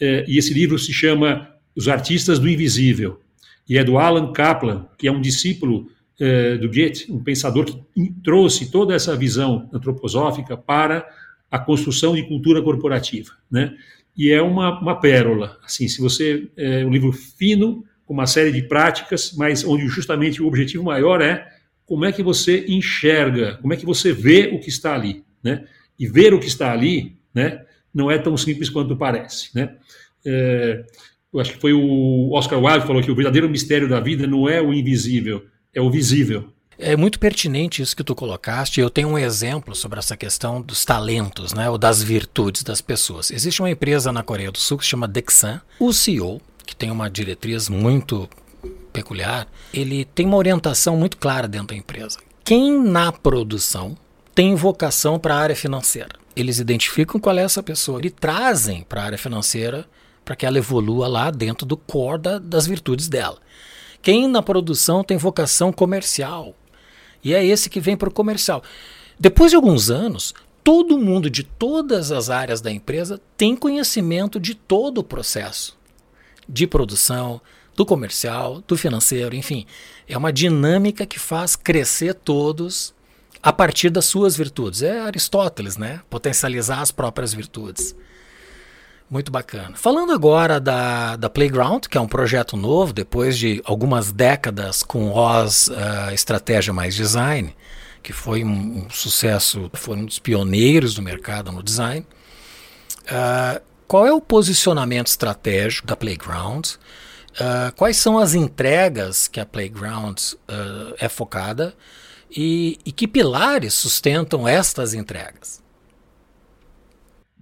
É, 0.00 0.24
e 0.28 0.38
esse 0.38 0.54
livro 0.54 0.78
se 0.78 0.92
chama 0.92 1.48
Os 1.74 1.88
Artistas 1.88 2.38
do 2.38 2.48
Invisível, 2.48 3.20
e 3.68 3.76
é 3.76 3.84
do 3.84 3.98
Alan 3.98 4.32
Kaplan, 4.32 4.86
que 4.96 5.08
é 5.08 5.12
um 5.12 5.20
discípulo 5.20 5.88
eh, 6.20 6.56
do 6.58 6.68
Goethe, 6.68 7.10
um 7.10 7.22
pensador 7.24 7.64
que 7.64 7.74
trouxe 8.22 8.70
toda 8.70 8.94
essa 8.94 9.16
visão 9.16 9.68
antroposófica 9.72 10.56
para 10.56 11.04
a 11.50 11.58
construção 11.58 12.14
de 12.14 12.22
cultura 12.22 12.62
corporativa, 12.62 13.32
né? 13.50 13.74
E 14.16 14.30
é 14.30 14.40
uma, 14.40 14.80
uma 14.80 15.00
pérola, 15.00 15.58
assim, 15.64 15.88
se 15.88 16.00
você 16.00 16.48
é 16.56 16.84
um 16.84 16.90
livro 16.90 17.12
fino 17.12 17.84
com 18.06 18.14
uma 18.14 18.26
série 18.26 18.52
de 18.52 18.62
práticas, 18.62 19.32
mas 19.36 19.64
onde 19.64 19.88
justamente 19.88 20.42
o 20.42 20.46
objetivo 20.46 20.84
maior 20.84 21.20
é 21.20 21.48
como 21.84 22.04
é 22.04 22.12
que 22.12 22.22
você 22.22 22.64
enxerga, 22.68 23.58
como 23.60 23.72
é 23.72 23.76
que 23.76 23.84
você 23.84 24.12
vê 24.12 24.50
o 24.54 24.60
que 24.60 24.68
está 24.68 24.94
ali, 24.94 25.24
né? 25.42 25.64
E 25.98 26.06
ver 26.06 26.32
o 26.32 26.38
que 26.38 26.46
está 26.46 26.72
ali, 26.72 27.16
né? 27.34 27.64
Não 27.92 28.10
é 28.10 28.18
tão 28.18 28.36
simples 28.36 28.70
quanto 28.70 28.96
parece, 28.96 29.50
né? 29.54 29.76
É, 30.24 30.84
eu 31.32 31.40
acho 31.40 31.52
que 31.52 31.60
foi 31.60 31.72
o 31.72 32.30
Oscar 32.32 32.62
Wilde 32.62 32.80
que 32.82 32.86
falou 32.86 33.02
que 33.02 33.10
o 33.10 33.14
verdadeiro 33.14 33.50
mistério 33.50 33.88
da 33.88 34.00
vida 34.00 34.26
não 34.26 34.48
é 34.48 34.62
o 34.62 34.72
invisível, 34.72 35.44
é 35.74 35.80
o 35.80 35.90
visível. 35.90 36.53
É 36.78 36.96
muito 36.96 37.18
pertinente 37.18 37.82
isso 37.82 37.96
que 37.96 38.04
tu 38.04 38.14
colocaste. 38.14 38.80
Eu 38.80 38.90
tenho 38.90 39.08
um 39.08 39.18
exemplo 39.18 39.74
sobre 39.74 39.98
essa 39.98 40.16
questão 40.16 40.60
dos 40.60 40.84
talentos, 40.84 41.52
né, 41.52 41.70
ou 41.70 41.78
das 41.78 42.02
virtudes 42.02 42.62
das 42.62 42.80
pessoas. 42.80 43.30
Existe 43.30 43.62
uma 43.62 43.70
empresa 43.70 44.12
na 44.12 44.22
Coreia 44.22 44.50
do 44.50 44.58
Sul 44.58 44.78
que 44.78 44.84
se 44.84 44.90
chama 44.90 45.08
Dexan. 45.08 45.60
O 45.78 45.92
CEO, 45.92 46.40
que 46.66 46.74
tem 46.74 46.90
uma 46.90 47.08
diretriz 47.08 47.68
muito 47.68 48.28
peculiar, 48.92 49.46
ele 49.72 50.04
tem 50.04 50.26
uma 50.26 50.36
orientação 50.36 50.96
muito 50.96 51.16
clara 51.16 51.46
dentro 51.46 51.68
da 51.68 51.76
empresa. 51.76 52.18
Quem 52.44 52.78
na 52.82 53.10
produção 53.10 53.96
tem 54.34 54.54
vocação 54.54 55.18
para 55.18 55.34
a 55.34 55.38
área 55.38 55.56
financeira? 55.56 56.10
Eles 56.36 56.58
identificam 56.58 57.20
qual 57.20 57.38
é 57.38 57.42
essa 57.42 57.62
pessoa 57.62 58.00
e 58.04 58.10
trazem 58.10 58.82
para 58.82 59.02
a 59.02 59.04
área 59.04 59.18
financeira 59.18 59.86
para 60.24 60.34
que 60.34 60.46
ela 60.46 60.58
evolua 60.58 61.06
lá 61.06 61.30
dentro 61.30 61.66
do 61.66 61.76
core 61.76 62.20
da, 62.20 62.38
das 62.38 62.66
virtudes 62.66 63.08
dela. 63.08 63.38
Quem 64.02 64.26
na 64.26 64.42
produção 64.42 65.04
tem 65.04 65.16
vocação 65.16 65.72
comercial. 65.72 66.54
E 67.24 67.34
é 67.34 67.44
esse 67.44 67.70
que 67.70 67.80
vem 67.80 67.96
para 67.96 68.08
o 68.08 68.12
comercial. 68.12 68.62
Depois 69.18 69.50
de 69.50 69.56
alguns 69.56 69.90
anos, 69.90 70.34
todo 70.62 70.98
mundo 70.98 71.30
de 71.30 71.42
todas 71.42 72.12
as 72.12 72.30
áreas 72.30 72.60
da 72.60 72.70
empresa 72.70 73.20
tem 73.36 73.56
conhecimento 73.56 74.38
de 74.38 74.54
todo 74.54 74.98
o 74.98 75.04
processo 75.04 75.76
de 76.48 76.66
produção, 76.66 77.40
do 77.74 77.84
comercial, 77.84 78.62
do 78.66 78.76
financeiro, 78.76 79.34
enfim. 79.34 79.66
É 80.06 80.16
uma 80.16 80.32
dinâmica 80.32 81.06
que 81.06 81.18
faz 81.18 81.56
crescer 81.56 82.14
todos 82.14 82.94
a 83.42 83.52
partir 83.52 83.90
das 83.90 84.04
suas 84.04 84.36
virtudes. 84.36 84.82
É 84.82 85.00
Aristóteles, 85.00 85.76
né? 85.76 86.00
Potencializar 86.08 86.80
as 86.80 86.92
próprias 86.92 87.34
virtudes. 87.34 87.94
Muito 89.08 89.30
bacana. 89.30 89.76
Falando 89.76 90.12
agora 90.12 90.58
da, 90.58 91.16
da 91.16 91.28
Playground, 91.28 91.84
que 91.86 91.98
é 91.98 92.00
um 92.00 92.08
projeto 92.08 92.56
novo, 92.56 92.92
depois 92.92 93.36
de 93.36 93.60
algumas 93.64 94.10
décadas 94.10 94.82
com 94.82 95.10
OS 95.10 95.68
uh, 95.68 96.12
Estratégia 96.12 96.72
Mais 96.72 96.94
Design, 96.94 97.54
que 98.02 98.12
foi 98.12 98.42
um, 98.42 98.84
um, 98.84 98.90
sucesso, 98.90 99.70
foi 99.74 99.96
um 99.96 100.06
dos 100.06 100.18
pioneiros 100.18 100.94
do 100.94 101.02
mercado 101.02 101.52
no 101.52 101.62
design. 101.62 102.06
Uh, 103.02 103.62
qual 103.86 104.06
é 104.06 104.12
o 104.12 104.20
posicionamento 104.20 105.08
estratégico 105.08 105.86
da 105.86 105.94
Playground? 105.94 106.66
Uh, 106.66 107.74
quais 107.76 107.98
são 107.98 108.18
as 108.18 108.34
entregas 108.34 109.28
que 109.28 109.38
a 109.38 109.46
Playground 109.46 110.18
é 110.98 111.08
focada? 111.08 111.74
E, 112.30 112.78
e 112.84 112.90
que 112.90 113.06
pilares 113.06 113.74
sustentam 113.74 114.48
estas 114.48 114.92
entregas? 114.92 115.63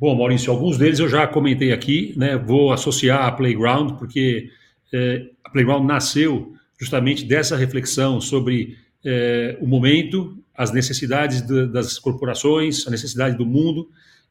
Bom, 0.02 0.16
Maurício, 0.16 0.50
alguns 0.50 0.76
deles 0.76 0.98
eu 0.98 1.08
já 1.08 1.28
comentei 1.28 1.72
aqui, 1.72 2.12
né? 2.16 2.36
Vou 2.36 2.72
associar 2.72 3.24
a 3.24 3.30
Playground, 3.30 3.92
porque 3.98 4.50
é, 4.92 5.28
a 5.44 5.48
Playground 5.48 5.86
nasceu 5.86 6.54
justamente 6.76 7.24
dessa 7.24 7.56
reflexão 7.56 8.20
sobre 8.20 8.76
é, 9.04 9.56
o 9.60 9.66
momento, 9.68 10.36
as 10.56 10.72
necessidades 10.72 11.40
de, 11.40 11.68
das 11.68 12.00
corporações, 12.00 12.84
a 12.84 12.90
necessidade 12.90 13.38
do 13.38 13.46
mundo, 13.46 13.88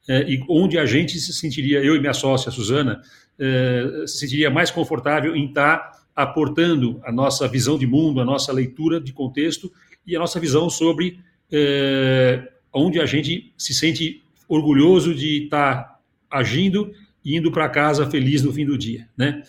é, 0.09 0.29
e 0.29 0.43
onde 0.49 0.77
a 0.77 0.85
gente 0.85 1.17
se 1.17 1.31
sentiria, 1.31 1.79
eu 1.81 1.95
e 1.95 2.01
minha 2.01 2.13
sócia, 2.13 2.51
Suzana, 2.51 3.01
é, 3.39 4.03
se 4.07 4.17
sentiria 4.17 4.49
mais 4.49 4.71
confortável 4.71 5.37
em 5.37 5.45
estar 5.45 6.03
aportando 6.13 6.99
a 7.05 7.13
nossa 7.13 7.47
visão 7.47 7.77
de 7.77 7.87
mundo, 7.87 8.19
a 8.19 8.25
nossa 8.25 8.51
leitura 8.51 8.99
de 8.99 9.13
contexto 9.13 9.71
e 10.05 10.17
a 10.17 10.19
nossa 10.19 10.37
visão 10.37 10.69
sobre 10.69 11.17
é, 11.49 12.45
onde 12.73 12.99
a 12.99 13.05
gente 13.05 13.53
se 13.57 13.73
sente 13.73 14.21
orgulhoso 14.53 15.15
de 15.15 15.45
estar 15.45 15.75
tá 15.75 15.99
agindo 16.29 16.91
e 17.23 17.37
indo 17.37 17.51
para 17.51 17.69
casa 17.69 18.09
feliz 18.09 18.43
no 18.43 18.51
fim 18.51 18.65
do 18.65 18.77
dia, 18.77 19.07
né? 19.17 19.43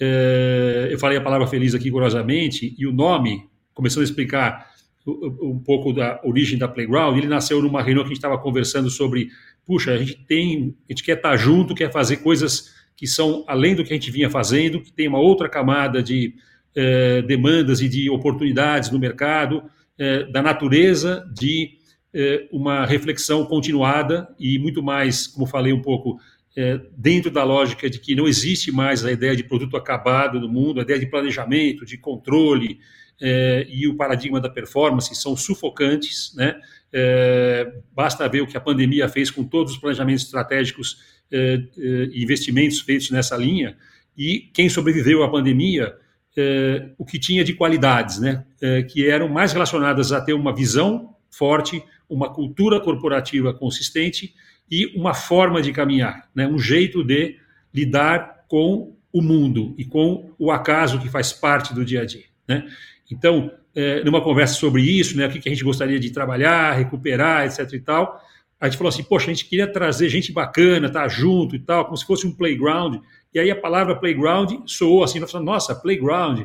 É, 0.00 0.88
eu 0.90 0.98
falei 0.98 1.16
a 1.16 1.20
palavra 1.20 1.46
feliz 1.46 1.74
aqui 1.74 1.90
curiosamente 1.90 2.74
e 2.76 2.86
o 2.86 2.92
nome, 2.92 3.48
começando 3.72 4.00
a 4.00 4.04
explicar 4.04 4.66
um 5.06 5.58
pouco 5.64 5.92
da 5.92 6.20
origem 6.24 6.58
da 6.58 6.68
Playground, 6.68 7.16
ele 7.16 7.28
nasceu 7.28 7.62
numa 7.62 7.82
reunião 7.82 8.02
que 8.02 8.08
a 8.08 8.14
gente 8.14 8.18
estava 8.18 8.36
conversando 8.36 8.90
sobre, 8.90 9.28
puxa, 9.64 9.92
a 9.92 9.98
gente 9.98 10.16
tem, 10.26 10.74
a 10.88 10.92
gente 10.92 11.02
quer 11.02 11.16
estar 11.16 11.30
tá 11.30 11.36
junto, 11.36 11.74
quer 11.74 11.90
fazer 11.90 12.18
coisas 12.18 12.74
que 12.96 13.06
são 13.06 13.44
além 13.46 13.74
do 13.74 13.84
que 13.84 13.92
a 13.92 13.96
gente 13.96 14.10
vinha 14.10 14.28
fazendo, 14.28 14.80
que 14.80 14.92
tem 14.92 15.08
uma 15.08 15.20
outra 15.20 15.48
camada 15.48 16.02
de 16.02 16.34
é, 16.74 17.22
demandas 17.22 17.80
e 17.80 17.88
de 17.88 18.10
oportunidades 18.10 18.90
no 18.90 18.98
mercado, 18.98 19.62
é, 19.96 20.24
da 20.24 20.42
natureza 20.42 21.26
de 21.32 21.77
uma 22.50 22.84
reflexão 22.84 23.44
continuada 23.44 24.28
e 24.38 24.58
muito 24.58 24.82
mais, 24.82 25.26
como 25.26 25.46
falei 25.46 25.72
um 25.72 25.82
pouco, 25.82 26.18
é, 26.56 26.80
dentro 26.96 27.30
da 27.30 27.44
lógica 27.44 27.88
de 27.88 28.00
que 28.00 28.16
não 28.16 28.26
existe 28.26 28.72
mais 28.72 29.04
a 29.04 29.12
ideia 29.12 29.36
de 29.36 29.44
produto 29.44 29.76
acabado 29.76 30.40
no 30.40 30.48
mundo, 30.48 30.80
a 30.80 30.82
ideia 30.82 30.98
de 30.98 31.06
planejamento, 31.06 31.86
de 31.86 31.96
controle 31.96 32.80
é, 33.20 33.64
e 33.70 33.86
o 33.86 33.96
paradigma 33.96 34.40
da 34.40 34.48
performance 34.48 35.14
são 35.14 35.36
sufocantes, 35.36 36.34
né? 36.34 36.56
É, 36.92 37.74
basta 37.94 38.28
ver 38.28 38.40
o 38.40 38.46
que 38.46 38.56
a 38.56 38.60
pandemia 38.60 39.08
fez 39.08 39.30
com 39.30 39.44
todos 39.44 39.74
os 39.74 39.78
planejamentos 39.78 40.24
estratégicos 40.24 40.98
é, 41.30 41.36
é, 41.54 41.60
e 42.10 42.24
investimentos 42.24 42.80
feitos 42.80 43.10
nessa 43.10 43.36
linha 43.36 43.76
e 44.16 44.50
quem 44.52 44.68
sobreviveu 44.68 45.22
à 45.22 45.30
pandemia 45.30 45.94
o 46.96 47.04
que 47.04 47.18
tinha 47.18 47.42
de 47.42 47.52
qualidades, 47.52 48.20
né? 48.20 48.44
que 48.88 49.08
eram 49.08 49.28
mais 49.28 49.52
relacionadas 49.52 50.12
a 50.12 50.20
ter 50.20 50.34
uma 50.34 50.54
visão 50.54 51.16
forte, 51.28 51.82
uma 52.08 52.32
cultura 52.32 52.80
corporativa 52.80 53.52
consistente 53.52 54.34
e 54.70 54.86
uma 54.98 55.14
forma 55.14 55.62
de 55.62 55.72
caminhar, 55.72 56.28
né? 56.34 56.46
um 56.46 56.58
jeito 56.58 57.02
de 57.04 57.36
lidar 57.72 58.44
com 58.48 58.96
o 59.12 59.22
mundo 59.22 59.74
e 59.78 59.84
com 59.84 60.30
o 60.38 60.50
acaso 60.50 61.00
que 61.00 61.08
faz 61.08 61.32
parte 61.32 61.74
do 61.74 61.84
dia 61.84 62.02
a 62.02 62.04
dia. 62.04 62.24
Né? 62.46 62.66
Então, 63.10 63.50
é, 63.74 64.02
numa 64.04 64.20
conversa 64.20 64.54
sobre 64.54 64.82
isso, 64.82 65.16
né, 65.16 65.26
o 65.26 65.30
que 65.30 65.48
a 65.48 65.52
gente 65.52 65.64
gostaria 65.64 65.98
de 65.98 66.10
trabalhar, 66.10 66.72
recuperar, 66.72 67.46
etc. 67.46 67.72
e 67.72 67.80
tal, 67.80 68.20
a 68.60 68.66
gente 68.68 68.76
falou 68.76 68.88
assim, 68.88 69.04
poxa, 69.04 69.30
a 69.30 69.34
gente 69.34 69.46
queria 69.46 69.70
trazer 69.70 70.08
gente 70.08 70.32
bacana, 70.32 70.88
estar 70.88 71.02
tá 71.02 71.08
junto 71.08 71.54
e 71.54 71.60
tal, 71.60 71.84
como 71.84 71.96
se 71.96 72.04
fosse 72.04 72.26
um 72.26 72.32
playground. 72.32 72.96
E 73.32 73.38
aí 73.38 73.50
a 73.50 73.56
palavra 73.56 73.94
playground 73.94 74.52
soou 74.66 75.04
assim, 75.04 75.20
nossa, 75.40 75.74
playground. 75.76 76.40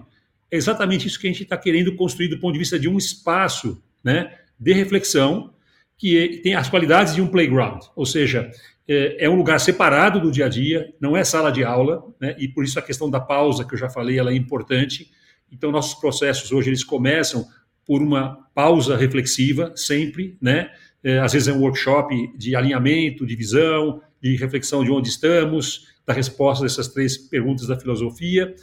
É 0.51 0.55
exatamente 0.55 1.07
isso 1.07 1.20
que 1.20 1.26
a 1.26 1.32
gente 1.32 1.43
está 1.43 1.57
querendo 1.57 1.95
construir 1.95 2.28
do 2.28 2.38
ponto 2.38 2.53
de 2.53 2.59
vista 2.59 2.78
de 2.78 2.88
um 2.88 2.97
espaço 2.97 3.82
né, 4.03 4.32
de 4.60 4.74
reflexão 4.74 5.54
que 5.97 6.41
tem 6.43 6.56
as 6.56 6.70
qualidades 6.70 7.16
de 7.16 7.22
um 7.22 7.28
playground, 7.28 7.84
ou 7.95 8.06
seja, 8.06 8.51
é, 8.88 9.26
é, 9.26 9.30
um 9.30 9.36
lugar 9.36 9.60
separado 9.60 10.20
do 10.20 10.32
dia 10.32 10.47
a 10.47 10.49
dia, 10.49 10.93
não 10.99 11.16
é 11.16 11.24
sala 11.24 11.51
de 11.51 11.64
aula, 11.64 12.04
né, 12.20 12.36
e 12.38 12.47
por 12.47 12.64
isso 12.64 12.78
a 12.78 12.82
questão 12.82 13.10
da 13.10 13.20
pausa 13.20 13.64
que 13.64 13.74
eu 13.74 13.78
já 13.78 13.89
falei, 13.89 14.20
ela 14.20 14.32
é 14.32 14.36
importante. 14.36 15.10
Então 15.51 15.72
nossos 15.72 15.93
processos 15.93 16.51
hoje 16.51 16.70
eles 16.70 16.84
começam 16.84 17.47
por 17.86 18.01
uma 18.01 18.47
pausa 18.54 18.97
reflexiva 18.97 19.72
sempre, 19.76 20.38
né? 20.41 20.72
É, 21.04 21.20
às 21.20 21.34
vezes 21.34 21.49
é 21.49 21.54
um 21.54 21.60
workshop 21.60 22.32
de 22.38 22.56
alinhamento, 22.56 23.26
de 23.26 23.36
visão, 23.36 24.01
de 24.22 24.38
reflexão 24.38 24.84
de 24.84 24.91
onde 24.91 25.10
estamos, 25.10 25.88
da 26.06 26.14
resposta 26.14 26.64
dessas 26.64 26.88
três 26.88 27.18
perguntas 27.18 27.68
da 27.68 27.78
filosofia. 27.78 28.56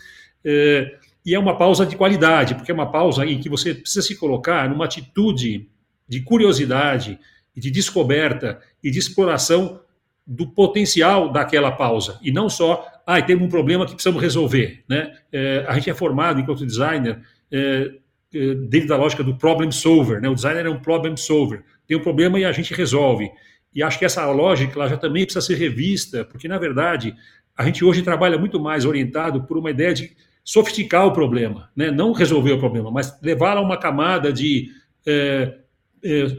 É, 0.43 0.95
e 1.25 1.35
é 1.35 1.39
uma 1.39 1.57
pausa 1.57 1.85
de 1.85 1.97
qualidade, 1.97 2.55
porque 2.55 2.71
é 2.71 2.75
uma 2.75 2.91
pausa 2.91 3.27
em 3.27 3.39
que 3.39 3.49
você 3.49 3.75
precisa 3.75 4.01
se 4.01 4.17
colocar 4.17 4.69
numa 4.71 4.87
atitude 4.87 5.69
de 6.11 6.21
curiosidade 6.21 7.19
de 7.61 7.71
descoberta 7.71 8.61
e 8.83 8.91
de 8.91 8.99
exploração 8.99 9.81
do 10.27 10.47
potencial 10.47 11.31
daquela 11.31 11.73
pausa, 11.73 12.19
e 12.23 12.31
não 12.31 12.49
só, 12.49 12.87
ah, 13.07 13.21
temos 13.21 13.45
um 13.45 13.49
problema 13.49 13.85
que 13.85 13.93
precisamos 13.93 14.23
resolver. 14.23 14.85
Né? 14.89 15.13
É, 15.33 15.65
a 15.67 15.75
gente 15.75 15.91
é 15.91 15.95
formado, 15.95 16.41
enquanto 16.41 16.67
designer, 16.67 17.21
é, 17.51 17.91
é, 18.33 18.55
dentro 18.55 18.89
da 18.89 18.97
lógica 18.97 19.25
do 19.25 19.37
problem 19.37 19.71
solver. 19.71 20.21
Né? 20.21 20.29
O 20.29 20.35
designer 20.35 20.67
é 20.67 20.71
um 20.71 20.79
problem 20.79 21.17
solver. 21.17 21.65
Tem 21.87 21.97
um 21.97 22.03
problema 22.03 22.39
e 22.39 22.45
a 22.45 22.53
gente 22.53 22.73
resolve. 22.73 23.29
E 23.75 23.83
acho 23.83 23.99
que 23.99 24.05
essa 24.05 24.25
lógica 24.31 24.73
ela 24.77 24.89
já 24.89 24.97
também 24.97 25.25
precisa 25.25 25.45
ser 25.45 25.57
revista, 25.57 26.25
porque, 26.25 26.47
na 26.47 26.59
verdade, 26.59 27.15
a 27.57 27.65
gente 27.65 27.85
hoje 27.85 28.03
trabalha 28.03 28.39
muito 28.39 28.61
mais 28.61 28.85
orientado 28.85 29.43
por 29.45 29.59
uma 29.59 29.71
ideia 29.71 29.93
de 29.93 30.13
sofisticar 30.45 31.07
o 31.07 31.13
problema, 31.13 31.71
né? 31.75 31.91
não 31.91 32.13
resolver 32.13 32.53
o 32.53 32.59
problema, 32.59 32.91
mas 32.91 33.21
levá-lo 33.21 33.61
a 33.61 33.63
uma 33.63 33.77
camada 33.77 34.33
de 34.33 34.69
é, 35.07 35.60
é, 36.05 36.37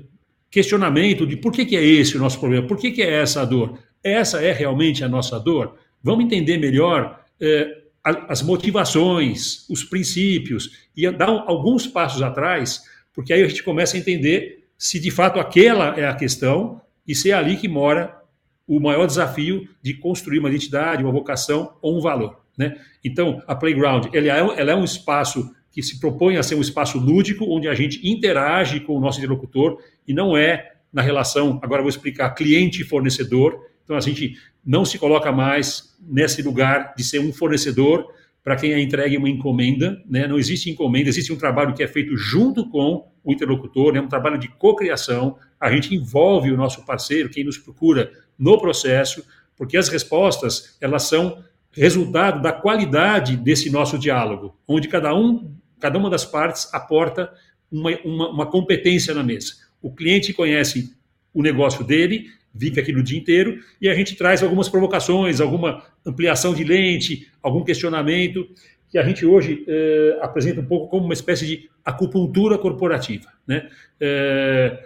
questionamento 0.49 1.25
de 1.25 1.37
por 1.37 1.51
que, 1.51 1.65
que 1.65 1.75
é 1.75 1.83
esse 1.83 2.17
o 2.17 2.19
nosso 2.19 2.39
problema, 2.39 2.67
por 2.67 2.77
que, 2.77 2.91
que 2.91 3.01
é 3.01 3.21
essa 3.21 3.41
a 3.41 3.45
dor? 3.45 3.79
Essa 4.03 4.43
é 4.43 4.51
realmente 4.51 5.03
a 5.03 5.09
nossa 5.09 5.39
dor? 5.39 5.75
Vamos 6.03 6.25
entender 6.25 6.57
melhor 6.57 7.23
é, 7.39 7.81
as 8.03 8.41
motivações, 8.41 9.69
os 9.69 9.83
princípios, 9.83 10.87
e 10.95 11.09
dar 11.11 11.29
alguns 11.29 11.85
passos 11.85 12.21
atrás, 12.21 12.81
porque 13.13 13.31
aí 13.31 13.43
a 13.43 13.47
gente 13.47 13.63
começa 13.63 13.95
a 13.95 13.99
entender 13.99 14.67
se 14.77 14.99
de 14.99 15.11
fato 15.11 15.39
aquela 15.39 15.99
é 15.99 16.07
a 16.07 16.15
questão 16.15 16.81
e 17.07 17.13
se 17.13 17.29
é 17.29 17.33
ali 17.33 17.57
que 17.57 17.67
mora 17.67 18.19
o 18.67 18.79
maior 18.79 19.05
desafio 19.05 19.67
de 19.81 19.93
construir 19.93 20.39
uma 20.39 20.49
identidade, 20.49 21.03
uma 21.03 21.11
vocação 21.11 21.73
ou 21.81 21.97
um 21.97 22.01
valor. 22.01 22.41
Né? 22.57 22.75
Então, 23.03 23.41
a 23.47 23.55
Playground 23.55 24.07
ela 24.13 24.27
é, 24.27 24.61
ela 24.61 24.71
é 24.71 24.75
um 24.75 24.83
espaço 24.83 25.53
que 25.71 25.81
se 25.81 25.99
propõe 25.99 26.37
a 26.37 26.43
ser 26.43 26.55
um 26.55 26.61
espaço 26.61 26.99
lúdico, 26.99 27.45
onde 27.47 27.67
a 27.67 27.73
gente 27.73 28.07
interage 28.07 28.81
com 28.81 28.97
o 28.97 28.99
nosso 28.99 29.19
interlocutor 29.19 29.79
e 30.07 30.13
não 30.13 30.35
é 30.35 30.73
na 30.91 31.01
relação, 31.01 31.59
agora 31.61 31.81
vou 31.81 31.89
explicar, 31.89 32.31
cliente 32.31 32.81
e 32.81 32.85
fornecedor. 32.85 33.65
Então, 33.83 33.95
a 33.95 34.01
gente 34.01 34.37
não 34.65 34.83
se 34.83 34.99
coloca 34.99 35.31
mais 35.31 35.95
nesse 36.01 36.41
lugar 36.41 36.93
de 36.97 37.03
ser 37.03 37.19
um 37.19 37.31
fornecedor 37.31 38.05
para 38.43 38.55
quem 38.55 38.73
é 38.73 38.81
entregue 38.81 39.17
uma 39.17 39.29
encomenda. 39.29 40.01
Né? 40.05 40.27
Não 40.27 40.37
existe 40.37 40.69
encomenda, 40.69 41.09
existe 41.09 41.31
um 41.31 41.37
trabalho 41.37 41.73
que 41.73 41.83
é 41.83 41.87
feito 41.87 42.15
junto 42.17 42.67
com 42.69 43.07
o 43.23 43.31
interlocutor, 43.31 43.91
é 43.91 43.93
né? 43.93 44.01
um 44.01 44.09
trabalho 44.09 44.37
de 44.37 44.49
cocriação. 44.49 45.37
A 45.59 45.71
gente 45.71 45.95
envolve 45.95 46.51
o 46.51 46.57
nosso 46.57 46.85
parceiro, 46.85 47.29
quem 47.29 47.43
nos 47.43 47.57
procura, 47.57 48.11
no 48.37 48.59
processo, 48.59 49.23
porque 49.55 49.77
as 49.77 49.87
respostas 49.87 50.75
elas 50.81 51.03
são 51.03 51.43
resultado 51.71 52.41
da 52.41 52.51
qualidade 52.51 53.37
desse 53.37 53.69
nosso 53.69 53.97
diálogo, 53.97 54.57
onde 54.67 54.87
cada 54.87 55.15
um, 55.15 55.55
cada 55.81 55.97
uma 55.97 56.09
das 56.09 56.23
partes 56.23 56.73
aporta 56.73 57.33
uma, 57.71 57.91
uma, 58.05 58.29
uma 58.29 58.45
competência 58.45 59.13
na 59.13 59.23
mesa. 59.23 59.55
O 59.81 59.91
cliente 59.91 60.31
conhece 60.33 60.95
o 61.33 61.41
negócio 61.41 61.83
dele, 61.83 62.27
vive 62.53 62.79
aqui 62.79 62.91
no 62.91 63.01
dia 63.01 63.17
inteiro, 63.17 63.59
e 63.81 63.89
a 63.89 63.93
gente 63.93 64.15
traz 64.15 64.43
algumas 64.43 64.69
provocações, 64.69 65.41
alguma 65.41 65.83
ampliação 66.05 66.53
de 66.53 66.63
lente, 66.63 67.27
algum 67.41 67.63
questionamento, 67.63 68.47
que 68.89 68.97
a 68.97 69.03
gente 69.03 69.25
hoje 69.25 69.63
eh, 69.67 70.19
apresenta 70.21 70.59
um 70.59 70.65
pouco 70.65 70.89
como 70.89 71.05
uma 71.05 71.13
espécie 71.13 71.47
de 71.47 71.69
acupuntura 71.83 72.57
corporativa. 72.57 73.29
Né? 73.47 73.69
Eh, 73.99 74.85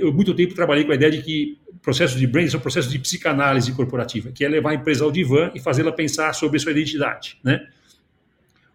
eu 0.00 0.12
muito 0.12 0.34
tempo 0.34 0.54
trabalhei 0.54 0.84
com 0.84 0.90
a 0.90 0.94
ideia 0.96 1.12
de 1.12 1.22
que 1.22 1.58
processos 1.80 2.18
de 2.18 2.26
branding 2.26 2.50
são 2.50 2.60
processos 2.60 2.90
de 2.90 2.98
psicanálise 2.98 3.72
corporativa, 3.72 4.32
que 4.32 4.44
é 4.44 4.48
levar 4.48 4.70
a 4.70 4.74
empresa 4.74 5.04
ao 5.04 5.12
divã 5.12 5.52
e 5.54 5.60
fazê-la 5.60 5.92
pensar 5.92 6.32
sobre 6.32 6.58
sua 6.58 6.72
identidade. 6.72 7.38
Né? 7.44 7.64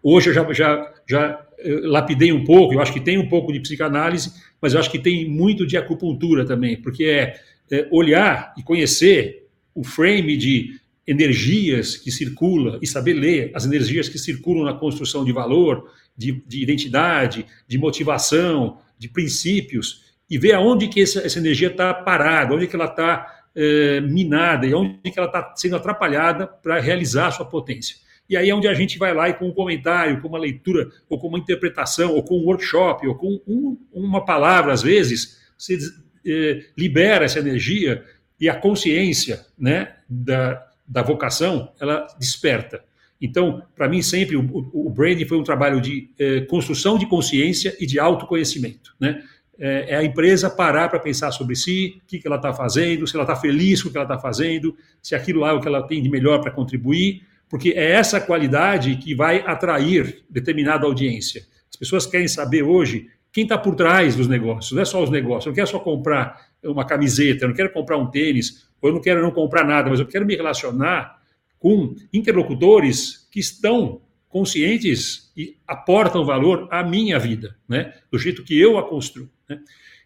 Hoje 0.02 0.30
eu 0.30 0.34
já, 0.34 0.50
já, 0.52 0.92
já 1.06 1.46
lapidei 1.64 2.32
um 2.32 2.44
pouco, 2.44 2.74
eu 2.74 2.80
acho 2.80 2.92
que 2.92 3.00
tem 3.00 3.18
um 3.18 3.28
pouco 3.28 3.52
de 3.52 3.60
psicanálise, 3.60 4.32
mas 4.60 4.74
eu 4.74 4.80
acho 4.80 4.90
que 4.90 4.98
tem 4.98 5.28
muito 5.28 5.66
de 5.66 5.76
acupuntura 5.76 6.44
também, 6.44 6.76
porque 6.80 7.04
é, 7.04 7.40
é 7.70 7.88
olhar 7.90 8.54
e 8.56 8.62
conhecer 8.62 9.46
o 9.74 9.84
frame 9.84 10.36
de 10.36 10.80
energias 11.06 11.96
que 11.96 12.10
circula 12.10 12.78
e 12.80 12.86
saber 12.86 13.14
ler 13.14 13.50
as 13.54 13.64
energias 13.64 14.08
que 14.08 14.18
circulam 14.18 14.64
na 14.64 14.74
construção 14.74 15.24
de 15.24 15.32
valor, 15.32 15.90
de, 16.16 16.42
de 16.46 16.62
identidade, 16.62 17.46
de 17.66 17.78
motivação, 17.78 18.78
de 18.98 19.08
princípios, 19.08 20.04
e 20.28 20.38
ver 20.38 20.52
aonde 20.52 20.86
que 20.88 21.02
essa, 21.02 21.20
essa 21.20 21.38
energia 21.38 21.68
está 21.68 21.92
parada, 21.92 22.54
onde 22.54 22.66
que 22.66 22.76
ela 22.76 22.84
está 22.84 23.26
é, 23.54 24.00
minada 24.00 24.66
e 24.66 24.74
onde 24.74 25.10
que 25.10 25.18
ela 25.18 25.26
está 25.26 25.52
sendo 25.56 25.76
atrapalhada 25.76 26.46
para 26.46 26.78
realizar 26.78 27.26
a 27.26 27.30
sua 27.32 27.46
potência. 27.46 27.96
E 28.30 28.36
aí 28.36 28.48
é 28.48 28.54
onde 28.54 28.68
a 28.68 28.74
gente 28.74 28.96
vai 28.96 29.12
lá 29.12 29.28
e 29.28 29.34
com 29.34 29.48
um 29.48 29.52
comentário, 29.52 30.20
com 30.22 30.28
uma 30.28 30.38
leitura, 30.38 30.88
ou 31.08 31.18
com 31.18 31.26
uma 31.26 31.38
interpretação, 31.38 32.14
ou 32.14 32.22
com 32.22 32.38
um 32.38 32.44
workshop, 32.44 33.04
ou 33.08 33.16
com 33.16 33.40
um, 33.44 33.76
uma 33.92 34.24
palavra, 34.24 34.72
às 34.72 34.82
vezes, 34.82 35.40
você 35.58 35.76
é, 36.24 36.62
libera 36.78 37.24
essa 37.24 37.40
energia 37.40 38.04
e 38.40 38.48
a 38.48 38.54
consciência 38.54 39.44
né, 39.58 39.96
da, 40.08 40.64
da 40.86 41.02
vocação, 41.02 41.72
ela 41.80 42.06
desperta. 42.20 42.84
Então, 43.20 43.62
para 43.74 43.88
mim, 43.88 44.00
sempre 44.00 44.36
o, 44.36 44.70
o, 44.72 44.88
branding 44.88 45.26
foi 45.26 45.36
um 45.36 45.42
trabalho 45.42 45.80
de 45.80 46.08
é, 46.16 46.42
construção 46.42 46.96
de 46.96 47.06
consciência 47.06 47.76
e 47.80 47.84
de 47.86 47.98
autoconhecimento. 47.98 48.94
Né? 48.98 49.24
É, 49.58 49.94
é 49.94 49.96
a 49.96 50.04
empresa 50.04 50.48
parar 50.48 50.88
para 50.88 51.00
pensar 51.00 51.32
sobre 51.32 51.56
si, 51.56 52.00
o 52.02 52.06
que, 52.06 52.20
que 52.20 52.28
ela 52.28 52.36
está 52.36 52.52
fazendo, 52.52 53.08
se 53.08 53.16
ela 53.16 53.24
está 53.24 53.34
feliz 53.34 53.82
com 53.82 53.88
o 53.88 53.92
que 53.92 53.98
ela 53.98 54.06
está 54.06 54.18
fazendo, 54.18 54.76
se 55.02 55.16
aquilo 55.16 55.40
lá 55.40 55.50
é 55.50 55.52
o 55.52 55.60
que 55.60 55.66
ela 55.66 55.82
tem 55.82 56.00
de 56.00 56.08
melhor 56.08 56.40
para 56.40 56.52
contribuir, 56.52 57.28
porque 57.50 57.70
é 57.70 57.90
essa 57.90 58.20
qualidade 58.20 58.96
que 58.96 59.12
vai 59.12 59.40
atrair 59.40 60.24
determinada 60.30 60.86
audiência. 60.86 61.42
As 61.68 61.76
pessoas 61.76 62.06
querem 62.06 62.28
saber 62.28 62.62
hoje 62.62 63.08
quem 63.32 63.42
está 63.42 63.58
por 63.58 63.74
trás 63.74 64.14
dos 64.14 64.28
negócios, 64.28 64.72
não 64.72 64.82
é 64.82 64.84
só 64.84 65.02
os 65.02 65.10
negócios. 65.10 65.46
Eu 65.46 65.50
não 65.50 65.54
quero 65.56 65.66
só 65.66 65.80
comprar 65.80 66.48
uma 66.62 66.84
camiseta, 66.84 67.44
eu 67.44 67.48
não 67.48 67.54
quero 67.54 67.72
comprar 67.72 67.96
um 67.96 68.06
tênis, 68.06 68.68
ou 68.80 68.88
eu 68.88 68.94
não 68.94 69.02
quero 69.02 69.20
não 69.20 69.32
comprar 69.32 69.64
nada, 69.64 69.90
mas 69.90 69.98
eu 69.98 70.06
quero 70.06 70.24
me 70.24 70.36
relacionar 70.36 71.20
com 71.58 71.94
interlocutores 72.12 73.28
que 73.30 73.40
estão 73.40 74.00
conscientes 74.28 75.32
e 75.36 75.56
aportam 75.66 76.24
valor 76.24 76.68
à 76.70 76.84
minha 76.84 77.18
vida, 77.18 77.56
né? 77.68 77.92
do 78.10 78.18
jeito 78.18 78.44
que 78.44 78.58
eu 78.58 78.78
a 78.78 78.88
construo. 78.88 79.28
Né? 79.48 79.60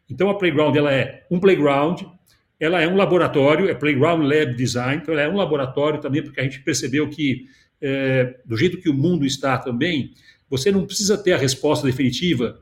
Então, 0.09 0.31
a 0.31 0.35
Playground 0.37 0.75
ela 0.77 0.93
é 0.93 1.27
um 1.31 1.39
playground 1.39 2.03
ela 2.59 2.81
é 2.81 2.89
um 2.89 2.97
laboratório, 2.97 3.69
é 3.69 3.75
Playground 3.75 4.23
Lab 4.23 4.55
Design, 4.55 5.01
então 5.03 5.15
ela 5.15 5.23
é 5.23 5.29
um 5.29 5.37
laboratório 5.37 6.01
também, 6.01 6.23
porque 6.23 6.41
a 6.41 6.45
gente 6.45 6.61
percebeu 6.61 7.09
que, 7.09 7.47
é, 7.81 8.37
do 8.45 8.57
jeito 8.57 8.79
que 8.79 8.89
o 8.89 8.95
mundo 8.95 9.27
está 9.27 9.59
também, 9.59 10.13
você 10.49 10.71
não 10.71 10.87
precisa 10.87 11.19
ter 11.19 11.33
a 11.33 11.39
resposta 11.39 11.87
definitiva 11.87 12.61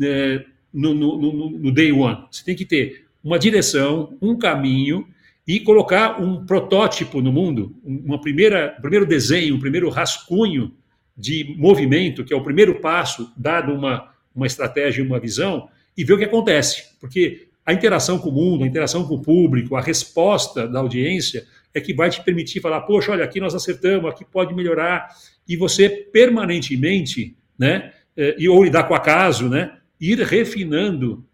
é, 0.00 0.44
no, 0.72 0.94
no, 0.94 1.20
no, 1.20 1.50
no 1.50 1.72
day 1.72 1.92
one. 1.92 2.24
Você 2.30 2.44
tem 2.44 2.56
que 2.56 2.64
ter 2.64 3.06
uma 3.22 3.38
direção, 3.38 4.16
um 4.20 4.36
caminho 4.38 5.06
e 5.46 5.60
colocar 5.60 6.20
um 6.20 6.44
protótipo 6.44 7.20
no 7.20 7.32
mundo, 7.32 7.76
uma 7.84 8.20
primeira, 8.20 8.74
um 8.78 8.80
primeiro 8.80 9.06
desenho, 9.06 9.54
um 9.54 9.60
primeiro 9.60 9.88
rascunho 9.90 10.74
de 11.16 11.54
movimento, 11.56 12.24
que 12.24 12.34
é 12.34 12.36
o 12.36 12.42
primeiro 12.42 12.80
passo, 12.80 13.32
dado 13.36 13.72
uma, 13.72 14.12
uma 14.34 14.46
estratégia 14.46 15.02
e 15.02 15.06
uma 15.06 15.20
visão, 15.20 15.68
e 15.96 16.04
ver 16.04 16.14
o 16.14 16.18
que 16.18 16.24
acontece. 16.24 16.96
Porque 17.00 17.48
a 17.66 17.72
interação 17.72 18.18
com 18.18 18.28
o 18.28 18.32
mundo, 18.32 18.62
a 18.62 18.66
interação 18.66 19.06
com 19.06 19.16
o 19.16 19.22
público, 19.22 19.74
a 19.74 19.80
resposta 19.80 20.68
da 20.68 20.78
audiência 20.78 21.44
é 21.74 21.80
que 21.80 21.92
vai 21.92 22.08
te 22.08 22.22
permitir 22.22 22.60
falar, 22.60 22.82
poxa, 22.82 23.10
olha, 23.10 23.24
aqui 23.24 23.40
nós 23.40 23.54
acertamos, 23.54 24.08
aqui 24.08 24.24
pode 24.24 24.54
melhorar, 24.54 25.08
e 25.46 25.56
você 25.56 25.88
permanentemente, 25.88 27.36
né, 27.58 27.92
é, 28.16 28.36
e 28.38 28.48
ou 28.48 28.62
lidar 28.62 28.84
com 28.84 28.94
acaso, 28.94 29.48
né, 29.48 29.76
ir 30.00 30.18
refinando 30.20 31.26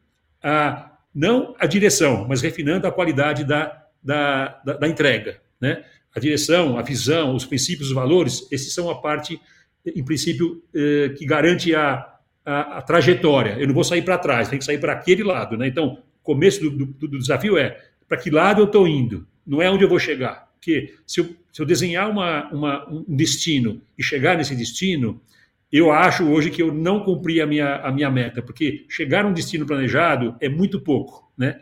a 0.43 0.89
não 1.14 1.55
a 1.59 1.66
direção, 1.66 2.26
mas 2.26 2.41
refinando 2.41 2.87
a 2.87 2.93
qualidade 2.93 3.45
da, 3.45 3.85
da, 4.03 4.61
da, 4.64 4.72
da 4.78 4.89
entrega, 4.89 5.41
né? 5.61 5.85
A 6.14 6.20
direção, 6.20 6.78
a 6.78 6.83
visão, 6.83 7.35
os 7.35 7.45
princípios, 7.45 7.89
os 7.89 7.95
valores, 7.95 8.47
esses 8.51 8.72
são 8.72 8.91
a 8.91 9.01
parte, 9.01 9.41
em 9.85 10.05
princípio, 10.05 10.62
eh, 10.74 11.11
que 11.16 11.24
garante 11.24 11.74
a, 11.74 12.07
a, 12.45 12.78
a, 12.78 12.83
trajetória. 12.83 13.57
Eu 13.59 13.66
não 13.66 13.74
vou 13.74 13.85
sair 13.85 14.03
para 14.03 14.18
trás, 14.18 14.49
tem 14.49 14.59
que 14.59 14.64
sair 14.64 14.78
para 14.78 14.93
aquele 14.93 15.22
lado, 15.22 15.57
né? 15.57 15.66
Então, 15.66 15.99
começo 16.22 16.60
do, 16.60 16.70
do, 16.70 17.08
do 17.08 17.18
desafio 17.18 17.56
é 17.56 17.80
para 18.08 18.18
que 18.18 18.30
lado 18.30 18.60
eu 18.60 18.66
estou 18.66 18.86
indo, 18.86 19.26
não 19.46 19.60
é 19.60 19.70
onde 19.70 19.84
eu 19.84 19.88
vou 19.88 19.98
chegar. 19.98 20.50
Porque 20.54 20.94
se 21.06 21.20
eu, 21.20 21.34
se 21.52 21.60
eu 21.60 21.66
desenhar 21.66 22.08
uma, 22.08 22.48
uma, 22.52 22.88
um 22.88 23.04
destino 23.08 23.80
e 23.98 24.02
chegar 24.02 24.36
nesse 24.36 24.54
destino, 24.54 25.20
eu 25.72 25.90
acho 25.90 26.24
hoje 26.24 26.50
que 26.50 26.62
eu 26.62 26.72
não 26.72 27.02
cumpri 27.02 27.40
a 27.40 27.46
minha, 27.46 27.76
a 27.76 27.90
minha 27.90 28.10
meta, 28.10 28.42
porque 28.42 28.84
chegar 28.88 29.24
a 29.24 29.28
um 29.28 29.32
destino 29.32 29.66
planejado 29.66 30.36
é 30.40 30.48
muito 30.48 30.80
pouco, 30.80 31.32
né? 31.36 31.58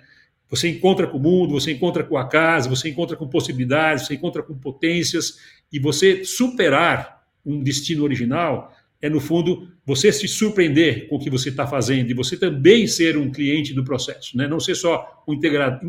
Você 0.48 0.68
encontra 0.68 1.06
com 1.06 1.16
o 1.16 1.20
mundo, 1.20 1.52
você 1.52 1.70
encontra 1.70 2.02
com 2.02 2.18
a 2.18 2.28
casa, 2.28 2.68
você 2.68 2.88
encontra 2.88 3.16
com 3.16 3.28
possibilidades, 3.28 4.06
você 4.06 4.14
encontra 4.14 4.42
com 4.42 4.58
potências, 4.58 5.38
e 5.72 5.78
você 5.78 6.24
superar 6.24 7.24
um 7.46 7.62
destino 7.62 8.02
original 8.02 8.74
é, 9.02 9.08
no 9.08 9.20
fundo, 9.20 9.68
você 9.84 10.12
se 10.12 10.28
surpreender 10.28 11.08
com 11.08 11.16
o 11.16 11.18
que 11.18 11.30
você 11.30 11.48
está 11.48 11.66
fazendo 11.66 12.10
e 12.10 12.14
você 12.14 12.36
também 12.36 12.86
ser 12.86 13.16
um 13.16 13.30
cliente 13.30 13.72
do 13.72 13.82
processo, 13.82 14.36
né? 14.36 14.46
não 14.46 14.60
ser 14.60 14.74
só 14.74 15.24
um 15.26 15.34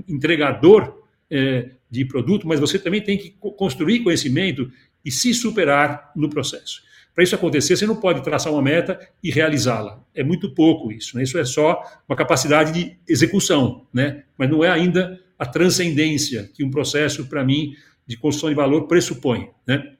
entregador 0.08 1.02
é, 1.30 1.72
de 1.90 2.06
produto, 2.06 2.48
mas 2.48 2.60
você 2.60 2.80
também 2.80 3.02
tem 3.02 3.18
que 3.18 3.32
construir 3.58 4.00
conhecimento 4.00 4.72
e 5.04 5.12
se 5.12 5.34
superar 5.34 6.12
no 6.16 6.30
processo. 6.30 6.82
Para 7.14 7.24
isso 7.26 7.36
acontecer, 7.36 7.76
você 7.76 7.86
não 7.86 7.98
pode 7.98 8.24
traçar 8.24 8.54
uma 8.54 8.62
meta 8.62 8.98
e 9.22 9.30
realizá-la. 9.30 10.02
É 10.16 10.24
muito 10.24 10.54
pouco 10.54 10.92
isso. 10.92 11.18
Né? 11.18 11.24
Isso 11.24 11.38
é 11.38 11.44
só 11.44 11.84
uma 12.08 12.16
capacidade 12.16 12.72
de 12.72 12.96
execução, 13.08 13.86
né? 13.94 14.24
mas 14.38 14.50
não 14.50 14.64
é 14.64 14.70
ainda 14.70 15.20
a 15.38 15.46
transcendência 15.46 16.50
que 16.54 16.64
um 16.64 16.72
processo, 16.72 17.26
para 17.26 17.44
mim, 17.44 17.76
de 18.08 18.16
construção 18.16 18.50
de 18.50 18.56
valor 18.56 18.88
pressupõe. 18.88 19.50
Né? 19.68 19.94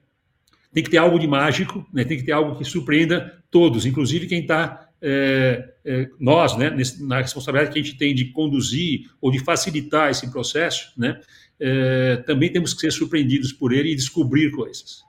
Tem 0.72 0.82
que 0.82 0.90
ter 0.90 0.98
algo 0.98 1.18
de 1.18 1.26
mágico, 1.26 1.86
né? 1.92 2.04
tem 2.04 2.16
que 2.16 2.24
ter 2.24 2.32
algo 2.32 2.56
que 2.56 2.64
surpreenda 2.64 3.42
todos, 3.50 3.84
inclusive 3.84 4.26
quem 4.26 4.40
está, 4.40 4.88
é, 5.00 5.72
é, 5.84 6.08
nós, 6.18 6.56
né? 6.56 6.74
na 7.00 7.20
responsabilidade 7.20 7.72
que 7.72 7.78
a 7.78 7.82
gente 7.82 7.96
tem 7.98 8.14
de 8.14 8.26
conduzir 8.26 9.10
ou 9.20 9.30
de 9.30 9.38
facilitar 9.38 10.10
esse 10.10 10.30
processo, 10.30 10.92
né? 10.96 11.20
É, 11.64 12.16
também 12.26 12.50
temos 12.50 12.74
que 12.74 12.80
ser 12.80 12.90
surpreendidos 12.90 13.52
por 13.52 13.72
ele 13.72 13.92
e 13.92 13.94
descobrir 13.94 14.50
coisas. 14.50 15.04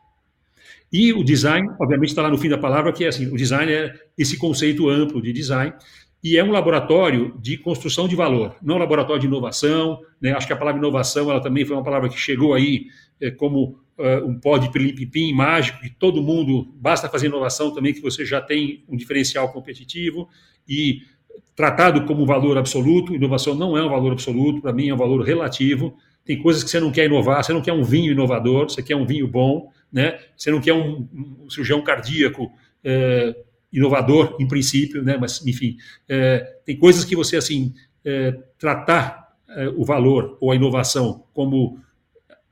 E 0.91 1.11
o 1.11 1.23
design, 1.23 1.67
obviamente, 1.79 2.09
está 2.09 2.21
lá 2.21 2.29
no 2.29 2.37
fim 2.37 2.47
da 2.47 2.57
palavra, 2.59 2.93
que 2.93 3.03
é 3.03 3.07
assim: 3.07 3.25
o 3.25 3.35
design 3.35 3.71
é 3.71 3.95
esse 4.15 4.37
conceito 4.37 4.87
amplo 4.87 5.19
de 5.19 5.33
design, 5.33 5.73
e 6.23 6.37
é 6.37 6.43
um 6.43 6.51
laboratório 6.51 7.35
de 7.37 7.57
construção 7.57 8.07
de 8.07 8.15
valor, 8.15 8.55
não 8.61 8.75
um 8.75 8.79
laboratório 8.79 9.19
de 9.19 9.27
inovação. 9.27 9.99
Né? 10.21 10.31
Acho 10.31 10.47
que 10.47 10.53
a 10.53 10.55
palavra 10.55 10.79
inovação 10.79 11.29
ela 11.29 11.41
também 11.41 11.65
foi 11.65 11.75
uma 11.75 11.83
palavra 11.83 12.07
que 12.07 12.17
chegou 12.17 12.53
aí 12.53 12.85
é, 13.19 13.29
como 13.29 13.77
uh, 13.97 14.25
um 14.25 14.39
pó 14.39 14.57
de 14.57 14.71
pilim-pim 14.71 15.33
mágico, 15.33 15.81
que 15.81 15.89
todo 15.89 16.23
mundo, 16.23 16.71
basta 16.75 17.09
fazer 17.09 17.27
inovação 17.27 17.73
também, 17.73 17.93
que 17.93 18.01
você 18.01 18.25
já 18.25 18.39
tem 18.39 18.85
um 18.87 18.95
diferencial 18.95 19.51
competitivo 19.51 20.29
e 20.65 20.99
tratado 21.53 22.05
como 22.05 22.25
valor 22.25 22.57
absoluto. 22.57 23.13
Inovação 23.13 23.53
não 23.53 23.77
é 23.77 23.83
um 23.83 23.89
valor 23.89 24.13
absoluto, 24.13 24.61
para 24.61 24.71
mim 24.71 24.87
é 24.87 24.93
um 24.93 24.97
valor 24.97 25.21
relativo. 25.23 25.97
Tem 26.23 26.41
coisas 26.41 26.63
que 26.63 26.69
você 26.69 26.79
não 26.79 26.89
quer 26.89 27.03
inovar, 27.05 27.43
você 27.43 27.51
não 27.51 27.61
quer 27.61 27.73
um 27.73 27.83
vinho 27.83 28.13
inovador, 28.13 28.69
você 28.69 28.81
quer 28.81 28.95
um 28.95 29.05
vinho 29.05 29.27
bom, 29.27 29.69
né? 29.91 30.17
você 30.37 30.49
não 30.49 30.61
quer 30.61 30.73
um, 30.73 31.05
um 31.43 31.49
cirurgião 31.49 31.81
cardíaco. 31.81 32.49
É, 32.81 33.35
inovador 33.73 34.37
em 34.39 34.47
princípio, 34.47 35.03
né? 35.03 35.17
Mas 35.19 35.45
enfim, 35.45 35.77
é, 36.07 36.57
tem 36.65 36.77
coisas 36.77 37.03
que 37.03 37.15
você 37.15 37.35
assim 37.35 37.73
é, 38.05 38.31
tratar 38.59 39.33
é, 39.49 39.67
o 39.69 39.83
valor 39.83 40.37
ou 40.39 40.51
a 40.51 40.55
inovação 40.55 41.25
como 41.33 41.79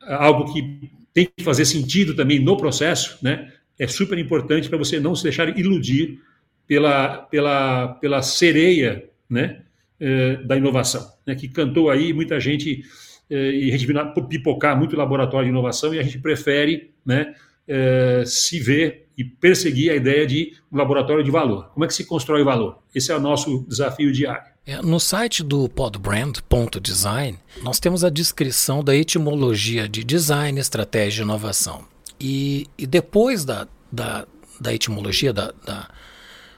algo 0.01 0.51
que 0.51 0.89
tem 1.13 1.27
que 1.37 1.43
fazer 1.43 1.65
sentido 1.65 2.15
também 2.15 2.39
no 2.39 2.57
processo, 2.57 3.17
né? 3.21 3.51
É 3.77 3.87
super 3.87 4.17
importante 4.17 4.67
para 4.67 4.77
você 4.77 4.99
não 4.99 5.15
se 5.15 5.23
deixar 5.23 5.57
iludir 5.57 6.19
pela 6.67 7.19
pela 7.19 7.89
pela 7.95 8.21
sereia, 8.21 9.07
né? 9.29 9.61
É, 9.99 10.37
da 10.37 10.57
inovação, 10.57 11.07
né? 11.27 11.35
Que 11.35 11.47
cantou 11.47 11.91
aí 11.91 12.11
muita 12.11 12.39
gente 12.39 12.83
é, 13.29 13.51
e 13.51 13.71
a 13.71 13.77
gente 13.77 13.93
pipocar 14.27 14.77
muito 14.77 14.97
laboratório 14.97 15.45
de 15.45 15.51
inovação 15.51 15.93
e 15.93 15.99
a 15.99 16.03
gente 16.03 16.19
prefere, 16.19 16.91
né? 17.05 17.35
É, 17.67 18.23
se 18.25 18.59
ver 18.59 19.07
e 19.17 19.23
perseguir 19.23 19.91
a 19.91 19.95
ideia 19.95 20.25
de 20.25 20.53
um 20.71 20.77
laboratório 20.77 21.23
de 21.23 21.29
valor. 21.29 21.69
Como 21.73 21.85
é 21.85 21.87
que 21.87 21.93
se 21.93 22.05
constrói 22.05 22.43
valor? 22.43 22.79
Esse 22.93 23.11
é 23.11 23.15
o 23.15 23.19
nosso 23.19 23.65
desafio 23.67 24.11
diário. 24.11 24.51
É, 24.65 24.81
no 24.81 24.99
site 24.99 25.43
do 25.43 25.67
podbrand.design, 25.69 27.37
nós 27.63 27.79
temos 27.79 28.03
a 28.03 28.09
descrição 28.09 28.83
da 28.83 28.95
etimologia 28.95 29.89
de 29.89 30.03
design, 30.03 30.59
estratégia 30.59 31.21
e 31.21 31.23
inovação. 31.23 31.83
E, 32.19 32.67
e 32.77 32.85
depois 32.85 33.43
da, 33.43 33.67
da, 33.91 34.27
da 34.59 34.73
etimologia, 34.73 35.33
da, 35.33 35.51
da, 35.65 35.89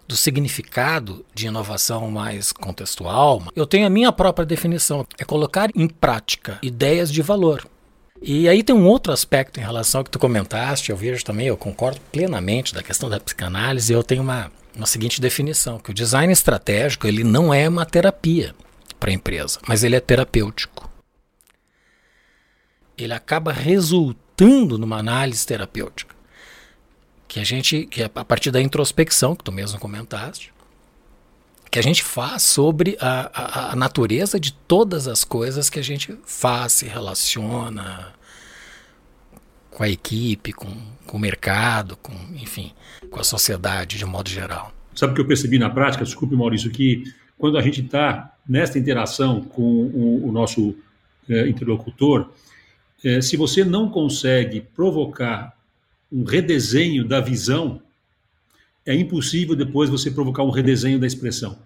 do 0.06 0.16
significado 0.18 1.26
de 1.34 1.48
inovação 1.48 2.12
mais 2.12 2.52
contextual, 2.52 3.42
eu 3.56 3.66
tenho 3.66 3.88
a 3.88 3.90
minha 3.90 4.12
própria 4.12 4.46
definição: 4.46 5.08
é 5.18 5.24
colocar 5.24 5.70
em 5.74 5.88
prática 5.88 6.60
ideias 6.62 7.12
de 7.12 7.22
valor. 7.22 7.66
E 8.26 8.48
aí 8.48 8.64
tem 8.64 8.74
um 8.74 8.88
outro 8.88 9.12
aspecto 9.12 9.60
em 9.60 9.64
relação 9.64 10.00
ao 10.00 10.06
que 10.06 10.10
tu 10.10 10.18
comentaste, 10.18 10.90
eu 10.90 10.96
vejo 10.96 11.26
também, 11.26 11.48
eu 11.48 11.58
concordo 11.58 12.00
plenamente 12.10 12.74
da 12.74 12.82
questão 12.82 13.10
da 13.10 13.20
psicanálise, 13.20 13.92
eu 13.92 14.02
tenho 14.02 14.24
uma, 14.24 14.50
uma 14.74 14.86
seguinte 14.86 15.20
definição, 15.20 15.78
que 15.78 15.92
o 15.92 15.94
design 15.94 16.32
estratégico 16.32 17.06
ele 17.06 17.22
não 17.22 17.54
é 17.54 17.68
uma 17.68 17.86
terapia 17.86 18.56
para 18.98 19.10
a 19.10 19.14
empresa, 19.14 19.60
mas 19.68 19.84
ele 19.84 19.98
é 19.98 20.00
terapêutico. 20.00 20.90
Ele 22.98 23.14
acaba 23.14 23.52
resultando 23.52 24.78
numa 24.78 25.00
análise 25.00 25.46
terapêutica, 25.46 26.16
que 27.28 27.42
a 27.42 27.44
gente, 27.44 27.88
que 27.88 28.04
é 28.04 28.10
a 28.16 28.24
partir 28.24 28.52
da 28.52 28.62
introspecção, 28.62 29.36
que 29.36 29.44
tu 29.44 29.52
mesmo 29.52 29.78
comentaste, 29.78 30.53
que 31.74 31.80
a 31.80 31.82
gente 31.82 32.04
faz 32.04 32.44
sobre 32.44 32.96
a, 33.02 33.32
a, 33.34 33.72
a, 33.72 33.76
natureza 33.76 34.40
de 34.40 34.54
todas 34.54 35.08
as 35.08 35.24
coisas 35.24 35.72
que 35.72 35.80
a 35.80 35.82
gente 35.82 36.16
faz, 36.24 36.74
se 36.74 36.86
relaciona 36.86 38.14
com 39.72 39.82
a 39.82 39.90
equipe, 39.90 40.54
com, 40.54 40.70
com 41.08 41.18
o 41.18 41.20
mercado, 41.20 41.98
com, 41.98 42.14
enfim, 42.36 42.72
com 43.10 43.20
a 43.20 43.24
sociedade 43.24 43.98
de 43.98 44.06
modo 44.06 44.30
geral. 44.30 44.72
Sabe 44.94 45.14
o 45.14 45.16
que 45.16 45.22
eu 45.22 45.26
percebi 45.26 45.58
na 45.58 45.68
prática, 45.68 46.06
desculpe 46.06 46.36
Maurício, 46.36 46.70
que 46.70 47.06
quando 47.40 47.58
a 47.58 47.62
gente 47.64 47.82
está 47.82 48.32
nesta 48.48 48.78
interação 48.78 49.42
com 49.42 49.64
o, 49.64 50.28
o 50.28 50.32
nosso 50.32 50.76
é, 51.28 51.50
interlocutor, 51.50 52.30
é, 53.04 53.20
se 53.20 53.36
você 53.36 53.66
não 53.66 53.90
consegue 53.90 54.62
provocar 54.62 55.58
um 56.12 56.24
redesenho 56.24 57.04
da 57.04 57.20
visão 57.20 57.82
é 58.86 58.94
impossível 58.96 59.56
depois 59.56 59.90
você 59.90 60.12
provocar 60.12 60.44
um 60.44 60.50
redesenho 60.50 61.00
da 61.00 61.08
expressão, 61.08 61.58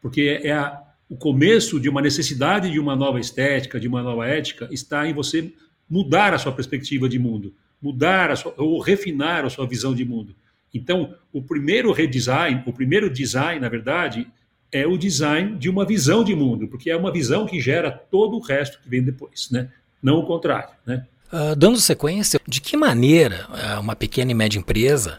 porque 0.00 0.40
é 0.42 0.52
a, 0.52 0.82
o 1.08 1.16
começo 1.16 1.78
de 1.78 1.88
uma 1.88 2.02
necessidade 2.02 2.70
de 2.70 2.80
uma 2.80 2.96
nova 2.96 3.20
estética, 3.20 3.78
de 3.78 3.86
uma 3.86 4.02
nova 4.02 4.26
ética, 4.26 4.68
está 4.70 5.06
em 5.08 5.14
você 5.14 5.52
mudar 5.88 6.34
a 6.34 6.38
sua 6.38 6.52
perspectiva 6.52 7.08
de 7.08 7.18
mundo, 7.18 7.54
mudar 7.80 8.30
a 8.30 8.36
sua, 8.36 8.54
ou 8.56 8.80
refinar 8.80 9.44
a 9.44 9.50
sua 9.50 9.66
visão 9.66 9.94
de 9.94 10.04
mundo. 10.04 10.34
Então, 10.74 11.14
o 11.32 11.40
primeiro 11.40 11.92
redesign, 11.92 12.62
o 12.66 12.72
primeiro 12.72 13.08
design, 13.08 13.60
na 13.60 13.68
verdade, 13.68 14.26
é 14.70 14.86
o 14.86 14.98
design 14.98 15.56
de 15.56 15.70
uma 15.70 15.86
visão 15.86 16.24
de 16.24 16.34
mundo, 16.34 16.66
porque 16.66 16.90
é 16.90 16.96
uma 16.96 17.12
visão 17.12 17.46
que 17.46 17.60
gera 17.60 17.90
todo 17.90 18.36
o 18.36 18.40
resto 18.40 18.80
que 18.82 18.88
vem 18.88 19.02
depois, 19.02 19.48
né? 19.50 19.70
Não 20.02 20.18
o 20.18 20.26
contrário, 20.26 20.70
né? 20.84 21.06
Uh, 21.32 21.56
dando 21.56 21.78
sequência, 21.78 22.40
de 22.46 22.60
que 22.60 22.76
maneira 22.76 23.46
uh, 23.48 23.80
uma 23.80 23.96
pequena 23.96 24.30
e 24.30 24.34
média 24.34 24.58
empresa 24.58 25.18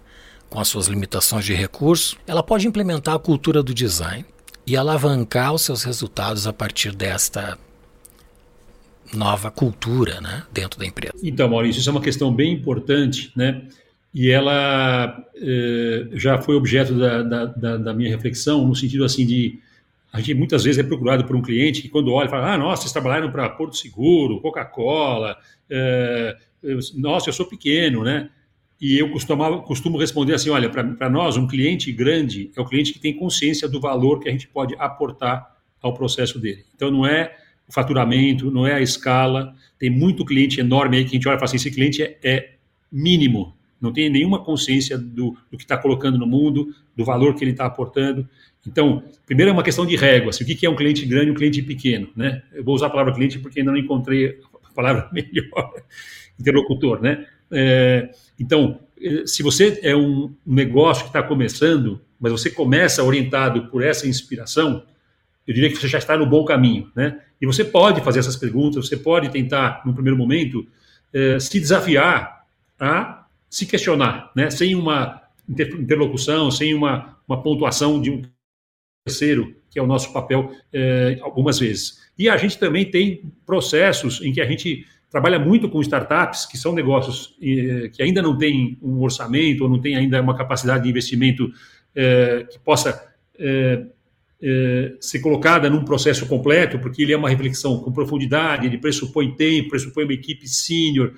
com 0.50 0.60
as 0.60 0.68
suas 0.68 0.88
limitações 0.88 1.46
de 1.46 1.54
recursos, 1.54 2.18
ela 2.26 2.42
pode 2.42 2.68
implementar 2.68 3.16
a 3.16 3.20
cultura 3.20 3.62
do 3.62 3.74
design 3.74 4.26
e 4.66 4.76
alavancar 4.76 5.54
os 5.54 5.62
seus 5.62 5.84
resultados 5.84 6.48
a 6.48 6.54
partir 6.54 6.94
desta 6.94 7.58
nova 9.14 9.50
cultura 9.50 10.20
né, 10.20 10.44
dentro 10.52 10.80
da 10.80 10.86
empresa. 10.86 11.14
Então, 11.24 11.48
Maurício, 11.50 11.80
isso 11.80 11.90
é 11.90 11.92
uma 11.92 12.02
questão 12.02 12.34
bem 12.34 12.54
importante, 12.54 13.32
né? 13.36 13.64
E 14.14 14.32
ela 14.32 15.24
eh, 15.36 16.08
já 16.14 16.42
foi 16.42 16.56
objeto 16.56 16.98
da, 16.98 17.22
da, 17.22 17.46
da, 17.46 17.78
da, 17.78 17.94
minha 17.94 18.10
reflexão, 18.10 18.66
no 18.66 18.76
sentido 18.76 19.04
assim 19.04 19.26
de 19.26 19.60
a 20.12 20.20
gente 20.20 20.34
muitas 20.34 20.64
vezes 20.64 20.80
é 20.80 20.84
procurado 20.84 21.26
por 21.26 21.36
um 21.36 21.42
cliente 21.42 21.82
que 21.82 21.90
quando 21.90 22.12
olha 22.12 22.28
fala, 22.28 22.54
ah, 22.54 22.58
nossa, 22.58 22.82
vocês 22.82 22.92
trabalharam 22.92 23.32
para 23.32 23.48
Porto 23.50 23.78
Seguro, 23.78 24.42
Coca-Cola, 24.42 25.38
eh, 25.70 26.36
nossa, 26.96 27.30
eu 27.30 27.34
sou 27.34 27.46
pequeno, 27.46 28.04
né? 28.04 28.30
E 28.80 28.98
eu 28.98 29.10
costumava, 29.12 29.60
costumo 29.62 29.98
responder 29.98 30.34
assim: 30.34 30.50
olha, 30.50 30.70
para 30.70 31.10
nós, 31.10 31.36
um 31.38 31.48
cliente 31.48 31.92
grande 31.92 32.52
é 32.56 32.62
o 32.62 32.66
cliente 32.66 32.94
que 32.94 33.00
tem 33.00 33.14
consciência 33.14 33.68
do 33.68 33.80
valor 33.80 34.20
que 34.20 34.30
a 34.30 34.32
gente 34.32 34.48
pode 34.48 34.76
aportar 34.78 35.56
ao 35.82 35.94
processo 35.94 36.40
dele. 36.40 36.64
Então, 36.76 36.92
não 36.92 37.06
é 37.06 37.36
o 37.68 37.74
faturamento, 37.74 38.52
não 38.52 38.66
é 38.66 38.74
a 38.74 38.82
escala. 38.82 39.54
Tem 39.80 39.90
muito 39.90 40.26
cliente 40.26 40.60
enorme 40.60 40.98
aí 40.98 41.04
que 41.04 41.10
a 41.10 41.14
gente 41.14 41.28
olha 41.28 41.36
e 41.36 41.40
fala 41.40 41.46
assim: 41.46 41.58
esse 41.58 41.72
cliente 41.72 42.04
é, 42.04 42.18
é 42.24 42.54
mínimo, 42.92 43.56
não 43.80 43.92
tem 43.92 44.10
nenhuma 44.10 44.44
consciência 44.44 44.98
do, 44.98 45.38
do 45.52 45.58
que 45.58 45.64
está 45.64 45.78
colocando 45.78 46.18
no 46.18 46.26
mundo, 46.26 46.74
do 46.96 47.06
valor 47.06 47.36
que 47.36 47.44
ele 47.44 47.52
está 47.52 47.66
aportando. 47.66 48.28
Então, 48.66 49.04
primeiro 49.26 49.52
é 49.52 49.54
uma 49.54 49.64
questão 49.64 49.86
de 49.86 49.96
régua: 49.96 50.30
assim, 50.30 50.44
o 50.44 50.48
que 50.48 50.66
é 50.66 50.70
um 50.70 50.76
cliente 50.76 51.06
grande 51.06 51.28
e 51.28 51.32
um 51.32 51.36
cliente 51.36 51.62
pequeno. 51.62 52.10
Né? 52.16 52.42
Eu 52.54 52.64
vou 52.64 52.76
usar 52.76 52.88
a 52.88 52.90
palavra 52.90 53.14
cliente 53.14 53.40
porque 53.40 53.60
ainda 53.60 53.72
não 53.72 53.78
encontrei 53.80 54.40
a 54.64 54.74
palavra 54.74 55.10
melhor, 55.14 55.74
interlocutor, 56.40 57.02
né? 57.02 57.26
É, 57.52 58.10
então, 58.40 58.80
eh, 59.02 59.24
se 59.26 59.44
você 59.44 59.80
é 59.84 59.96
um 59.96 60.34
negócio 60.46 61.04
que 61.04 61.10
está 61.10 61.24
começando, 61.24 62.02
mas 62.20 62.32
você 62.32 62.50
começa 62.50 63.04
orientado 63.04 63.68
por 63.68 63.84
essa 63.84 64.08
inspiração, 64.08 64.84
eu 65.46 65.54
diria 65.54 65.70
que 65.70 65.78
você 65.78 65.88
já 65.88 65.98
está 65.98 66.18
no 66.18 66.26
bom 66.26 66.44
caminho, 66.44 66.92
né? 66.96 67.22
E 67.40 67.46
você 67.46 67.64
pode 67.64 68.02
fazer 68.02 68.20
essas 68.20 68.36
perguntas, 68.36 68.88
você 68.88 68.98
pode 68.98 69.30
tentar, 69.30 69.82
no 69.86 69.94
primeiro 69.94 70.18
momento, 70.18 70.68
eh, 71.14 71.40
se 71.40 71.60
desafiar 71.60 72.46
a 72.80 73.26
se 73.50 73.66
questionar, 73.66 74.32
né? 74.36 74.50
Sem 74.50 74.76
uma 74.76 75.22
interlocução, 75.48 76.52
sem 76.52 76.74
uma, 76.74 77.18
uma 77.28 77.42
pontuação 77.42 78.02
de 78.02 78.12
um 78.12 78.22
terceiro, 79.06 79.56
que 79.70 79.80
é 79.80 79.82
o 79.82 79.88
nosso 79.88 80.12
papel 80.12 80.52
eh, 80.74 81.18
algumas 81.22 81.60
vezes. 81.60 82.06
E 82.18 82.28
a 82.28 82.36
gente 82.36 82.58
também 82.58 82.90
tem 82.90 83.32
processos 83.46 84.22
em 84.22 84.34
que 84.34 84.42
a 84.42 84.46
gente 84.46 84.86
trabalha 85.10 85.40
muito 85.40 85.70
com 85.70 85.82
startups, 85.82 86.46
que 86.46 86.58
são 86.58 86.74
negócios 86.74 87.36
eh, 87.42 87.90
que 87.90 88.04
ainda 88.04 88.22
não 88.22 88.38
têm 88.38 88.78
um 88.82 89.02
orçamento 89.02 89.64
ou 89.64 89.70
não 89.70 89.80
têm 89.80 89.96
ainda 89.96 90.22
uma 90.22 90.36
capacidade 90.36 90.84
de 90.84 90.90
investimento 90.90 91.50
eh, 91.96 92.46
que 92.52 92.60
possa 92.60 93.08
eh, 93.40 93.86
ser 95.00 95.20
colocada 95.20 95.68
num 95.70 95.84
processo 95.84 96.28
completo, 96.28 96.78
porque 96.78 97.02
ele 97.02 97.14
é 97.14 97.18
uma 97.18 97.30
reflexão 97.30 97.80
com 97.80 97.92
profundidade, 97.92 98.68
ele 98.68 98.78
pressupõe 98.78 99.34
tempo, 99.36 99.70
pressupõe 99.70 100.04
uma 100.04 100.14
equipe 100.14 100.48
sênior, 100.48 101.14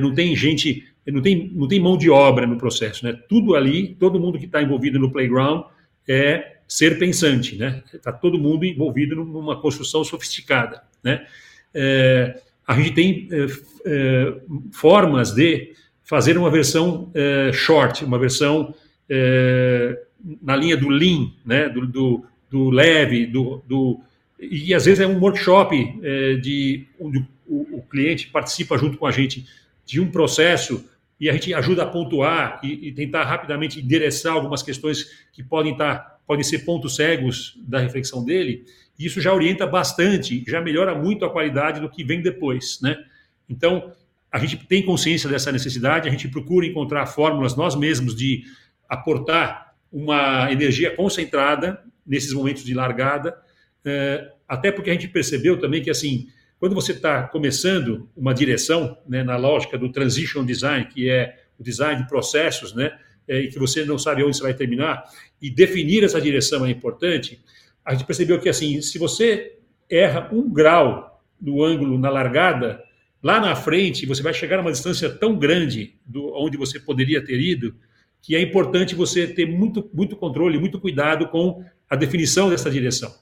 não 0.00 0.12
tem 0.12 0.34
gente, 0.34 0.82
não 1.06 1.22
tem, 1.22 1.48
não 1.54 1.68
tem 1.68 1.78
mão 1.78 1.96
de 1.96 2.10
obra 2.10 2.44
no 2.44 2.58
processo, 2.58 3.04
né? 3.04 3.16
Tudo 3.28 3.54
ali, 3.54 3.94
todo 3.94 4.18
mundo 4.18 4.36
que 4.36 4.46
está 4.46 4.60
envolvido 4.60 4.98
no 4.98 5.12
playground 5.12 5.66
é 6.08 6.56
ser 6.66 6.98
pensante, 6.98 7.56
né? 7.56 7.84
Está 7.94 8.10
todo 8.10 8.36
mundo 8.36 8.64
envolvido 8.64 9.14
numa 9.14 9.60
construção 9.60 10.02
sofisticada, 10.02 10.82
né? 11.04 11.24
É, 11.72 12.40
a 12.66 12.74
gente 12.74 12.92
tem 12.92 13.28
é, 13.30 13.46
é, 13.84 14.34
formas 14.72 15.32
de 15.32 15.72
fazer 16.02 16.36
uma 16.36 16.50
versão 16.50 17.10
é, 17.14 17.50
short, 17.52 18.04
uma 18.04 18.18
versão 18.18 18.74
na 20.42 20.56
linha 20.56 20.76
do 20.76 20.88
lean, 20.88 21.30
né? 21.44 21.68
Do, 21.68 21.86
do, 21.86 22.26
do 22.50 22.70
leve, 22.70 23.24
do, 23.26 23.62
do, 23.68 24.00
e 24.40 24.74
às 24.74 24.84
vezes 24.84 24.98
é 24.98 25.06
um 25.06 25.20
workshop 25.20 25.76
de 26.42 26.84
onde 26.98 27.24
o, 27.46 27.78
o 27.78 27.82
cliente 27.82 28.26
participa 28.26 28.76
junto 28.76 28.98
com 28.98 29.06
a 29.06 29.12
gente 29.12 29.46
de 29.84 30.00
um 30.00 30.10
processo 30.10 30.84
e 31.20 31.30
a 31.30 31.32
gente 31.32 31.54
ajuda 31.54 31.84
a 31.84 31.86
pontuar 31.86 32.60
e, 32.64 32.88
e, 32.88 32.92
tentar 32.92 33.22
rapidamente 33.24 33.80
endereçar 33.80 34.32
algumas 34.32 34.62
questões 34.62 35.04
que 35.32 35.44
podem 35.44 35.72
estar 35.72 36.16
podem 36.26 36.42
ser 36.42 36.60
pontos 36.60 36.96
cegos 36.96 37.56
da 37.66 37.78
reflexão 37.78 38.24
dele. 38.24 38.64
Isso 38.98 39.20
já 39.20 39.32
orienta 39.32 39.66
bastante, 39.66 40.44
já 40.46 40.60
melhora 40.60 40.94
muito 40.94 41.24
a 41.24 41.30
qualidade 41.30 41.80
do 41.80 41.88
que 41.88 42.04
vem 42.04 42.22
depois, 42.22 42.80
né? 42.80 42.96
Então 43.48 43.92
a 44.30 44.38
gente 44.38 44.56
tem 44.56 44.82
consciência 44.84 45.28
dessa 45.28 45.52
necessidade, 45.52 46.08
a 46.08 46.10
gente 46.10 46.28
procura 46.28 46.66
encontrar 46.66 47.06
fórmulas 47.06 47.56
nós 47.56 47.74
mesmos 47.74 48.14
de 48.14 48.44
aportar 48.88 49.74
uma 49.92 50.50
energia 50.50 50.94
concentrada 50.94 51.82
nesses 52.06 52.32
momentos 52.32 52.64
de 52.64 52.74
largada, 52.74 53.36
eh, 53.84 54.30
até 54.46 54.70
porque 54.70 54.90
a 54.90 54.92
gente 54.92 55.08
percebeu 55.08 55.58
também 55.58 55.82
que 55.82 55.90
assim 55.90 56.28
quando 56.58 56.74
você 56.74 56.92
está 56.92 57.22
começando 57.24 58.08
uma 58.16 58.32
direção, 58.32 58.96
né, 59.06 59.22
na 59.22 59.36
lógica 59.36 59.76
do 59.76 59.90
transition 59.92 60.44
design, 60.44 60.86
que 60.86 61.10
é 61.10 61.36
o 61.58 61.62
design 61.62 62.02
de 62.02 62.08
processos, 62.08 62.74
né, 62.74 62.96
é, 63.28 63.40
e 63.40 63.48
que 63.48 63.58
você 63.58 63.84
não 63.84 63.98
sabe 63.98 64.22
onde 64.22 64.36
você 64.36 64.42
vai 64.42 64.54
terminar, 64.54 65.04
e 65.40 65.50
definir 65.50 66.04
essa 66.04 66.20
direção 66.20 66.64
é 66.64 66.70
importante, 66.70 67.40
a 67.86 67.94
gente 67.94 68.04
percebeu 68.04 68.40
que, 68.40 68.48
assim, 68.48 68.82
se 68.82 68.98
você 68.98 69.58
erra 69.88 70.28
um 70.32 70.52
grau 70.52 71.22
no 71.40 71.62
ângulo 71.62 71.96
na 71.96 72.10
largada, 72.10 72.82
lá 73.22 73.38
na 73.40 73.54
frente 73.54 74.04
você 74.04 74.22
vai 74.22 74.34
chegar 74.34 74.58
a 74.58 74.62
uma 74.62 74.72
distância 74.72 75.08
tão 75.08 75.38
grande 75.38 75.94
do 76.04 76.32
onde 76.34 76.56
você 76.56 76.80
poderia 76.80 77.24
ter 77.24 77.40
ido, 77.40 77.76
que 78.20 78.34
é 78.34 78.42
importante 78.42 78.94
você 78.94 79.26
ter 79.26 79.46
muito, 79.46 79.88
muito 79.94 80.16
controle, 80.16 80.58
muito 80.58 80.80
cuidado 80.80 81.28
com 81.28 81.64
a 81.88 81.94
definição 81.94 82.50
dessa 82.50 82.68
direção. 82.68 83.14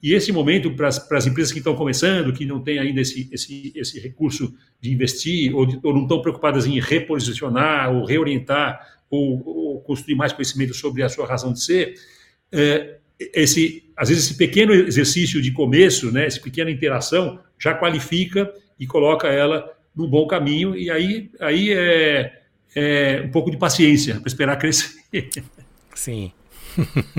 E 0.00 0.12
esse 0.12 0.30
momento, 0.30 0.70
para 0.76 0.86
as 0.86 1.26
empresas 1.26 1.50
que 1.50 1.58
estão 1.58 1.74
começando, 1.74 2.32
que 2.32 2.44
não 2.44 2.60
têm 2.62 2.78
ainda 2.78 3.00
esse, 3.00 3.28
esse, 3.32 3.72
esse 3.74 3.98
recurso 3.98 4.54
de 4.80 4.92
investir, 4.92 5.56
ou, 5.56 5.66
de, 5.66 5.80
ou, 5.82 5.94
não 5.94 6.02
estão 6.02 6.20
preocupadas 6.20 6.66
em 6.66 6.78
reposicionar, 6.78 7.92
ou 7.92 8.04
reorientar, 8.04 8.98
ou, 9.10 9.42
ou, 9.44 9.80
construir 9.80 10.14
mais 10.14 10.32
conhecimento 10.32 10.74
sobre 10.74 11.02
a 11.02 11.08
sua 11.08 11.26
razão 11.26 11.52
de 11.52 11.62
ser, 11.62 11.94
é, 12.52 12.98
esse, 13.18 13.83
às 13.96 14.08
vezes 14.08 14.24
esse 14.24 14.36
pequeno 14.36 14.72
exercício 14.72 15.40
de 15.40 15.52
começo, 15.52 16.10
né, 16.10 16.26
essa 16.26 16.40
pequena 16.40 16.70
interação, 16.70 17.38
já 17.58 17.74
qualifica 17.74 18.52
e 18.78 18.86
coloca 18.86 19.28
ela 19.28 19.70
no 19.94 20.08
bom 20.08 20.26
caminho, 20.26 20.76
e 20.76 20.90
aí, 20.90 21.30
aí 21.40 21.72
é, 21.72 22.40
é 22.74 23.22
um 23.24 23.30
pouco 23.30 23.50
de 23.50 23.56
paciência 23.56 24.16
para 24.16 24.26
esperar 24.26 24.56
crescer. 24.56 24.98
Sim. 25.94 26.32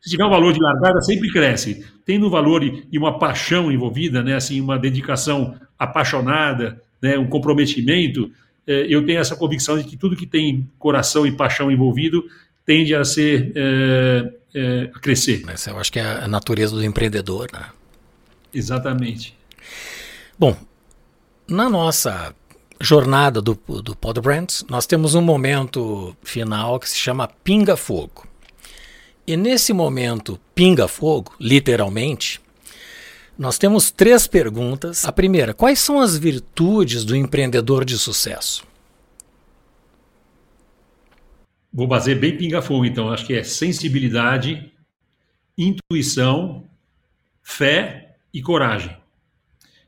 Se 0.00 0.08
tiver 0.08 0.24
um 0.24 0.30
valor 0.30 0.54
de 0.54 0.60
largada, 0.60 1.02
sempre 1.02 1.30
cresce. 1.30 1.84
Tendo 2.06 2.26
um 2.26 2.30
valor 2.30 2.62
e 2.64 2.98
uma 2.98 3.18
paixão 3.18 3.70
envolvida, 3.70 4.22
né, 4.22 4.34
assim, 4.34 4.58
uma 4.58 4.78
dedicação 4.78 5.54
apaixonada, 5.78 6.80
né, 7.02 7.18
um 7.18 7.26
comprometimento, 7.26 8.30
é, 8.66 8.86
eu 8.88 9.04
tenho 9.04 9.18
essa 9.18 9.36
convicção 9.36 9.76
de 9.76 9.84
que 9.84 9.98
tudo 9.98 10.16
que 10.16 10.26
tem 10.26 10.66
coração 10.78 11.26
e 11.26 11.32
paixão 11.32 11.70
envolvido 11.70 12.24
tende 12.64 12.94
a 12.94 13.04
ser 13.04 13.52
é, 13.54 14.32
é, 14.54 14.90
a 14.94 14.98
crescer. 14.98 15.44
Essa 15.48 15.70
eu 15.70 15.78
acho 15.78 15.92
que 15.92 15.98
é 15.98 16.04
a 16.04 16.28
natureza 16.28 16.74
do 16.74 16.84
empreendedor, 16.84 17.48
né? 17.52 17.66
Exatamente. 18.52 19.36
Bom, 20.38 20.56
na 21.48 21.68
nossa 21.68 22.34
jornada 22.80 23.42
do, 23.42 23.54
do 23.82 23.94
Pod 23.94 24.20
Brands, 24.20 24.64
nós 24.68 24.86
temos 24.86 25.14
um 25.14 25.20
momento 25.20 26.16
final 26.22 26.80
que 26.80 26.88
se 26.88 26.96
chama 26.96 27.28
Pinga 27.28 27.76
Fogo. 27.76 28.26
E 29.26 29.36
nesse 29.36 29.72
momento 29.72 30.40
pinga-fogo, 30.54 31.32
literalmente, 31.38 32.40
nós 33.38 33.58
temos 33.58 33.90
três 33.90 34.26
perguntas. 34.26 35.04
A 35.04 35.12
primeira, 35.12 35.54
quais 35.54 35.78
são 35.78 36.00
as 36.00 36.16
virtudes 36.16 37.04
do 37.04 37.14
empreendedor 37.14 37.84
de 37.84 37.98
sucesso? 37.98 38.64
Vou 41.72 41.88
fazer 41.88 42.16
bem 42.16 42.36
pinga-fogo, 42.36 42.84
então. 42.84 43.10
Acho 43.10 43.26
que 43.26 43.34
é 43.34 43.42
sensibilidade, 43.42 44.72
intuição, 45.56 46.68
fé 47.42 48.16
e 48.32 48.42
coragem. 48.42 48.96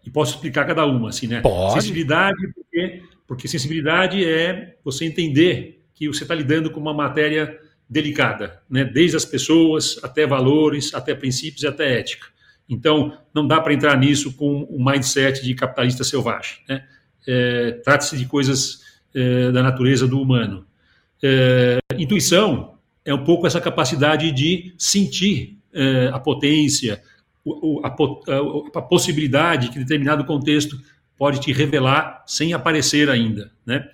E 0.05 0.11
posso 0.11 0.35
explicar 0.35 0.67
cada 0.67 0.85
uma, 0.87 1.11
assim, 1.11 1.27
né? 1.27 1.41
Pode. 1.41 1.75
Sensibilidade, 1.75 2.37
porque, 2.55 3.03
porque 3.27 3.49
sensibilidade 3.49 4.25
é 4.25 4.77
você 4.85 5.05
entender 5.05 5.85
que 5.95 6.09
você 6.09 6.25
está 6.25 6.35
lidando 6.35 6.71
com 6.71 6.81
uma 6.81 6.95
matéria 6.95 7.59
delicada, 7.89 8.63
né? 8.71 8.85
desde 8.85 9.17
as 9.17 9.25
pessoas 9.25 10.01
até 10.03 10.27
valores, 10.27 10.95
até 10.95 11.15
princípios 11.15 11.63
e 11.63 11.67
até 11.67 11.99
ética. 11.99 12.27
Então, 12.69 13.19
não 13.35 13.47
dá 13.47 13.61
para 13.61 13.75
entrar 13.75 13.97
nisso 13.99 14.33
com 14.33 14.67
um 14.71 14.83
mindset 14.83 15.45
de 15.45 15.55
capitalista 15.55 16.03
selvagem. 16.03 16.57
Né? 16.67 16.85
É, 17.29 17.73
Trata-se 17.85 18.17
de 18.17 18.25
coisas 18.25 18.81
é, 19.15 19.53
da 19.53 19.63
natureza 19.63 20.09
do 20.09 20.21
humano. 20.21 20.67
É, 21.23 21.79
intuição 21.97 22.75
é 23.05 23.15
um 23.15 23.25
pouco 23.25 23.47
essa 23.47 23.61
capacidade 23.61 24.33
de 24.33 24.75
sentir 24.77 25.59
é, 25.73 26.09
a 26.13 26.19
potência, 26.19 27.01
a, 27.83 27.89
a, 27.89 28.79
a, 28.79 28.83
possibilidade 28.83 29.69
que 29.71 29.79
determinado 29.79 30.25
contexto 30.25 30.77
pode 31.17 31.41
te 31.41 31.53
revelar 31.53 32.25
sem 32.27 32.53
aparecer 32.53 33.09
ainda. 33.09 33.53
Né? 33.65 33.89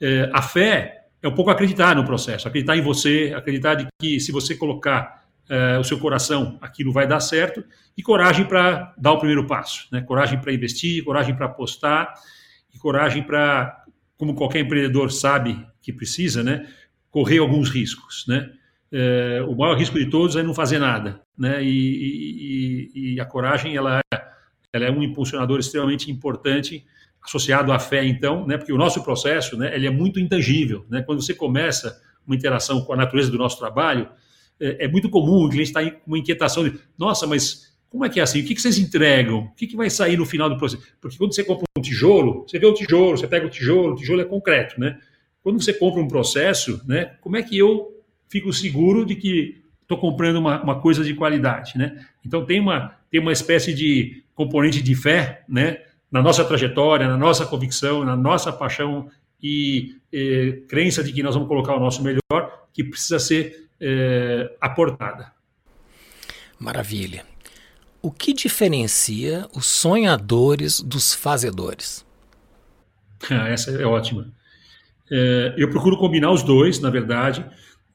É, 0.00 0.30
a 0.32 0.40
fé 0.40 1.06
é 1.22 1.28
um 1.28 1.34
pouco 1.34 1.50
acreditar 1.50 1.94
no 1.94 2.04
processo, 2.04 2.48
acreditar 2.48 2.76
em 2.76 2.82
você, 2.82 3.32
acreditar 3.36 3.74
de 3.74 3.86
que 4.00 4.18
se 4.18 4.32
você 4.32 4.54
colocar 4.54 5.20
o 5.78 5.84
seu 5.84 5.98
coração, 5.98 6.56
aquilo 6.62 6.92
vai 6.92 7.06
dar 7.06 7.20
certo, 7.20 7.62
e 7.94 8.02
coragem 8.02 8.46
para 8.46 8.94
dar 8.96 9.12
o 9.12 9.18
primeiro 9.18 9.46
passo, 9.46 9.86
né? 9.92 10.00
coragem 10.00 10.40
para 10.40 10.50
investir, 10.50 11.04
coragem 11.04 11.34
para 11.34 11.44
apostar, 11.44 12.14
e 12.72 12.78
coragem 12.78 13.22
para, 13.22 13.84
como 14.16 14.34
qualquer 14.34 14.60
empreendedor 14.60 15.12
sabe 15.12 15.66
que 15.82 15.92
precisa, 15.92 16.42
né? 16.42 16.66
correr 17.10 17.38
alguns 17.38 17.68
riscos. 17.68 18.24
Né? 18.26 18.50
É, 18.90 19.44
o 19.46 19.54
maior 19.54 19.76
risco 19.76 19.98
de 19.98 20.08
todos 20.08 20.36
é 20.36 20.42
não 20.42 20.54
fazer 20.54 20.78
nada, 20.78 21.20
né? 21.36 21.62
e, 21.62 22.90
e, 22.94 23.14
e 23.14 23.20
a 23.20 23.24
coragem 23.24 23.76
ela 23.76 24.00
é, 24.12 24.22
ela 24.72 24.86
é 24.86 24.90
um 24.90 25.02
impulsionador 25.02 25.58
extremamente 25.60 26.10
importante 26.10 26.84
associado 27.22 27.70
à 27.70 27.78
fé, 27.78 28.04
então, 28.04 28.46
né, 28.46 28.58
porque 28.58 28.72
o 28.72 28.76
nosso 28.76 29.02
processo 29.04 29.56
né, 29.56 29.72
ele 29.74 29.86
é 29.86 29.90
muito 29.90 30.18
intangível. 30.18 30.84
Né? 30.90 31.02
Quando 31.02 31.22
você 31.22 31.32
começa 31.32 32.00
uma 32.26 32.34
interação 32.34 32.80
com 32.82 32.92
a 32.92 32.96
natureza 32.96 33.30
do 33.30 33.38
nosso 33.38 33.58
trabalho, 33.58 34.08
é, 34.58 34.86
é 34.86 34.88
muito 34.88 35.08
comum 35.08 35.44
o 35.44 35.48
cliente 35.48 35.68
estar 35.68 35.88
com 35.88 36.00
uma 36.08 36.18
inquietação 36.18 36.64
de, 36.64 36.78
nossa, 36.98 37.26
mas 37.26 37.72
como 37.88 38.04
é 38.04 38.08
que 38.08 38.18
é 38.18 38.22
assim? 38.22 38.40
O 38.40 38.44
que, 38.44 38.54
que 38.54 38.60
vocês 38.60 38.78
entregam? 38.78 39.40
O 39.40 39.54
que, 39.54 39.66
que 39.66 39.76
vai 39.76 39.90
sair 39.90 40.16
no 40.16 40.24
final 40.24 40.48
do 40.48 40.56
processo? 40.56 40.82
Porque 41.00 41.16
quando 41.16 41.34
você 41.34 41.44
compra 41.44 41.64
um 41.76 41.82
tijolo, 41.82 42.44
você 42.48 42.58
vê 42.58 42.66
o 42.66 42.74
tijolo, 42.74 43.16
você 43.16 43.28
pega 43.28 43.46
o 43.46 43.50
tijolo, 43.50 43.92
o 43.92 43.96
tijolo 43.96 44.20
é 44.20 44.24
concreto, 44.24 44.80
né? 44.80 44.98
Quando 45.42 45.62
você 45.62 45.72
compra 45.72 46.00
um 46.00 46.08
processo, 46.08 46.80
né, 46.86 47.16
como 47.20 47.36
é 47.36 47.42
que 47.42 47.58
eu 47.58 47.92
fico 48.28 48.52
seguro 48.52 49.04
de 49.04 49.16
que 49.16 49.62
estou 49.82 49.98
comprando 49.98 50.36
uma, 50.36 50.62
uma 50.62 50.80
coisa 50.80 51.04
de 51.04 51.14
qualidade, 51.14 51.76
né? 51.76 52.06
Então 52.24 52.46
tem 52.46 52.60
uma, 52.60 52.96
tem 53.10 53.20
uma 53.20 53.32
espécie 53.32 53.74
de 53.74 54.22
componente 54.34 54.80
de 54.80 54.94
fé, 54.94 55.44
né? 55.48 55.78
na 56.12 56.20
nossa 56.20 56.44
trajetória, 56.44 57.08
na 57.08 57.16
nossa 57.16 57.46
convicção, 57.46 58.04
na 58.04 58.14
nossa 58.14 58.52
paixão 58.52 59.10
e 59.42 59.96
eh, 60.12 60.60
crença 60.68 61.02
de 61.02 61.10
que 61.10 61.22
nós 61.22 61.34
vamos 61.34 61.48
colocar 61.48 61.74
o 61.74 61.80
nosso 61.80 62.02
melhor, 62.02 62.66
que 62.70 62.84
precisa 62.84 63.18
ser 63.18 63.66
eh, 63.80 64.54
aportada. 64.60 65.32
Maravilha. 66.58 67.24
O 68.02 68.12
que 68.12 68.34
diferencia 68.34 69.48
os 69.54 69.64
sonhadores 69.66 70.82
dos 70.82 71.14
fazedores? 71.14 72.04
Ah, 73.30 73.48
essa 73.50 73.70
é 73.70 73.86
ótima. 73.86 74.30
É, 75.14 75.54
eu 75.58 75.68
procuro 75.68 75.98
combinar 75.98 76.30
os 76.30 76.42
dois, 76.42 76.80
na 76.80 76.88
verdade, 76.88 77.44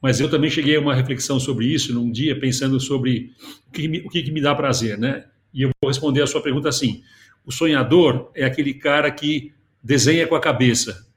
mas 0.00 0.20
eu 0.20 0.30
também 0.30 0.48
cheguei 0.48 0.76
a 0.76 0.80
uma 0.80 0.94
reflexão 0.94 1.40
sobre 1.40 1.66
isso 1.66 1.92
num 1.92 2.12
dia, 2.12 2.38
pensando 2.38 2.78
sobre 2.78 3.32
o 3.66 3.72
que, 3.72 3.88
me, 3.88 3.98
o 4.02 4.08
que 4.08 4.30
me 4.30 4.40
dá 4.40 4.54
prazer, 4.54 4.96
né? 4.96 5.24
E 5.52 5.62
eu 5.62 5.70
vou 5.82 5.88
responder 5.90 6.22
a 6.22 6.28
sua 6.28 6.40
pergunta 6.40 6.68
assim: 6.68 7.02
o 7.44 7.50
sonhador 7.50 8.30
é 8.36 8.44
aquele 8.44 8.72
cara 8.72 9.10
que 9.10 9.52
desenha 9.82 10.28
com 10.28 10.36
a 10.36 10.40
cabeça, 10.40 11.08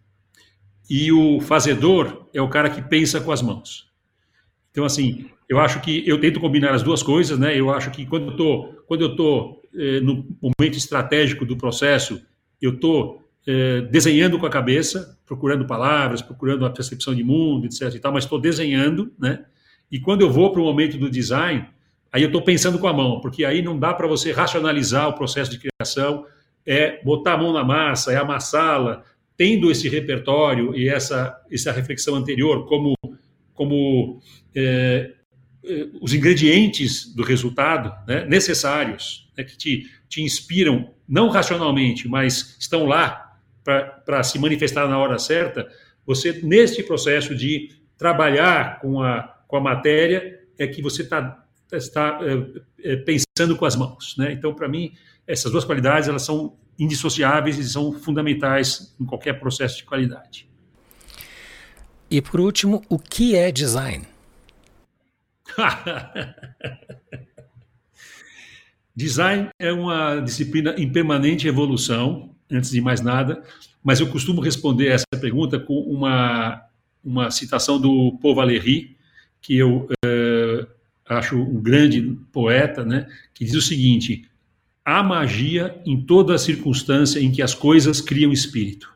e 0.90 1.12
o 1.12 1.40
fazedor 1.40 2.28
é 2.34 2.42
o 2.42 2.50
cara 2.50 2.72
que 2.72 2.82
pensa 2.82 3.22
com 3.22 3.32
as 3.32 3.44
mãos. 3.44 3.88
Então, 4.72 4.84
assim, 4.84 5.30
eu 5.48 5.60
acho 5.60 5.82
que 5.82 6.02
eu 6.08 6.20
tento 6.20 6.40
combinar 6.40 6.74
as 6.74 6.82
duas 6.82 7.04
coisas, 7.04 7.38
né? 7.38 7.56
Eu 7.56 7.70
acho 7.70 7.92
que 7.92 8.08
quando 8.08 8.32
eu 8.32 8.36
tô, 8.36 8.64
quando 8.88 9.02
eu 9.04 9.62
eh, 9.78 10.02
no 10.02 10.26
momento 10.42 10.78
estratégico 10.78 11.46
do 11.46 11.56
processo, 11.56 12.20
eu 12.60 12.80
tô 12.80 13.22
eh, 13.48 13.82
desenhando 13.90 14.38
com 14.38 14.46
a 14.46 14.50
cabeça, 14.50 15.18
procurando 15.26 15.66
palavras, 15.66 16.22
procurando 16.22 16.66
a 16.66 16.70
percepção 16.70 17.16
de 17.16 17.24
mundo, 17.24 17.66
etc. 17.66 17.94
E 17.96 18.00
tal, 18.00 18.14
mas 18.14 18.24
estou 18.24 18.40
desenhando, 18.40 19.12
né? 19.18 19.46
E 19.92 20.00
quando 20.00 20.22
eu 20.22 20.30
vou 20.30 20.52
para 20.52 20.62
o 20.62 20.64
momento 20.64 20.98
do 20.98 21.10
design, 21.10 21.66
aí 22.12 22.22
eu 22.22 22.28
estou 22.28 22.42
pensando 22.44 22.78
com 22.80 22.88
a 22.88 22.94
mão, 22.94 23.20
porque 23.20 23.44
aí 23.44 23.62
não 23.62 23.78
dá 23.78 23.94
para 23.94 24.08
você 24.08 24.32
racionalizar 24.32 25.10
o 25.10 25.14
processo 25.14 25.52
de 25.52 25.60
criação, 25.60 26.26
é 26.66 27.04
botar 27.04 27.34
a 27.34 27.38
mão 27.38 27.52
na 27.52 27.64
massa, 27.64 28.14
é 28.14 28.18
amassá-la, 28.18 29.04
tendo 29.36 29.72
esse 29.72 29.90
repertório 29.90 30.76
e 30.76 30.88
essa 30.88 31.36
essa 31.52 31.72
reflexão 31.72 32.16
anterior 32.16 32.68
como 32.68 32.96
como 33.56 34.22
é, 34.56 35.12
é, 35.64 35.88
os 36.02 36.14
ingredientes 36.14 37.14
do 37.14 37.24
resultado 37.24 37.94
né, 38.08 38.26
necessários, 38.26 39.30
né, 39.38 39.44
que 39.44 39.58
te, 39.58 39.90
te 40.10 40.22
inspiram, 40.22 40.92
não 41.08 41.30
racionalmente, 41.30 42.08
mas 42.08 42.56
estão 42.60 42.86
lá 42.86 43.31
para 43.64 44.24
se 44.24 44.40
manifestar 44.40 44.88
na 44.88 44.98
hora 44.98 45.20
certa, 45.20 45.68
você, 46.06 46.42
neste 46.44 46.84
processo 46.84 47.36
de 47.36 47.70
trabalhar 47.98 48.80
com 48.80 49.02
a, 49.02 49.24
com 49.48 49.58
a 49.58 49.62
matéria, 49.62 50.40
é 50.58 50.68
que 50.68 50.82
você 50.82 51.04
tá, 51.04 51.46
está 51.72 52.20
é, 52.22 52.94
é, 52.94 52.96
pensando 52.98 53.56
com 53.56 53.66
as 53.66 53.76
mãos. 53.76 54.16
Né? 54.18 54.34
Então, 54.34 54.54
para 54.54 54.68
mim, 54.68 54.94
essas 55.28 55.52
duas 55.52 55.64
qualidades 55.64 56.10
elas 56.10 56.24
são 56.24 56.58
indissociáveis 56.80 57.58
e 57.58 57.64
são 57.64 57.94
fundamentais 57.94 58.96
em 59.00 59.06
qualquer 59.06 59.40
processo 59.40 59.78
de 59.78 59.84
qualidade. 59.84 60.50
E 62.10 62.22
por 62.22 62.40
último, 62.40 62.82
o 62.90 62.98
que 62.98 63.36
é 63.36 63.52
design? 63.52 64.06
Design 68.94 69.50
é 69.58 69.72
uma 69.72 70.20
disciplina 70.20 70.76
em 70.78 70.92
permanente 70.92 71.48
evolução, 71.48 72.36
antes 72.52 72.72
de 72.72 72.82
mais 72.82 73.02
nada, 73.02 73.42
mas 73.84 74.00
eu 74.00 74.08
costumo 74.08 74.42
responder 74.42 74.88
essa 74.88 75.06
pergunta 75.20 75.60
com 75.60 75.80
uma, 75.82 76.62
uma 77.04 77.32
citação 77.32 77.80
do 77.80 78.18
Paul 78.22 78.36
Valéry, 78.36 78.96
que 79.42 79.58
eu 79.58 79.90
é, 80.06 80.68
acho 81.08 81.38
um 81.38 81.62
grande 81.62 82.02
poeta, 82.32 82.86
né, 82.86 83.08
que 83.34 83.44
diz 83.46 83.56
o 83.56 83.62
seguinte: 83.62 84.28
há 84.86 85.02
magia 85.02 85.82
em 85.86 86.02
toda 86.02 86.38
circunstância 86.38 87.20
em 87.20 87.32
que 87.32 87.42
as 87.42 87.54
coisas 87.54 88.02
criam 88.02 88.32
espírito. 88.32 88.92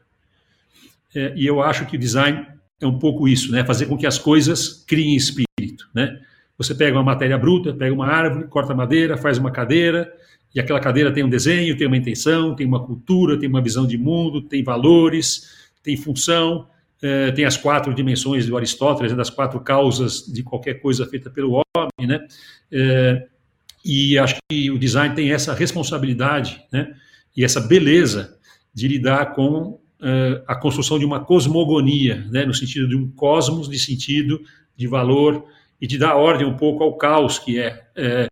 É, 1.14 1.34
e 1.36 1.46
eu 1.46 1.62
acho 1.62 1.86
que 1.86 1.96
o 1.96 2.00
design 2.00 2.46
é 2.80 2.86
um 2.86 3.00
pouco 3.00 3.28
isso, 3.28 3.52
né, 3.52 3.64
fazer 3.66 3.88
com 3.88 3.98
que 3.98 4.06
as 4.06 4.20
coisas 4.20 4.84
criem 4.86 5.16
espírito, 5.16 5.90
né. 5.94 6.22
Você 6.58 6.74
pega 6.74 6.98
uma 6.98 7.04
matéria 7.04 7.38
bruta, 7.38 7.74
pega 7.74 7.94
uma 7.94 8.08
árvore, 8.08 8.48
corta 8.48 8.74
madeira, 8.74 9.18
faz 9.18 9.38
uma 9.38 9.52
cadeira, 9.52 10.12
e 10.54 10.60
aquela 10.60 10.80
cadeira 10.80 11.12
tem 11.12 11.24
um 11.24 11.30
desenho, 11.30 11.78
tem 11.78 11.86
uma 11.86 11.98
intenção, 11.98 12.56
tem 12.56 12.66
uma 12.66 12.84
cultura, 12.84 13.38
tem 13.38 13.50
uma 13.50 13.62
visão 13.62 13.86
de 13.86 13.98
mundo, 13.98 14.42
tem 14.42 14.64
valores, 14.64 15.70
tem 15.84 15.98
função, 15.98 16.68
eh, 17.02 17.32
tem 17.34 17.44
as 17.44 17.58
quatro 17.58 17.94
dimensões 17.94 18.46
do 18.46 18.56
Aristóteles, 18.56 19.12
né, 19.12 19.18
das 19.18 19.30
quatro 19.30 19.60
causas 19.60 20.26
de 20.26 20.44
qualquer 20.44 20.76
coisa 20.76 21.06
feita 21.06 21.30
pelo 21.30 21.62
homem, 21.76 22.08
né? 22.08 22.26
Eh, 22.72 23.28
e 23.84 24.18
acho 24.18 24.38
que 24.50 24.72
o 24.72 24.80
design 24.80 25.14
tem 25.14 25.32
essa 25.32 25.54
responsabilidade, 25.54 26.64
né? 26.72 26.92
E 27.36 27.44
essa 27.44 27.60
beleza 27.60 28.38
de 28.74 28.88
lidar 28.88 29.34
com 29.36 29.80
eh, 30.02 30.42
a 30.48 30.56
construção 30.56 30.98
de 30.98 31.06
uma 31.06 31.20
cosmogonia, 31.20 32.26
né? 32.32 32.46
No 32.46 32.54
sentido 32.54 32.88
de 32.88 32.96
um 32.96 33.12
cosmos 33.12 33.70
de 33.70 33.78
sentido, 33.78 34.42
de 34.76 34.88
valor, 34.88 35.46
e 35.82 35.88
de 35.88 35.98
dar 35.98 36.16
ordem 36.16 36.48
um 36.48 36.56
pouco 36.56 36.84
ao 36.84 36.98
caos 36.98 37.40
que 37.40 37.60
é, 37.60 37.84
é 37.96 38.28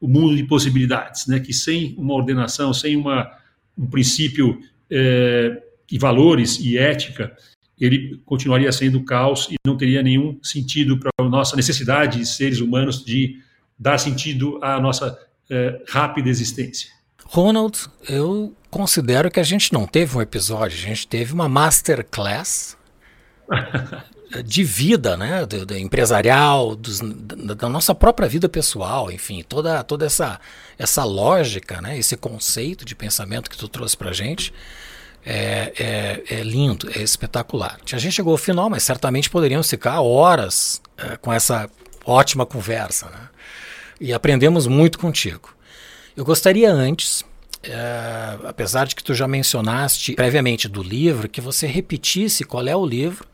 o 0.00 0.08
mundo 0.08 0.36
de 0.36 0.44
possibilidades, 0.44 1.26
né? 1.26 1.38
Que 1.38 1.52
sem 1.52 1.94
uma 1.96 2.14
ordenação, 2.14 2.72
sem 2.72 2.96
uma, 2.96 3.30
um 3.76 3.86
princípio 3.86 4.60
é, 4.90 5.62
e 5.90 5.98
valores 5.98 6.58
e 6.58 6.78
ética, 6.78 7.36
ele 7.78 8.20
continuaria 8.24 8.70
sendo 8.72 9.02
caos 9.04 9.48
e 9.50 9.56
não 9.64 9.76
teria 9.76 10.02
nenhum 10.02 10.38
sentido 10.42 10.98
para 10.98 11.10
a 11.18 11.28
nossa 11.28 11.56
necessidade 11.56 12.18
de 12.18 12.26
seres 12.26 12.60
humanos 12.60 13.04
de 13.04 13.40
dar 13.78 13.98
sentido 13.98 14.58
à 14.62 14.80
nossa 14.80 15.18
é, 15.48 15.82
rápida 15.88 16.28
existência. 16.28 16.90
Ronald, 17.24 17.88
eu 18.08 18.54
considero 18.70 19.30
que 19.30 19.40
a 19.40 19.44
gente 19.44 19.72
não 19.72 19.86
teve 19.86 20.16
um 20.16 20.20
episódio, 20.20 20.76
a 20.76 20.88
gente 20.88 21.06
teve 21.06 21.32
uma 21.32 21.48
masterclass 21.48 22.76
de 24.44 24.62
vida, 24.62 25.16
né, 25.16 25.44
do, 25.44 25.66
do 25.66 25.76
empresarial, 25.76 26.76
dos, 26.76 27.00
da, 27.00 27.54
da, 27.54 27.68
nossa 27.68 27.94
própria 27.94 28.28
vida 28.28 28.48
pessoal, 28.48 29.10
enfim, 29.10 29.42
toda, 29.46 29.82
toda 29.82 30.06
essa, 30.06 30.40
essa 30.78 31.02
lógica, 31.04 31.80
né, 31.80 31.98
esse 31.98 32.16
conceito 32.16 32.84
de 32.84 32.94
pensamento 32.94 33.50
que 33.50 33.56
tu 33.56 33.66
trouxe 33.66 33.96
para 33.96 34.12
gente 34.12 34.52
é, 35.26 35.72
é, 35.76 36.36
é, 36.36 36.42
lindo, 36.42 36.88
é 36.94 37.02
espetacular. 37.02 37.78
A 37.92 37.98
gente 37.98 38.12
chegou 38.12 38.32
ao 38.32 38.38
final, 38.38 38.70
mas 38.70 38.84
certamente 38.84 39.28
poderíamos 39.28 39.68
ficar 39.68 40.00
horas 40.00 40.80
é, 40.96 41.16
com 41.16 41.32
essa 41.32 41.68
ótima 42.04 42.46
conversa, 42.46 43.06
né, 43.06 43.28
e 44.00 44.12
aprendemos 44.12 44.68
muito 44.68 44.98
contigo. 44.98 45.52
Eu 46.16 46.24
gostaria 46.24 46.72
antes 46.72 47.24
é, 47.62 48.38
apesar 48.44 48.86
de 48.86 48.94
que 48.94 49.04
tu 49.04 49.12
já 49.12 49.28
mencionaste 49.28 50.14
previamente 50.14 50.68
do 50.68 50.82
livro, 50.82 51.28
que 51.28 51.40
você 51.40 51.66
repetisse 51.66 52.44
qual 52.44 52.66
é 52.66 52.74
o 52.74 52.86
livro 52.86 53.28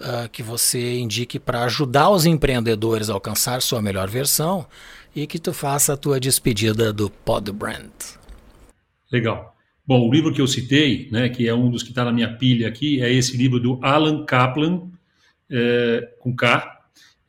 uh, 0.00 0.28
que 0.30 0.42
você 0.42 0.98
indique 0.98 1.38
para 1.38 1.64
ajudar 1.64 2.10
os 2.10 2.26
empreendedores 2.26 3.10
a 3.10 3.14
alcançar 3.14 3.62
sua 3.62 3.82
melhor 3.82 4.08
versão 4.08 4.66
e 5.14 5.26
que 5.26 5.38
tu 5.38 5.52
faça 5.52 5.94
a 5.94 5.96
tua 5.96 6.20
despedida 6.20 6.92
do 6.92 7.08
Pod 7.10 7.50
Brand. 7.52 7.90
Legal. 9.10 9.56
Bom, 9.86 10.08
o 10.08 10.12
livro 10.12 10.32
que 10.32 10.40
eu 10.40 10.46
citei, 10.48 11.08
né, 11.12 11.28
que 11.28 11.48
é 11.48 11.54
um 11.54 11.70
dos 11.70 11.82
que 11.82 11.90
está 11.90 12.04
na 12.04 12.12
minha 12.12 12.36
pilha 12.36 12.68
aqui, 12.68 13.00
é 13.00 13.12
esse 13.12 13.36
livro 13.36 13.60
do 13.60 13.78
Alan 13.82 14.24
Kaplan, 14.24 14.90
é, 15.48 16.12
com 16.18 16.34
K. 16.34 16.76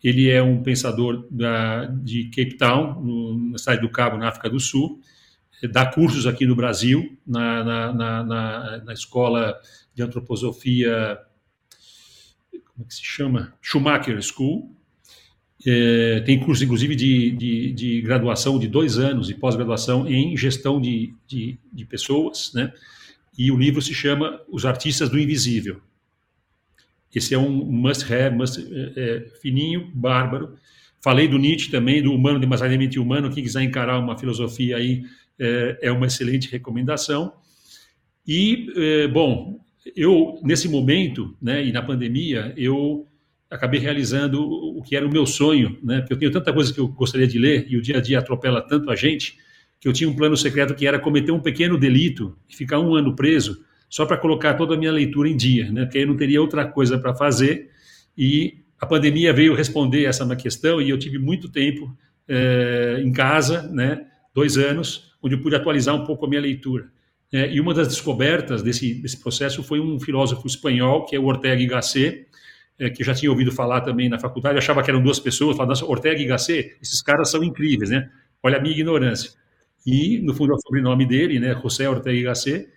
Ele 0.03 0.30
é 0.30 0.41
um 0.41 0.63
pensador 0.63 1.28
da, 1.30 1.86
de 1.86 2.26
Cape 2.26 2.57
Town, 2.57 3.01
no, 3.01 3.51
na 3.51 3.57
cidade 3.57 3.82
do 3.82 3.89
Cabo, 3.89 4.18
na 4.18 4.30
África 4.30 4.49
do 4.49 4.59
Sul. 4.59 4.99
Dá 5.72 5.86
cursos 5.86 6.26
aqui 6.26 6.45
no 6.45 6.55
Brasil, 6.55 7.18
na, 7.26 7.63
na, 7.63 7.93
na, 7.93 8.78
na 8.86 8.93
escola 8.93 9.55
de 9.93 10.03
antroposofia 10.03 11.18
como 12.78 12.86
é 12.86 12.88
que 12.88 12.93
se 12.93 13.03
chama? 13.03 13.53
Schumacher 13.59 14.21
School. 14.21 14.71
É, 15.65 16.19
tem 16.19 16.39
curso, 16.39 16.63
inclusive, 16.63 16.95
de, 16.95 17.32
de, 17.32 17.73
de, 17.73 18.01
graduação 18.01 18.59
de 18.59 18.67
dois 18.67 18.99
anos 18.99 19.32
e 19.32 19.34
pós-graduação 19.34 20.07
em 20.07 20.38
gestão 20.38 20.80
de, 20.80 21.15
de, 21.25 21.57
de, 21.73 21.86
pessoas, 21.86 22.51
né? 22.53 22.71
E 23.36 23.51
o 23.51 23.57
livro 23.57 23.82
se 23.82 23.95
chama 23.95 24.39
Os 24.47 24.63
Artistas 24.63 25.09
do 25.09 25.17
Invisível. 25.17 25.82
Esse 27.13 27.34
é 27.34 27.38
um 27.39 27.49
must-have, 27.65 28.36
must, 28.36 28.61
é, 28.61 28.93
é, 28.95 29.30
fininho, 29.41 29.91
bárbaro. 29.95 30.55
Falei 31.01 31.28
do 31.28 31.39
Nietzsche 31.39 31.71
também, 31.71 32.03
do 32.03 32.13
humano 32.13 32.39
demasiadamente 32.39 32.99
humano. 32.99 33.32
Quem 33.32 33.43
quiser 33.43 33.63
encarar 33.63 33.97
uma 33.97 34.15
filosofia 34.19 34.78
aí 34.78 35.03
é, 35.39 35.80
é 35.82 35.91
uma 35.91 36.05
excelente 36.05 36.51
recomendação. 36.51 37.34
E, 38.28 38.71
é, 38.75 39.07
bom, 39.07 39.59
eu, 39.95 40.39
nesse 40.43 40.67
momento, 40.67 41.35
né, 41.41 41.63
e 41.65 41.71
na 41.71 41.81
pandemia, 41.81 42.53
eu 42.57 43.07
acabei 43.49 43.79
realizando 43.79 44.41
o 44.41 44.81
que 44.81 44.95
era 44.95 45.05
o 45.05 45.11
meu 45.11 45.25
sonho, 45.25 45.77
né, 45.83 45.99
porque 45.99 46.13
eu 46.13 46.19
tenho 46.19 46.31
tanta 46.31 46.51
coisa 46.51 46.73
que 46.73 46.79
eu 46.79 46.88
gostaria 46.88 47.27
de 47.27 47.39
ler 47.39 47.65
e 47.69 47.77
o 47.77 47.81
dia 47.81 47.97
a 47.97 48.01
dia 48.01 48.19
atropela 48.19 48.61
tanto 48.61 48.89
a 48.91 48.95
gente, 48.95 49.38
que 49.79 49.88
eu 49.88 49.93
tinha 49.93 50.09
um 50.09 50.15
plano 50.15 50.35
secreto 50.35 50.75
que 50.75 50.88
era 50.88 50.99
cometer 50.99 51.31
um 51.31 51.39
pequeno 51.39 51.77
delito 51.77 52.35
e 52.49 52.55
ficar 52.55 52.79
um 52.79 52.95
ano 52.95 53.15
preso 53.15 53.63
só 53.89 54.05
para 54.05 54.17
colocar 54.17 54.55
toda 54.55 54.73
a 54.73 54.77
minha 54.77 54.91
leitura 54.91 55.29
em 55.29 55.38
dia, 55.38 55.71
né, 55.71 55.85
porque 55.85 55.97
aí 55.97 56.03
eu 56.03 56.07
não 56.07 56.17
teria 56.17 56.41
outra 56.41 56.65
coisa 56.65 56.97
para 56.97 57.13
fazer 57.15 57.69
e 58.17 58.59
a 58.79 58.85
pandemia 58.85 59.33
veio 59.33 59.55
responder 59.55 60.05
essa 60.05 60.35
questão 60.35 60.81
e 60.81 60.89
eu 60.89 60.97
tive 60.97 61.17
muito 61.17 61.49
tempo 61.49 61.95
é, 62.27 63.01
em 63.01 63.11
casa, 63.11 63.63
né, 63.71 64.05
dois 64.33 64.57
anos, 64.57 65.13
onde 65.21 65.35
eu 65.35 65.41
pude 65.41 65.55
atualizar 65.55 65.95
um 65.95 66.05
pouco 66.05 66.25
a 66.25 66.29
minha 66.29 66.41
leitura. 66.41 66.89
É, 67.32 67.51
e 67.51 67.59
uma 67.59 67.73
das 67.73 67.88
descobertas 67.88 68.63
desse, 68.63 68.93
desse 68.93 69.17
processo 69.17 69.61
foi 69.61 69.80
um 69.80 69.99
filósofo 69.99 70.47
espanhol, 70.47 71.05
que 71.05 71.15
é 71.15 71.19
o 71.19 71.25
Ortega 71.25 71.61
y 71.61 71.67
Gasset, 71.67 72.28
é, 72.80 72.89
que 72.89 73.03
já 73.03 73.13
tinha 73.13 73.30
ouvido 73.30 73.51
falar 73.51 73.82
também 73.82 74.07
na 74.07 74.19
faculdade, 74.19 74.57
achava 74.57 74.82
que 74.82 74.89
eram 74.89 75.01
duas 75.01 75.19
pessoas, 75.19 75.57
falava, 75.57 75.86
Ortega 75.86 76.21
y 76.21 76.28
Gasset, 76.28 76.78
esses 76.82 77.01
caras 77.01 77.30
são 77.30 77.43
incríveis, 77.43 77.89
né? 77.89 78.09
Olha 78.41 78.57
a 78.57 78.61
minha 78.61 78.73
ignorância. 78.73 79.32
E, 79.86 80.19
no 80.19 80.34
fundo, 80.34 80.53
é 80.53 80.55
o 80.55 80.59
sobrenome 80.59 81.05
dele, 81.05 81.39
né, 81.39 81.57
José 81.61 81.89
Ortega 81.89 82.30
Gasset, 82.30 82.67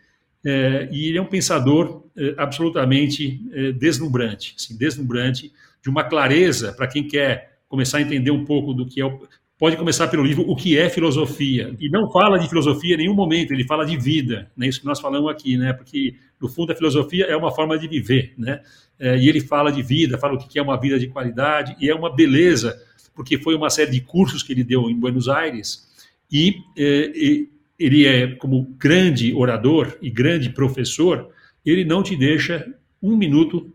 é, 0.44 0.88
e 0.90 1.08
ele 1.08 1.18
é 1.18 1.22
um 1.22 1.26
pensador 1.26 2.04
é, 2.16 2.34
absolutamente 2.38 3.40
é, 3.52 3.72
deslumbrante, 3.72 4.54
assim, 4.56 4.76
deslumbrante, 4.76 5.52
de 5.82 5.88
uma 5.88 6.04
clareza 6.04 6.72
para 6.72 6.86
quem 6.86 7.06
quer 7.06 7.58
começar 7.68 7.98
a 7.98 8.02
entender 8.02 8.30
um 8.30 8.44
pouco 8.44 8.74
do 8.74 8.86
que 8.86 9.00
é 9.00 9.04
o, 9.04 9.20
pode 9.60 9.76
começar 9.76 10.08
pelo 10.08 10.24
livro 10.24 10.42
O 10.48 10.56
que 10.56 10.78
é 10.78 10.88
filosofia. 10.88 11.76
E 11.78 11.90
não 11.90 12.10
fala 12.10 12.38
de 12.38 12.48
filosofia 12.48 12.94
em 12.94 12.98
nenhum 12.98 13.14
momento, 13.14 13.52
ele 13.52 13.64
fala 13.64 13.84
de 13.84 13.94
vida, 13.94 14.50
né? 14.56 14.66
Isso 14.66 14.80
que 14.80 14.86
nós 14.86 14.98
falamos 14.98 15.30
aqui, 15.30 15.58
né? 15.58 15.74
Porque 15.74 16.14
no 16.40 16.48
fundo 16.48 16.72
a 16.72 16.74
filosofia 16.74 17.26
é 17.26 17.36
uma 17.36 17.52
forma 17.54 17.78
de 17.78 17.86
viver, 17.86 18.32
né? 18.38 18.62
É, 18.98 19.18
e 19.18 19.28
ele 19.28 19.38
fala 19.38 19.70
de 19.70 19.82
vida, 19.82 20.16
fala 20.16 20.32
o 20.32 20.38
que 20.38 20.58
é 20.58 20.62
uma 20.62 20.80
vida 20.80 20.98
de 20.98 21.08
qualidade 21.08 21.76
e 21.78 21.90
é 21.90 21.94
uma 21.94 22.10
beleza, 22.10 22.74
porque 23.14 23.36
foi 23.36 23.54
uma 23.54 23.68
série 23.68 23.90
de 23.90 24.00
cursos 24.00 24.42
que 24.42 24.50
ele 24.50 24.64
deu 24.64 24.88
em 24.88 24.98
Buenos 24.98 25.28
Aires 25.28 25.86
e, 26.32 26.56
é, 26.78 27.12
e 27.14 27.50
ele 27.78 28.06
é 28.06 28.28
como 28.36 28.62
grande 28.78 29.34
orador 29.34 29.94
e 30.00 30.08
grande 30.08 30.48
professor, 30.48 31.28
ele 31.66 31.84
não 31.84 32.02
te 32.02 32.16
deixa 32.16 32.66
um 33.02 33.14
minuto 33.14 33.70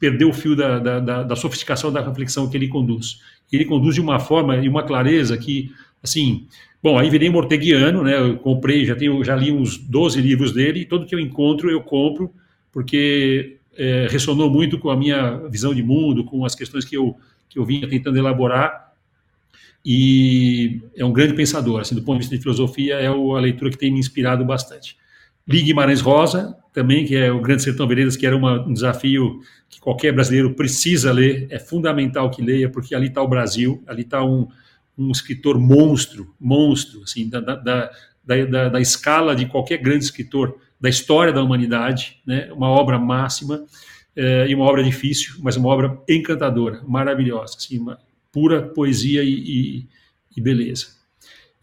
perder 0.00 0.24
o 0.24 0.32
fio 0.32 0.56
da, 0.56 0.80
da, 0.80 0.98
da, 0.98 1.22
da 1.22 1.36
sofisticação 1.36 1.92
da 1.92 2.04
reflexão 2.04 2.50
que 2.50 2.56
ele 2.56 2.66
conduz 2.66 3.20
ele 3.56 3.64
conduz 3.64 3.94
de 3.94 4.00
uma 4.00 4.18
forma 4.18 4.56
e 4.56 4.68
uma 4.68 4.82
clareza 4.82 5.36
que, 5.36 5.70
assim, 6.02 6.46
bom, 6.82 6.98
aí 6.98 7.10
virei 7.10 7.30
morteguiano, 7.30 8.02
né? 8.02 8.18
Eu 8.18 8.36
comprei, 8.36 8.84
já 8.84 8.94
tenho, 8.94 9.22
já 9.24 9.34
li 9.34 9.50
uns 9.50 9.76
12 9.76 10.20
livros 10.20 10.52
dele, 10.52 10.80
e 10.80 10.84
todo 10.84 11.06
que 11.06 11.14
eu 11.14 11.20
encontro 11.20 11.70
eu 11.70 11.82
compro, 11.82 12.32
porque 12.72 13.56
é, 13.76 14.06
ressonou 14.10 14.50
muito 14.50 14.78
com 14.78 14.90
a 14.90 14.96
minha 14.96 15.36
visão 15.48 15.74
de 15.74 15.82
mundo, 15.82 16.24
com 16.24 16.44
as 16.44 16.54
questões 16.54 16.84
que 16.84 16.96
eu, 16.96 17.16
que 17.48 17.58
eu 17.58 17.64
vinha 17.64 17.88
tentando 17.88 18.18
elaborar, 18.18 18.90
e 19.84 20.82
é 20.96 21.04
um 21.04 21.12
grande 21.12 21.34
pensador, 21.34 21.80
assim, 21.80 21.94
do 21.94 22.02
ponto 22.02 22.16
de 22.16 22.20
vista 22.20 22.36
de 22.36 22.42
filosofia, 22.42 22.94
é 22.96 23.06
a 23.06 23.40
leitura 23.40 23.70
que 23.70 23.78
tem 23.78 23.90
me 23.90 23.98
inspirado 23.98 24.44
bastante. 24.44 24.96
Li 25.46 25.62
Guimarães 25.62 26.00
Rosa, 26.00 26.56
também, 26.72 27.04
que 27.04 27.16
é 27.16 27.30
o 27.30 27.40
Grande 27.40 27.62
Sertão 27.62 27.86
Veredas, 27.86 28.16
que 28.16 28.26
era 28.26 28.36
uma, 28.36 28.64
um 28.66 28.72
desafio 28.72 29.40
que 29.68 29.80
qualquer 29.80 30.12
brasileiro 30.12 30.54
precisa 30.54 31.12
ler, 31.12 31.46
é 31.50 31.58
fundamental 31.58 32.30
que 32.30 32.42
leia, 32.42 32.68
porque 32.68 32.94
ali 32.94 33.08
está 33.08 33.22
o 33.22 33.28
Brasil, 33.28 33.82
ali 33.86 34.02
está 34.02 34.24
um, 34.24 34.48
um 34.96 35.10
escritor 35.10 35.58
monstro, 35.58 36.34
monstro, 36.40 37.02
assim, 37.02 37.28
da, 37.28 37.40
da, 37.40 37.90
da, 38.24 38.68
da, 38.68 38.80
escala 38.80 39.34
de 39.34 39.46
qualquer 39.46 39.78
grande 39.78 40.04
escritor 40.04 40.58
da 40.80 40.88
história 40.88 41.32
da 41.32 41.42
humanidade, 41.42 42.20
né? 42.24 42.50
uma 42.52 42.68
obra 42.68 42.98
máxima 42.98 43.64
é, 44.14 44.46
e 44.48 44.54
uma 44.54 44.64
obra 44.64 44.82
difícil, 44.82 45.34
mas 45.40 45.56
uma 45.56 45.68
obra 45.68 45.98
encantadora, 46.08 46.82
maravilhosa, 46.86 47.56
assim, 47.56 47.78
uma 47.78 47.98
pura 48.32 48.62
poesia 48.62 49.22
e, 49.22 49.28
e, 49.30 49.88
e 50.36 50.40
beleza. 50.40 50.88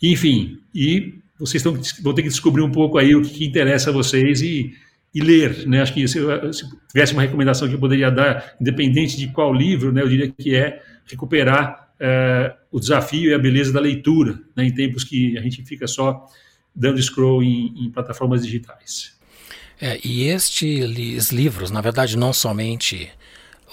Enfim, 0.01 0.59
e 0.73 1.19
vocês 1.39 1.63
estão, 1.63 1.79
vão 2.01 2.13
ter 2.13 2.23
que 2.23 2.29
descobrir 2.29 2.61
um 2.61 2.71
pouco 2.71 2.97
aí 2.97 3.15
o 3.15 3.21
que, 3.21 3.29
que 3.29 3.45
interessa 3.45 3.89
a 3.89 3.93
vocês 3.93 4.41
e 4.41 4.73
e 5.13 5.21
ler, 5.21 5.67
né? 5.67 5.81
Acho 5.81 5.93
que 5.93 6.07
se, 6.07 6.19
se, 6.53 6.69
tivesse 6.87 7.13
uma 7.13 7.23
recomendação 7.23 7.67
que 7.67 7.73
eu 7.73 7.79
poderia 7.79 8.11
dar, 8.11 8.55
independente 8.61 9.17
de 9.17 9.27
qual 9.29 9.51
livro, 9.51 9.91
né, 9.91 10.03
eu 10.03 10.07
diria 10.07 10.29
que 10.31 10.53
é 10.53 10.79
recuperar 11.05 11.89
é, 11.99 12.53
o 12.71 12.79
desafio 12.79 13.31
e 13.31 13.33
a 13.33 13.39
beleza 13.39 13.73
da 13.73 13.79
leitura, 13.79 14.39
né, 14.55 14.65
em 14.65 14.71
tempos 14.71 15.03
que 15.03 15.35
a 15.35 15.41
gente 15.41 15.63
fica 15.63 15.87
só 15.87 16.25
dando 16.75 17.01
scroll 17.01 17.41
em, 17.41 17.73
em 17.85 17.89
plataformas 17.89 18.45
digitais. 18.45 19.17
É, 19.81 19.99
e 20.03 20.27
estes 20.27 21.31
livros, 21.31 21.71
na 21.71 21.81
verdade, 21.81 22.15
não 22.15 22.31
somente 22.31 23.09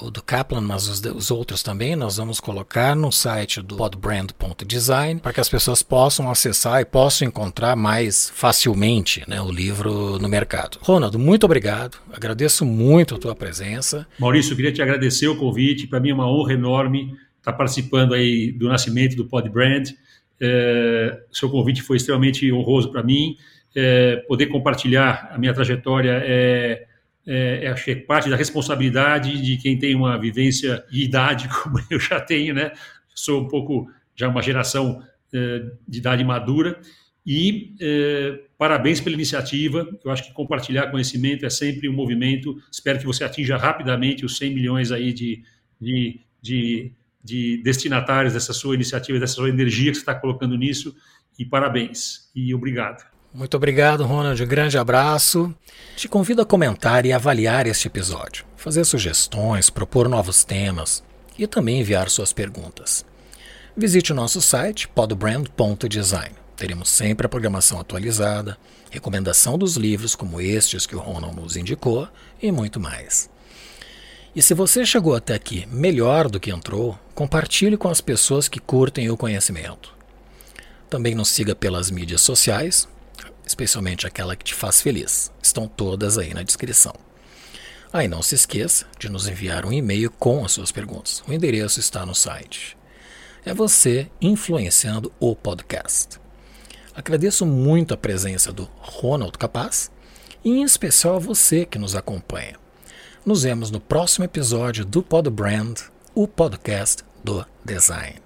o 0.00 0.10
do 0.10 0.22
Kaplan, 0.22 0.60
mas 0.60 0.88
os, 0.88 1.00
os, 1.04 1.30
outros 1.30 1.62
também, 1.62 1.94
nós 1.94 2.16
vamos 2.16 2.40
colocar 2.40 2.96
no 2.96 3.12
site 3.12 3.62
do 3.62 3.76
podbrand.design 3.76 5.20
para 5.20 5.32
que 5.32 5.40
as 5.40 5.48
pessoas 5.48 5.82
possam 5.82 6.30
acessar 6.30 6.80
e 6.80 6.84
possam 6.84 7.28
encontrar 7.28 7.76
mais 7.76 8.30
facilmente 8.30 9.22
né, 9.28 9.40
o 9.40 9.50
livro 9.50 10.18
no 10.18 10.28
mercado. 10.28 10.78
Ronaldo, 10.80 11.18
muito 11.18 11.44
obrigado, 11.44 11.98
agradeço 12.12 12.64
muito 12.64 13.14
a 13.14 13.18
tua 13.18 13.34
presença. 13.34 14.06
Maurício, 14.18 14.56
queria 14.56 14.72
te 14.72 14.82
agradecer 14.82 15.28
o 15.28 15.36
convite, 15.36 15.86
para 15.86 16.00
mim 16.00 16.10
é 16.10 16.14
uma 16.14 16.30
honra 16.30 16.54
enorme 16.54 17.14
estar 17.38 17.52
participando 17.52 18.14
aí 18.14 18.50
do 18.52 18.68
nascimento 18.68 19.14
do 19.14 19.26
Podbrand. 19.26 19.84
É, 20.40 21.20
seu 21.30 21.48
convite 21.48 21.82
foi 21.82 21.98
extremamente 21.98 22.50
honroso 22.52 22.90
para 22.90 23.02
mim, 23.02 23.36
é, 23.76 24.16
poder 24.28 24.46
compartilhar 24.46 25.30
a 25.32 25.38
minha 25.38 25.52
trajetória 25.52 26.22
é 26.24 26.86
é, 27.26 27.68
acho 27.68 27.84
que 27.84 27.90
é 27.92 27.96
parte 27.96 28.28
da 28.28 28.36
responsabilidade 28.36 29.40
de 29.40 29.56
quem 29.56 29.78
tem 29.78 29.94
uma 29.94 30.18
vivência 30.18 30.84
e 30.90 31.04
idade 31.04 31.48
como 31.62 31.78
eu 31.90 31.98
já 31.98 32.20
tenho, 32.20 32.54
né? 32.54 32.72
Sou 33.14 33.42
um 33.42 33.48
pouco 33.48 33.90
já 34.14 34.28
uma 34.28 34.42
geração 34.42 35.02
é, 35.32 35.64
de 35.86 35.98
idade 35.98 36.24
madura 36.24 36.80
e 37.26 37.74
é, 37.80 38.40
parabéns 38.58 39.00
pela 39.00 39.14
iniciativa. 39.14 39.88
Eu 40.04 40.10
acho 40.10 40.24
que 40.24 40.32
compartilhar 40.32 40.90
conhecimento 40.90 41.46
é 41.46 41.50
sempre 41.50 41.88
um 41.88 41.92
movimento. 41.92 42.56
Espero 42.70 42.98
que 42.98 43.06
você 43.06 43.24
atinja 43.24 43.56
rapidamente 43.56 44.24
os 44.24 44.36
100 44.36 44.54
milhões 44.54 44.92
aí 44.92 45.12
de, 45.12 45.42
de, 45.80 46.20
de, 46.42 46.92
de 47.22 47.62
destinatários 47.62 48.34
dessa 48.34 48.52
sua 48.52 48.74
iniciativa, 48.74 49.18
dessa 49.18 49.34
sua 49.34 49.48
energia 49.48 49.90
que 49.90 49.96
você 49.96 50.02
está 50.02 50.14
colocando 50.14 50.56
nisso. 50.56 50.94
E 51.38 51.44
parabéns 51.44 52.30
e 52.34 52.54
obrigado. 52.54 53.13
Muito 53.34 53.56
obrigado, 53.56 54.04
Ronald. 54.04 54.40
Um 54.40 54.46
grande 54.46 54.78
abraço. 54.78 55.52
Te 55.96 56.06
convido 56.06 56.40
a 56.40 56.46
comentar 56.46 57.04
e 57.04 57.12
avaliar 57.12 57.66
este 57.66 57.88
episódio, 57.88 58.44
fazer 58.56 58.84
sugestões, 58.84 59.68
propor 59.68 60.08
novos 60.08 60.44
temas 60.44 61.02
e 61.36 61.44
também 61.44 61.80
enviar 61.80 62.08
suas 62.08 62.32
perguntas. 62.32 63.04
Visite 63.76 64.12
o 64.12 64.14
nosso 64.14 64.40
site 64.40 64.86
podbrand.design. 64.86 66.32
Teremos 66.56 66.88
sempre 66.88 67.26
a 67.26 67.28
programação 67.28 67.80
atualizada, 67.80 68.56
recomendação 68.88 69.58
dos 69.58 69.74
livros 69.74 70.14
como 70.14 70.40
estes 70.40 70.86
que 70.86 70.94
o 70.94 71.00
Ronald 71.00 71.34
nos 71.34 71.56
indicou 71.56 72.08
e 72.40 72.52
muito 72.52 72.78
mais. 72.78 73.28
E 74.32 74.40
se 74.40 74.54
você 74.54 74.86
chegou 74.86 75.12
até 75.12 75.34
aqui 75.34 75.66
melhor 75.72 76.28
do 76.28 76.38
que 76.38 76.52
entrou, 76.52 76.96
compartilhe 77.16 77.76
com 77.76 77.88
as 77.88 78.00
pessoas 78.00 78.46
que 78.46 78.60
curtem 78.60 79.10
o 79.10 79.16
conhecimento. 79.16 79.92
Também 80.88 81.16
nos 81.16 81.30
siga 81.30 81.56
pelas 81.56 81.90
mídias 81.90 82.20
sociais, 82.20 82.86
especialmente 83.46 84.06
aquela 84.06 84.36
que 84.36 84.44
te 84.44 84.54
faz 84.54 84.80
feliz. 84.80 85.32
Estão 85.42 85.66
todas 85.66 86.18
aí 86.18 86.32
na 86.34 86.42
descrição. 86.42 86.94
Aí 87.92 88.06
ah, 88.06 88.08
não 88.08 88.22
se 88.22 88.34
esqueça 88.34 88.86
de 88.98 89.08
nos 89.08 89.28
enviar 89.28 89.64
um 89.64 89.72
e-mail 89.72 90.10
com 90.10 90.44
as 90.44 90.50
suas 90.52 90.72
perguntas. 90.72 91.22
O 91.28 91.32
endereço 91.32 91.78
está 91.78 92.04
no 92.04 92.14
site. 92.14 92.76
É 93.44 93.54
você 93.54 94.10
influenciando 94.20 95.12
o 95.20 95.36
podcast. 95.36 96.18
Agradeço 96.92 97.46
muito 97.46 97.94
a 97.94 97.96
presença 97.96 98.52
do 98.52 98.68
Ronald 98.78 99.38
Capaz 99.38 99.92
e 100.44 100.50
em 100.50 100.62
especial 100.62 101.16
a 101.16 101.20
você 101.20 101.64
que 101.64 101.78
nos 101.78 101.94
acompanha. 101.94 102.56
Nos 103.24 103.44
vemos 103.44 103.70
no 103.70 103.80
próximo 103.80 104.24
episódio 104.24 104.84
do 104.84 105.02
Pod 105.02 105.30
Brand, 105.30 105.78
o 106.14 106.26
podcast 106.26 107.04
do 107.22 107.46
design. 107.64 108.23